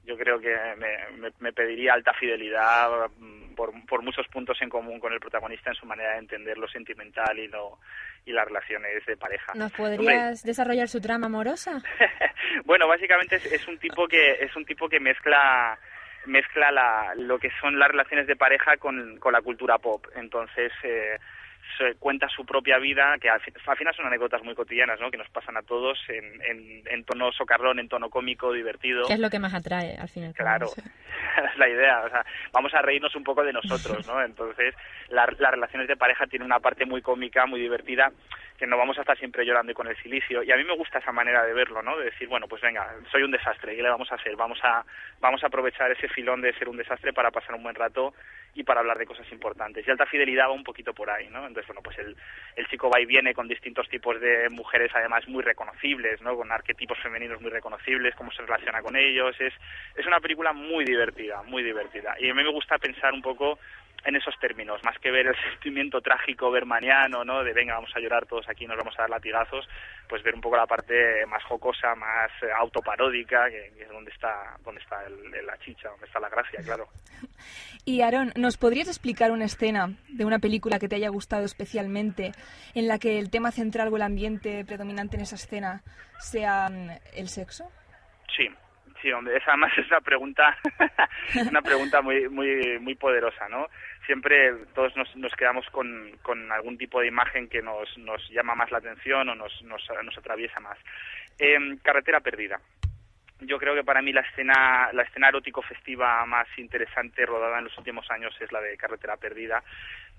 Yo 0.06 0.18
creo 0.18 0.40
que 0.40 0.56
me, 0.78 1.18
me- 1.18 1.34
me 1.40 1.54
pediría 1.54 1.94
alta 1.94 2.14
fidelidad 2.14 2.90
mm, 3.18 3.54
por, 3.56 3.72
por 3.86 4.02
muchos 4.02 4.28
puntos 4.30 4.60
en 4.62 4.70
común 4.70 5.00
con 5.00 5.14
el 5.14 5.20
protagonista 5.20 5.70
en 5.70 5.76
su 5.76 5.86
manera 5.86 6.14
de 6.14 6.18
entender 6.20 6.58
lo 6.58 6.68
sentimental 6.68 7.38
y, 7.38 7.48
lo, 7.48 7.80
y 8.26 8.32
las 8.32 8.46
relaciones 8.46 9.06
de 9.06 9.16
pareja. 9.18 9.54
¿Nos 9.56 9.72
Hombre, 9.80 9.98
podrías 9.98 10.44
desarrollar 10.44 10.88
su 10.88 11.00
trama 11.02 11.28
amorosa? 11.28 11.80
bueno, 12.66 12.88
básicamente 12.88 13.36
es, 13.36 13.46
es 13.52 13.68
un 13.68 13.78
tipo 13.78 14.08
que 14.08 14.32
es 14.44 14.56
un 14.56 14.66
tipo 14.66 14.90
que 14.90 15.00
mezcla 15.00 15.78
mezcla 16.26 16.72
la, 16.72 17.14
lo 17.16 17.40
que 17.40 17.50
son 17.60 17.80
las 17.80 17.90
relaciones 17.90 18.28
de 18.28 18.36
pareja 18.36 18.78
con, 18.78 19.18
con 19.18 19.34
la 19.34 19.42
cultura 19.42 19.78
pop. 19.80 20.06
Entonces 20.16 20.72
eh, 20.84 21.18
se 21.78 21.96
cuenta 21.96 22.28
su 22.30 22.46
propia 22.46 22.78
vida, 22.78 23.16
que 23.20 23.30
al, 23.30 23.40
fin- 23.42 23.54
al 23.66 23.78
final 23.78 23.96
son 23.96 24.06
anécdotas 24.06 24.44
muy 24.44 24.56
cotidianas, 24.56 25.00
¿no? 25.00 25.10
Que 25.12 25.18
nos 25.18 25.30
pasan 25.30 25.58
a 25.58 25.62
todos 25.62 25.98
en, 26.10 26.42
en, 26.44 26.84
en 26.88 27.04
tono 27.06 27.32
socarrón, 27.32 27.80
en 27.80 27.90
tono 27.90 28.10
cómico, 28.10 28.52
divertido. 28.54 29.08
¿Qué 29.08 29.14
es 29.14 29.20
lo 29.20 29.30
que 29.30 29.40
más 29.40 29.54
atrae 29.54 29.96
al 29.98 30.10
final? 30.10 30.34
Claro, 30.34 30.68
es 31.52 31.58
la 31.58 31.70
idea. 31.70 32.02
O 32.06 32.10
sea, 32.10 32.26
vamos 32.52 32.74
a 32.74 32.82
reírnos 32.82 33.16
un 33.16 33.24
poco 33.24 33.44
de 33.44 33.54
nosotros, 33.54 34.06
¿no? 34.08 34.22
Entonces, 34.24 34.76
la- 35.10 35.28
las 35.40 35.52
relaciones 35.52 35.88
de 35.88 35.98
pareja 35.98 36.28
tienen 36.28 36.46
una 36.46 36.60
parte 36.60 36.86
muy 36.86 37.02
cómica, 37.02 37.46
muy 37.46 37.60
divertida, 37.60 38.12
que 38.58 38.68
no 38.68 38.78
vamos 38.78 38.98
a 38.98 39.02
estar 39.02 39.18
siempre 39.18 39.44
llorando 39.46 39.72
y 39.72 39.76
con 39.76 39.88
el 39.88 39.98
silicio. 40.04 40.44
Y 40.44 40.52
a 40.52 40.56
mí 40.56 40.64
me 40.64 40.76
gusta 40.76 41.00
esa 41.00 41.12
manera 41.12 41.44
de 41.44 41.54
verlo, 41.54 41.82
¿no? 41.82 41.98
De 41.98 42.06
decir, 42.06 42.28
bueno, 42.28 42.48
pues 42.48 42.62
venga, 42.62 42.88
soy 43.12 43.24
un 43.24 43.32
desastre, 43.32 43.76
¿qué 43.76 43.82
le 43.82 43.90
vamos 43.90 44.12
a 44.12 44.16
hacer? 44.16 44.36
Vamos 44.36 44.60
a, 44.64 44.86
vamos 45.20 45.44
a 45.44 45.48
aprovechar 45.48 45.92
ese 45.92 46.08
filón 46.10 46.42
de 46.42 46.54
ser 46.54 46.70
un 46.70 46.78
desastre 46.78 47.12
para 47.12 47.32
pasar 47.32 47.56
un 47.56 47.64
buen 47.64 47.74
rato 47.76 48.14
y 48.54 48.64
para 48.64 48.82
hablar 48.82 48.98
de 48.98 49.06
cosas 49.06 49.30
importantes. 49.32 49.88
Y 49.88 49.92
alta 49.92 50.06
fidelidad 50.06 50.48
va 50.48 50.52
un 50.52 50.64
poquito 50.64 50.94
por 50.94 51.10
ahí, 51.10 51.28
¿no? 51.30 51.48
Entonces, 51.48 51.68
bueno, 51.68 51.82
pues 51.82 51.98
el, 52.00 52.16
el 52.56 52.68
chico 52.68 52.90
va 52.90 53.00
y 53.00 53.06
viene 53.06 53.34
con 53.34 53.48
distintos 53.48 53.88
tipos 53.90 54.20
de 54.20 54.50
mujeres, 54.50 54.92
además 54.94 55.28
muy 55.28 55.44
reconocibles, 55.44 56.22
¿no? 56.22 56.36
Con 56.36 56.52
arquetipos 56.52 57.00
femeninos 57.00 57.42
muy 57.42 57.50
reconocibles, 57.50 58.16
cómo 58.16 58.32
se 58.32 58.42
relaciona 58.42 58.82
con 58.82 58.96
ellos. 58.96 59.36
Es, 59.40 59.54
es 59.96 60.06
una 60.06 60.20
película 60.20 60.54
muy 60.54 60.84
divertida, 60.84 61.44
muy 61.44 61.64
divertida. 61.64 62.16
Y 62.20 62.30
a 62.30 62.34
mí 62.34 62.44
me 62.44 62.52
gusta 62.52 62.78
pensar 62.78 63.14
un 63.14 63.22
poco 63.22 63.60
en 64.06 64.16
esos 64.16 64.38
términos, 64.40 64.84
más 64.84 64.98
que 65.00 65.12
ver 65.12 65.28
el 65.28 65.36
sentimiento 65.52 66.02
trágico 66.02 66.50
bermaniano, 66.52 67.24
¿no? 67.24 67.44
De 67.44 67.54
venga, 67.54 67.76
vamos 67.76 67.92
a 67.96 68.00
llorar 68.00 68.26
todos 68.26 68.48
aquí, 68.50 68.66
nos 68.68 68.78
vamos 68.78 68.96
a 68.98 69.04
dar 69.04 69.10
latigazos, 69.10 69.68
pues 70.10 70.24
ver 70.24 70.34
un 70.36 70.42
poco 70.42 70.58
la 70.58 70.66
parte 70.68 71.26
más 71.28 71.44
jocosa, 71.44 71.94
más 71.96 72.32
eh, 72.42 72.48
autoparódica, 72.58 73.50
que, 73.50 73.72
que 73.78 73.84
es 73.84 73.90
donde 73.90 74.12
está, 74.12 74.58
donde 74.64 74.82
está 74.82 75.04
el- 75.06 75.46
la 75.46 75.58
chicha, 75.60 75.90
donde 75.90 76.06
está 76.06 76.20
la 76.20 76.30
gracia, 76.30 76.62
claro. 76.64 76.88
Y 77.86 78.02
Aaron, 78.02 78.32
¿nos 78.36 78.58
podrías 78.58 78.88
explicar 78.88 79.32
una 79.32 79.46
escena 79.46 79.96
de 80.10 80.24
una 80.26 80.38
película 80.38 80.78
que 80.78 80.88
te 80.88 80.96
haya 80.98 81.10
gustado 81.10 81.46
especialmente, 81.46 82.32
en 82.76 82.88
la 82.88 83.00
que 83.00 83.18
el 83.18 83.32
tema 83.32 83.52
central 83.52 83.88
o 83.92 83.96
el 83.96 84.04
ambiente 84.04 84.64
predominante 84.66 85.16
en 85.18 85.24
esa 85.24 85.36
escena 85.36 85.82
sea 86.20 86.70
mm, 86.70 86.90
el 87.16 87.28
sexo? 87.28 87.72
Sí, 88.38 88.48
sí, 89.02 89.12
hombre, 89.12 89.36
esa 89.38 89.46
además 89.50 89.72
es 89.78 89.88
una 89.88 90.02
pregunta, 90.02 90.56
una 91.50 91.62
pregunta 91.64 92.02
muy, 92.02 92.30
muy, 92.30 92.78
muy 92.80 92.94
poderosa, 92.96 93.48
¿no? 93.50 93.66
Siempre 94.12 94.54
todos 94.76 94.94
nos, 94.98 95.16
nos 95.16 95.32
quedamos 95.36 95.66
con, 95.70 96.52
algún 96.52 96.78
tipo 96.78 97.00
de 97.00 97.08
imagen 97.08 97.48
que 97.48 97.62
nos, 97.62 97.98
nos 97.98 98.30
llama 98.30 98.56
más 98.56 98.70
la 98.70 98.80
atención 98.80 99.30
o 99.30 99.36
nos, 99.36 99.62
nos, 99.62 99.82
nos 100.04 100.18
atraviesa 100.18 100.60
más. 100.60 100.78
Em, 101.40 101.78
carretera 101.78 102.20
perdida. 102.20 102.60
Yo 103.40 103.58
creo 103.58 103.74
que 103.74 103.86
para 103.86 104.02
mí 104.02 104.12
la 104.12 104.20
escena, 104.20 104.90
la 104.92 105.04
escena 105.04 105.30
erótico 105.30 105.62
festiva 105.62 106.26
más 106.26 106.46
interesante 106.58 107.26
rodada 107.26 107.60
en 107.60 107.64
los 107.64 107.78
últimos 107.78 108.06
años 108.12 108.36
es 108.42 108.52
la 108.52 108.60
de 108.60 108.76
Carretera 108.76 109.16
Perdida. 109.16 109.64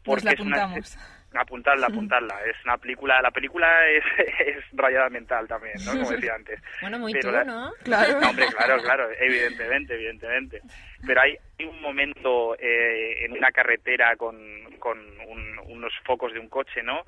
Pues 0.05 0.25
la 0.25 0.33
es 0.33 0.41
una 0.41 0.65
apuntamos. 0.65 0.99
apuntarla, 1.35 1.87
apuntarla. 1.91 2.35
Es 2.45 2.57
una 2.65 2.77
película, 2.79 3.23
la 3.23 3.31
película 3.31 3.69
es, 3.89 4.05
es 4.47 4.65
rayada 4.73 5.09
mental 5.11 5.47
también, 5.49 5.75
¿no? 5.85 5.93
Como 5.93 6.11
decía 6.11 6.35
antes. 6.35 6.61
Bueno, 6.81 6.99
muy 6.99 7.13
Pero 7.13 7.29
tú, 7.31 7.35
la- 7.37 7.45
¿no? 7.45 7.73
Claro. 7.85 8.21
No, 8.21 8.31
hombre, 8.31 8.47
claro, 8.57 8.83
claro, 8.83 9.09
evidentemente, 9.19 9.95
evidentemente. 9.95 10.61
Pero 11.07 11.21
hay, 11.21 11.37
hay 11.59 11.67
un 11.67 11.81
momento 11.81 12.57
eh, 12.59 13.25
en 13.25 13.33
una 13.33 13.51
carretera 13.53 14.17
con, 14.17 14.37
con 14.79 14.99
un- 15.29 15.59
unos 15.67 15.93
focos 16.05 16.33
de 16.33 16.39
un 16.39 16.49
coche, 16.49 16.83
¿no? 16.83 17.05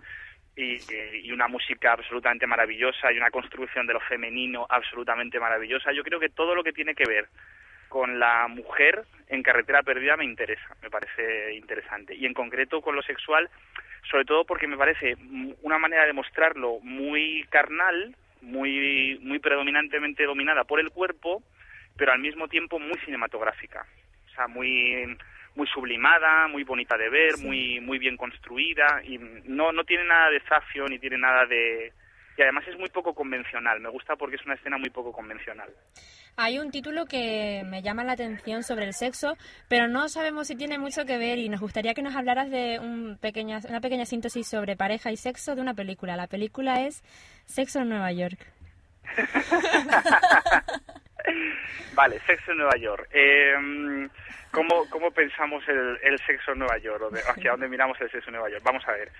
Y, 0.56 0.78
y 1.24 1.32
una 1.32 1.48
música 1.48 1.92
absolutamente 1.92 2.46
maravillosa 2.46 3.10
y 3.12 3.16
una 3.16 3.30
construcción 3.32 3.88
de 3.88 3.92
lo 3.94 4.00
femenino 4.00 4.64
absolutamente 4.70 5.40
maravillosa. 5.40 5.90
Yo 5.92 6.04
creo 6.04 6.20
que 6.20 6.28
todo 6.28 6.54
lo 6.54 6.62
que 6.62 6.72
tiene 6.72 6.94
que 6.94 7.02
ver 7.08 7.26
con 7.94 8.18
la 8.18 8.48
mujer 8.48 9.04
en 9.28 9.44
carretera 9.44 9.84
perdida 9.84 10.16
me 10.16 10.24
interesa, 10.24 10.66
me 10.82 10.90
parece 10.90 11.54
interesante. 11.54 12.12
Y 12.12 12.26
en 12.26 12.34
concreto 12.34 12.80
con 12.80 12.96
lo 12.96 13.02
sexual, 13.02 13.48
sobre 14.10 14.24
todo 14.24 14.44
porque 14.44 14.66
me 14.66 14.76
parece 14.76 15.14
una 15.62 15.78
manera 15.78 16.04
de 16.04 16.12
mostrarlo 16.12 16.80
muy 16.82 17.46
carnal, 17.50 18.16
muy, 18.42 19.16
muy 19.22 19.38
predominantemente 19.38 20.24
dominada 20.24 20.64
por 20.64 20.80
el 20.80 20.90
cuerpo, 20.90 21.40
pero 21.96 22.10
al 22.10 22.18
mismo 22.18 22.48
tiempo 22.48 22.80
muy 22.80 22.98
cinematográfica. 23.04 23.86
O 24.26 24.34
sea, 24.34 24.48
muy 24.48 25.16
muy 25.54 25.68
sublimada, 25.68 26.48
muy 26.48 26.64
bonita 26.64 26.96
de 26.96 27.08
ver, 27.08 27.38
muy 27.38 27.78
muy 27.78 28.00
bien 28.00 28.16
construida 28.16 29.02
y 29.04 29.18
no 29.44 29.70
no 29.70 29.84
tiene 29.84 30.02
nada 30.02 30.30
de 30.30 30.40
zafio 30.40 30.88
ni 30.88 30.98
tiene 30.98 31.18
nada 31.18 31.46
de 31.46 31.92
y 32.36 32.42
además 32.42 32.64
es 32.68 32.76
muy 32.78 32.88
poco 32.88 33.14
convencional. 33.14 33.80
Me 33.80 33.88
gusta 33.90 34.16
porque 34.16 34.36
es 34.36 34.44
una 34.44 34.54
escena 34.54 34.76
muy 34.78 34.90
poco 34.90 35.12
convencional. 35.12 35.68
Hay 36.36 36.58
un 36.58 36.70
título 36.72 37.06
que 37.06 37.62
me 37.66 37.80
llama 37.82 38.02
la 38.02 38.12
atención 38.12 38.64
sobre 38.64 38.86
el 38.86 38.92
sexo, 38.92 39.36
pero 39.68 39.86
no 39.86 40.08
sabemos 40.08 40.48
si 40.48 40.56
tiene 40.56 40.78
mucho 40.78 41.04
que 41.06 41.16
ver 41.16 41.38
y 41.38 41.48
nos 41.48 41.60
gustaría 41.60 41.94
que 41.94 42.02
nos 42.02 42.16
hablaras 42.16 42.50
de 42.50 42.80
un 42.80 43.18
pequeña, 43.20 43.60
una 43.68 43.80
pequeña 43.80 44.04
síntesis 44.04 44.48
sobre 44.48 44.76
pareja 44.76 45.12
y 45.12 45.16
sexo 45.16 45.54
de 45.54 45.60
una 45.62 45.74
película. 45.74 46.16
La 46.16 46.26
película 46.26 46.80
es 46.86 47.02
Sexo 47.46 47.80
en 47.80 47.90
Nueva 47.90 48.10
York. 48.12 48.38
Vale, 51.94 52.20
sexo 52.26 52.50
en 52.52 52.58
Nueva 52.58 52.76
York. 52.76 53.08
Eh, 53.12 54.08
¿cómo, 54.50 54.88
¿Cómo 54.90 55.10
pensamos 55.12 55.62
el, 55.68 55.98
el 56.02 56.18
sexo 56.26 56.52
en 56.52 56.58
Nueva 56.58 56.78
York? 56.78 57.02
¿O 57.02 57.10
de- 57.10 57.20
¿Hacia 57.20 57.52
dónde 57.52 57.68
miramos 57.68 57.98
el 58.00 58.10
sexo 58.10 58.28
en 58.30 58.34
Nueva 58.34 58.50
York? 58.50 58.62
Vamos 58.64 58.82
a 58.88 58.92
ver. 58.92 59.10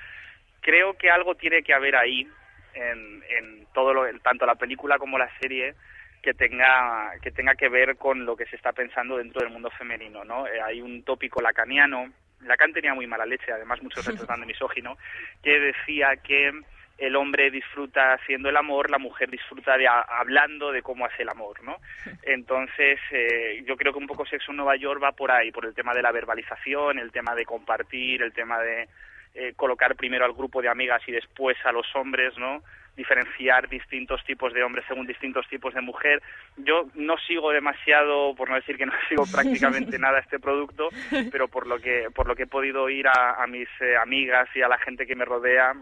Creo 0.61 0.95
que 0.95 1.11
algo 1.11 1.35
tiene 1.35 1.63
que 1.63 1.75
haber 1.75 1.97
ahí, 1.97 2.27
en, 2.75 3.23
en 3.29 3.67
todo 3.73 3.93
lo, 3.95 4.07
en 4.07 4.19
tanto 4.21 4.47
la 4.47 4.55
película 4.57 4.99
como 4.99 5.19
la 5.19 5.31
serie, 5.41 5.75
que 6.23 6.33
tenga, 6.35 7.13
que 7.23 7.31
tenga 7.31 7.55
que 7.55 7.69
ver 7.69 7.97
con 7.97 8.25
lo 8.25 8.35
que 8.37 8.47
se 8.47 8.57
está 8.57 8.73
pensando 8.73 9.19
dentro 9.19 9.43
del 9.43 9.53
mundo 9.53 9.71
femenino, 9.71 10.25
¿no? 10.25 10.47
Eh, 10.47 10.61
hay 10.61 10.81
un 10.81 11.03
tópico 11.05 11.41
lacaniano, 11.43 12.11
Lacan 12.41 12.73
tenía 12.73 12.95
muy 12.95 13.07
mala 13.07 13.27
leche, 13.27 13.53
además 13.53 13.83
muchos 13.83 14.05
retratan 14.07 14.41
de 14.41 14.47
misógino, 14.47 14.97
que 15.43 15.59
decía 15.61 16.17
que 16.17 16.53
el 16.97 17.17
hombre 17.17 17.51
disfruta 17.51 18.13
haciendo 18.15 18.49
el 18.49 18.57
amor, 18.57 18.89
la 18.91 18.99
mujer 18.99 19.29
disfruta 19.31 19.77
de 19.77 19.89
a- 19.89 20.01
hablando 20.01 20.71
de 20.71 20.81
cómo 20.83 21.05
hace 21.07 21.23
el 21.25 21.29
amor, 21.29 21.63
¿no? 21.65 21.77
Entonces, 22.23 22.99
eh, 23.11 23.63
yo 23.67 23.77
creo 23.77 23.93
que 23.93 23.99
un 23.99 24.07
poco 24.07 24.25
Sexo 24.27 24.53
en 24.53 24.59
Nueva 24.59 24.77
York 24.77 25.03
va 25.03 25.13
por 25.13 25.31
ahí, 25.31 25.51
por 25.51 25.67
el 25.67 25.75
tema 25.75 25.93
de 25.93 26.03
la 26.03 26.13
verbalización, 26.13 26.99
el 26.99 27.11
tema 27.13 27.35
de 27.35 27.45
compartir, 27.45 28.23
el 28.23 28.33
tema 28.33 28.61
de 28.61 28.89
eh, 29.35 29.53
colocar 29.57 29.97
primero 29.97 30.25
al 30.25 30.33
grupo 30.33 30.63
de 30.63 30.69
amigas 30.69 31.03
y 31.09 31.13
después 31.13 31.57
a 31.65 31.73
los 31.73 31.87
hombres, 31.97 32.39
¿no? 32.39 32.63
Diferenciar 32.97 33.69
distintos 33.69 34.25
tipos 34.25 34.55
de 34.55 34.63
hombres 34.63 34.85
según 34.87 35.09
distintos 35.09 35.49
tipos 35.49 35.75
de 35.75 35.81
mujer. 35.81 36.23
Yo 36.57 36.87
no 36.95 37.17
sigo 37.19 37.51
demasiado, 37.51 38.37
por 38.37 38.49
no 38.49 38.55
decir 38.55 38.77
que 38.77 38.87
no 38.87 38.93
sigo 39.09 39.25
prácticamente 39.27 39.99
nada 39.99 40.21
este 40.21 40.39
producto, 40.39 40.89
pero 41.33 41.49
por 41.49 41.67
lo 41.67 41.81
que 41.81 42.09
por 42.15 42.29
lo 42.29 42.37
que 42.37 42.45
he 42.45 42.47
podido 42.47 42.85
oír 42.85 43.09
a, 43.09 43.43
a 43.43 43.47
mis 43.49 43.69
eh, 43.81 43.97
amigas 43.97 44.49
y 44.55 44.63
a 44.63 44.69
la 44.69 44.79
gente 44.79 45.05
que 45.05 45.17
me 45.17 45.25
rodea, 45.25 45.75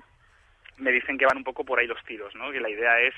me 0.78 0.90
dicen 0.90 1.18
que 1.18 1.26
van 1.26 1.36
un 1.36 1.44
poco 1.44 1.64
por 1.64 1.78
ahí 1.78 1.86
los 1.86 2.02
tiros, 2.04 2.34
¿no? 2.34 2.50
Que 2.52 2.60
la 2.60 2.70
idea 2.70 3.00
es 3.00 3.14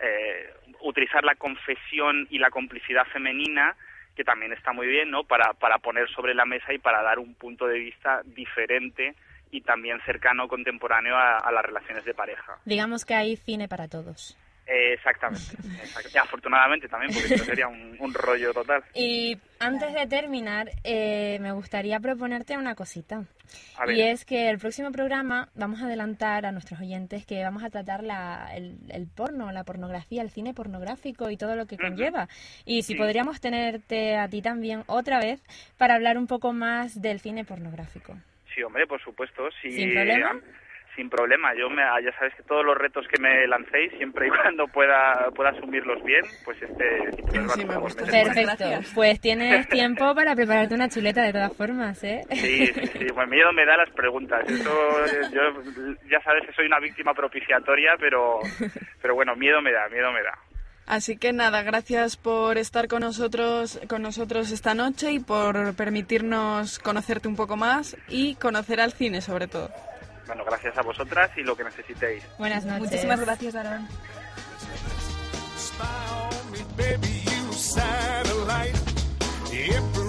eh, 0.00 0.52
utilizar 0.80 1.24
la 1.24 1.36
confesión 1.36 2.26
y 2.28 2.38
la 2.38 2.50
complicidad 2.50 3.06
femenina 3.06 3.74
que 4.14 4.24
también 4.24 4.52
está 4.52 4.74
muy 4.74 4.86
bien, 4.86 5.10
¿no? 5.10 5.24
Para, 5.24 5.54
para 5.54 5.78
poner 5.78 6.10
sobre 6.10 6.34
la 6.34 6.44
mesa 6.44 6.74
y 6.74 6.78
para 6.78 7.00
dar 7.00 7.18
un 7.18 7.34
punto 7.34 7.66
de 7.66 7.78
vista 7.78 8.20
diferente 8.26 9.14
y 9.52 9.60
también 9.60 10.00
cercano, 10.04 10.48
contemporáneo 10.48 11.14
a, 11.14 11.52
las 11.52 11.64
relaciones 11.64 12.04
de 12.04 12.14
pareja. 12.14 12.58
Digamos 12.64 13.04
que 13.04 13.14
hay 13.14 13.36
cine 13.36 13.68
para 13.68 13.86
todos. 13.86 14.36
Eh, 14.64 14.94
exactamente, 14.94 15.56
afortunadamente 16.18 16.88
también, 16.88 17.12
porque 17.12 17.34
esto 17.34 17.44
sería 17.44 17.68
un, 17.68 18.14
rollo 18.14 18.54
total. 18.54 18.82
Y 18.94 19.36
antes 19.58 19.92
de 19.92 20.06
terminar, 20.06 20.70
eh, 20.84 21.38
me 21.40 21.52
gustaría 21.52 22.00
proponerte 22.00 22.56
una 22.56 22.74
cosita. 22.74 23.24
Y 23.88 24.00
es 24.00 24.24
que 24.24 24.48
el 24.48 24.58
próximo 24.58 24.90
programa 24.90 25.50
vamos 25.54 25.82
a 25.82 25.86
adelantar 25.86 26.46
a 26.46 26.52
nuestros 26.52 26.80
oyentes 26.80 27.26
que 27.26 27.42
vamos 27.42 27.62
a 27.62 27.68
tratar 27.68 28.02
la, 28.02 28.50
el, 28.54 29.06
porno, 29.14 29.52
la 29.52 29.64
pornografía, 29.64 30.22
el 30.22 30.30
cine 30.30 30.54
pornográfico 30.54 31.28
y 31.28 31.36
todo 31.36 31.56
lo 31.56 31.66
que 31.66 31.76
conlleva. 31.76 32.28
Y 32.64 32.84
si 32.84 32.94
podríamos 32.94 33.40
tenerte 33.40 34.16
a 34.16 34.28
ti 34.28 34.40
también 34.40 34.84
otra 34.86 35.18
vez 35.18 35.42
para 35.76 35.96
hablar 35.96 36.16
un 36.16 36.26
poco 36.26 36.54
más 36.54 37.02
del 37.02 37.20
cine 37.20 37.44
pornográfico. 37.44 38.16
Sí, 38.54 38.62
hombre, 38.62 38.86
por 38.86 39.02
supuesto. 39.02 39.48
Sí, 39.60 39.70
¿Sin 39.70 39.92
problema? 39.92 40.40
Sin 40.94 41.08
problema. 41.08 41.54
Yo 41.54 41.70
me, 41.70 41.82
ya 42.04 42.12
sabes 42.18 42.34
que 42.34 42.42
todos 42.42 42.64
los 42.66 42.76
retos 42.76 43.06
que 43.08 43.20
me 43.20 43.46
lancéis, 43.46 43.92
siempre 43.96 44.26
y 44.26 44.30
cuando 44.42 44.66
pueda, 44.68 45.30
pueda 45.34 45.50
asumirlos 45.50 46.02
bien, 46.04 46.22
pues 46.44 46.60
este... 46.60 47.10
Sí, 47.54 47.64
me 47.64 47.76
gusta. 47.76 48.04
Perfecto. 48.04 48.64
Pues 48.94 49.20
tienes 49.20 49.66
tiempo 49.70 50.14
para 50.14 50.34
prepararte 50.34 50.74
una 50.74 50.90
chuleta 50.90 51.22
de 51.22 51.32
todas 51.32 51.56
formas, 51.56 52.02
¿eh? 52.04 52.20
Sí, 52.30 52.66
sí, 52.66 52.86
sí. 52.86 53.06
Pues 53.14 53.28
miedo 53.28 53.52
me 53.52 53.64
da 53.64 53.78
las 53.78 53.90
preguntas. 53.90 54.46
Eso, 54.46 54.70
yo 55.32 55.40
ya 56.10 56.20
sabes 56.22 56.46
que 56.46 56.52
soy 56.52 56.66
una 56.66 56.78
víctima 56.78 57.14
propiciatoria, 57.14 57.92
pero, 57.98 58.40
pero 59.00 59.14
bueno, 59.14 59.34
miedo 59.34 59.62
me 59.62 59.72
da, 59.72 59.88
miedo 59.88 60.12
me 60.12 60.22
da. 60.22 60.38
Así 60.86 61.16
que 61.16 61.32
nada, 61.32 61.62
gracias 61.62 62.16
por 62.16 62.58
estar 62.58 62.88
con 62.88 63.00
nosotros, 63.00 63.80
con 63.88 64.02
nosotros 64.02 64.50
esta 64.50 64.74
noche 64.74 65.12
y 65.12 65.20
por 65.20 65.74
permitirnos 65.74 66.78
conocerte 66.78 67.28
un 67.28 67.36
poco 67.36 67.56
más 67.56 67.96
y 68.08 68.34
conocer 68.34 68.80
al 68.80 68.92
cine 68.92 69.20
sobre 69.20 69.46
todo. 69.46 69.70
Bueno, 70.26 70.44
gracias 70.44 70.76
a 70.76 70.82
vosotras 70.82 71.30
y 71.36 71.42
lo 71.42 71.56
que 71.56 71.64
necesitéis. 71.64 72.24
Buenas 72.38 72.64
noches. 72.64 72.82
Muchísimas 72.82 73.20
gracias, 73.20 73.54
Aaron. 73.54 73.86
Bueno, 79.56 80.01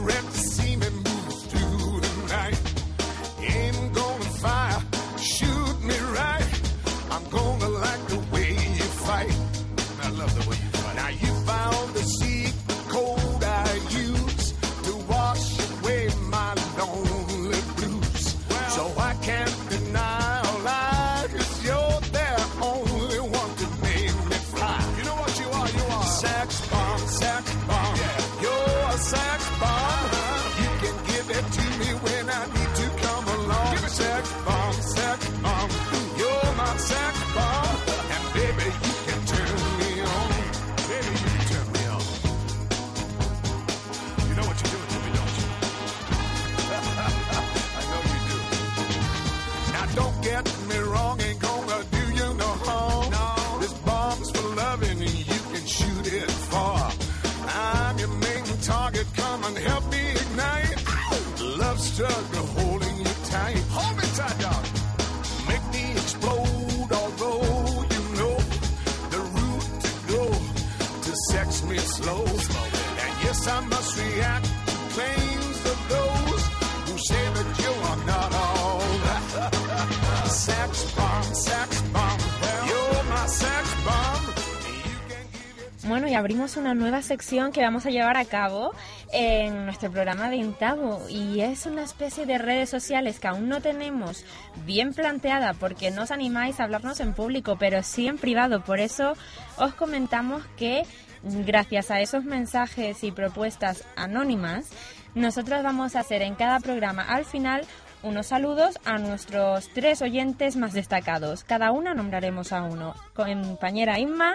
abrimos 86.16 86.58
una 86.58 86.74
nueva 86.74 87.02
sección 87.02 87.52
que 87.52 87.62
vamos 87.62 87.86
a 87.86 87.90
llevar 87.90 88.18
a 88.18 88.26
cabo 88.26 88.74
en 89.12 89.66
nuestro 89.66 89.92
programa 89.92 90.30
de 90.30 90.38
Intavo 90.38 91.02
y 91.10 91.42
es 91.42 91.66
una 91.66 91.84
especie 91.84 92.26
de 92.26 92.38
redes 92.38 92.70
sociales 92.70 93.20
que 93.20 93.28
aún 93.28 93.50
no 93.50 93.62
tenemos 93.62 94.24
bien 94.66 94.94
planteada 94.94 95.54
porque 95.54 95.92
no 95.92 96.04
os 96.04 96.12
animáis 96.12 96.60
a 96.60 96.66
hablarnos 96.66 97.00
en 97.00 97.14
público, 97.14 97.58
pero 97.58 97.84
sí 97.84 98.08
en 98.08 98.18
privado. 98.18 98.64
Por 98.64 98.80
eso 98.80 99.14
os 99.58 99.74
comentamos 99.74 100.44
que 100.58 100.84
gracias 101.24 101.92
a 101.92 102.02
esos 102.02 102.24
mensajes 102.26 103.04
y 103.04 103.12
propuestas 103.12 103.84
anónimas, 103.96 104.70
nosotros 105.16 105.64
vamos 105.64 105.96
a 105.96 106.02
hacer 106.02 106.22
en 106.22 106.36
cada 106.36 106.60
programa 106.60 107.04
al 107.04 107.26
final 107.26 107.66
unos 108.04 108.28
saludos 108.28 108.78
a 108.84 108.98
nuestros 108.98 109.70
tres 109.70 110.02
oyentes 110.02 110.58
más 110.58 110.74
destacados. 110.74 111.44
Cada 111.46 111.72
una 111.72 111.94
nombraremos 111.94 112.52
a 112.52 112.64
uno. 112.64 112.94
Compañera 113.14 113.98
Inma, 113.98 114.34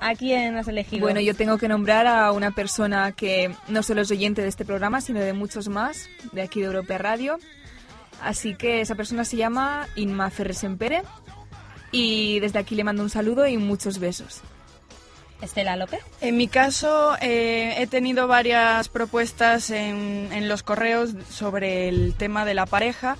¿a 0.00 0.14
quién 0.14 0.56
has 0.56 0.68
elegido? 0.68 1.02
Bueno, 1.02 1.20
yo 1.20 1.34
tengo 1.34 1.58
que 1.58 1.68
nombrar 1.68 2.06
a 2.06 2.32
una 2.32 2.50
persona 2.50 3.12
que 3.12 3.54
no 3.68 3.82
solo 3.82 4.02
es 4.02 4.10
oyente 4.10 4.42
de 4.42 4.48
este 4.48 4.64
programa, 4.64 5.00
sino 5.00 5.20
de 5.20 5.32
muchos 5.32 5.68
más, 5.68 6.08
de 6.32 6.42
aquí 6.42 6.60
de 6.60 6.66
Europea 6.66 6.98
Radio. 6.98 7.38
Así 8.22 8.54
que 8.54 8.80
esa 8.80 8.94
persona 8.94 9.24
se 9.24 9.36
llama 9.36 9.86
Inma 9.96 10.30
Ferresempere 10.30 11.02
y 11.90 12.40
desde 12.40 12.58
aquí 12.58 12.74
le 12.74 12.84
mando 12.84 13.02
un 13.02 13.10
saludo 13.10 13.46
y 13.46 13.56
muchos 13.56 13.98
besos. 13.98 14.40
Estela 15.42 15.76
López. 15.76 16.00
En 16.20 16.36
mi 16.36 16.48
caso, 16.48 17.16
eh, 17.20 17.74
he 17.78 17.86
tenido 17.86 18.26
varias 18.26 18.88
propuestas 18.88 19.70
en, 19.70 20.30
en, 20.32 20.48
los 20.48 20.62
correos 20.62 21.14
sobre 21.28 21.88
el 21.88 22.14
tema 22.14 22.44
de 22.44 22.54
la 22.54 22.66
pareja 22.66 23.16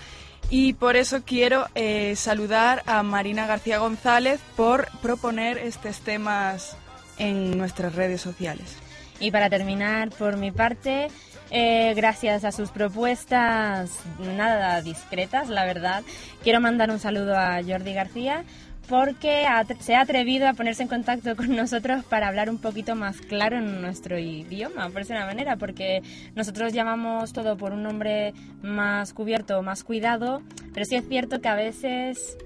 y 0.57 0.72
por 0.72 0.94
eso 0.94 1.24
quiero 1.24 1.66
eh, 1.74 2.14
saludar 2.14 2.84
a 2.86 3.02
Marina 3.02 3.44
García 3.44 3.78
González 3.78 4.38
por 4.55 4.86
proponer 5.02 5.59
estos 5.59 5.98
temas 5.98 6.76
en 7.18 7.59
nuestras 7.59 7.96
redes 7.96 8.20
sociales. 8.20 8.76
Y 9.18 9.32
para 9.32 9.50
terminar, 9.50 10.11
por 10.11 10.36
mi 10.36 10.52
parte, 10.52 11.09
eh, 11.50 11.92
gracias 11.96 12.44
a 12.44 12.52
sus 12.52 12.70
propuestas 12.70 13.98
nada 14.20 14.80
discretas, 14.80 15.48
la 15.48 15.64
verdad, 15.64 16.05
quiero 16.44 16.61
mandar 16.61 16.88
un 16.92 17.00
saludo 17.00 17.36
a 17.36 17.61
Jordi 17.61 17.92
García 17.92 18.44
porque 18.89 19.47
se 19.80 19.95
ha 19.95 20.01
atrevido 20.01 20.49
a 20.49 20.55
ponerse 20.55 20.82
en 20.82 20.89
contacto 20.89 21.37
con 21.37 21.55
nosotros 21.55 22.05
para 22.05 22.28
hablar 22.28 22.51
un 22.51 22.59
poquito 22.59 22.95
más 22.95 23.20
claro 23.20 23.59
en 23.59 23.80
nuestro 23.80 24.18
idioma, 24.18 24.89
por 24.91 25.03
una 25.03 25.26
manera, 25.26 25.57
porque 25.57 26.03
nosotros 26.35 26.72
llamamos 26.72 27.32
todo 27.32 27.57
por 27.57 27.72
un 27.72 27.82
nombre 27.82 28.35
más 28.62 29.12
cubierto, 29.12 29.62
más 29.62 29.85
cuidado, 29.85 30.43
pero 30.72 30.85
sí 30.87 30.97
es 30.97 31.09
cierto 31.09 31.41
que 31.41 31.49
a 31.49 31.55
veces 31.55 32.37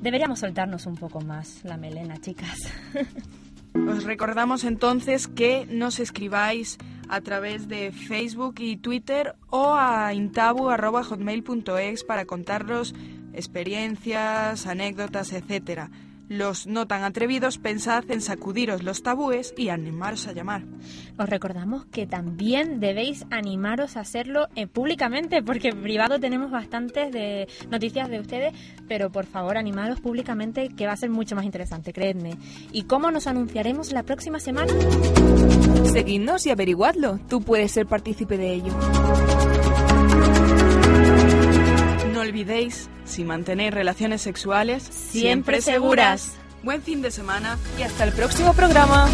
deberíamos 0.00 0.40
soltarnos 0.40 0.86
un 0.86 0.96
poco 0.96 1.20
más 1.20 1.64
la 1.64 1.76
melena, 1.76 2.20
chicas. 2.20 2.70
Os 3.88 4.04
recordamos 4.04 4.64
entonces 4.64 5.28
que 5.28 5.66
nos 5.70 6.00
escribáis 6.00 6.78
a 7.08 7.20
través 7.20 7.68
de 7.68 7.92
Facebook 7.92 8.56
y 8.58 8.78
Twitter 8.78 9.36
o 9.50 9.74
a 9.74 10.12
intabu.hotmail.es 10.14 12.02
para 12.04 12.24
contarnos 12.24 12.94
experiencias, 13.36 14.66
anécdotas, 14.66 15.32
etc. 15.32 15.88
Los 16.28 16.66
no 16.66 16.88
tan 16.88 17.04
atrevidos 17.04 17.58
pensad 17.58 18.02
en 18.10 18.20
sacudiros 18.20 18.82
los 18.82 19.04
tabúes 19.04 19.54
y 19.56 19.68
animaros 19.68 20.26
a 20.26 20.32
llamar. 20.32 20.64
Os 21.18 21.28
recordamos 21.28 21.84
que 21.86 22.04
también 22.04 22.80
debéis 22.80 23.24
animaros 23.30 23.96
a 23.96 24.00
hacerlo 24.00 24.48
eh, 24.56 24.66
públicamente, 24.66 25.40
porque 25.40 25.68
en 25.68 25.82
privado 25.82 26.18
tenemos 26.18 26.50
bastantes 26.50 27.12
de 27.12 27.46
noticias 27.70 28.08
de 28.10 28.18
ustedes, 28.18 28.54
pero 28.88 29.10
por 29.10 29.26
favor 29.26 29.56
animaros 29.56 30.00
públicamente 30.00 30.68
que 30.70 30.86
va 30.86 30.94
a 30.94 30.96
ser 30.96 31.10
mucho 31.10 31.36
más 31.36 31.44
interesante, 31.44 31.92
creedme. 31.92 32.36
¿Y 32.72 32.82
cómo 32.82 33.12
nos 33.12 33.28
anunciaremos 33.28 33.92
la 33.92 34.02
próxima 34.02 34.40
semana? 34.40 34.72
Seguidnos 35.84 36.44
y 36.46 36.50
averiguadlo, 36.50 37.20
tú 37.28 37.40
puedes 37.40 37.70
ser 37.70 37.86
partícipe 37.86 38.36
de 38.36 38.52
ello. 38.52 38.72
Olvidéis, 42.26 42.90
si 43.04 43.22
mantenéis 43.22 43.72
relaciones 43.72 44.20
sexuales, 44.20 44.82
siempre 44.82 45.60
seguras. 45.60 46.32
Buen 46.64 46.82
fin 46.82 47.00
de 47.00 47.12
semana 47.12 47.56
y 47.78 47.82
hasta 47.82 48.02
el 48.04 48.12
próximo 48.12 48.52
programa. 48.52 49.08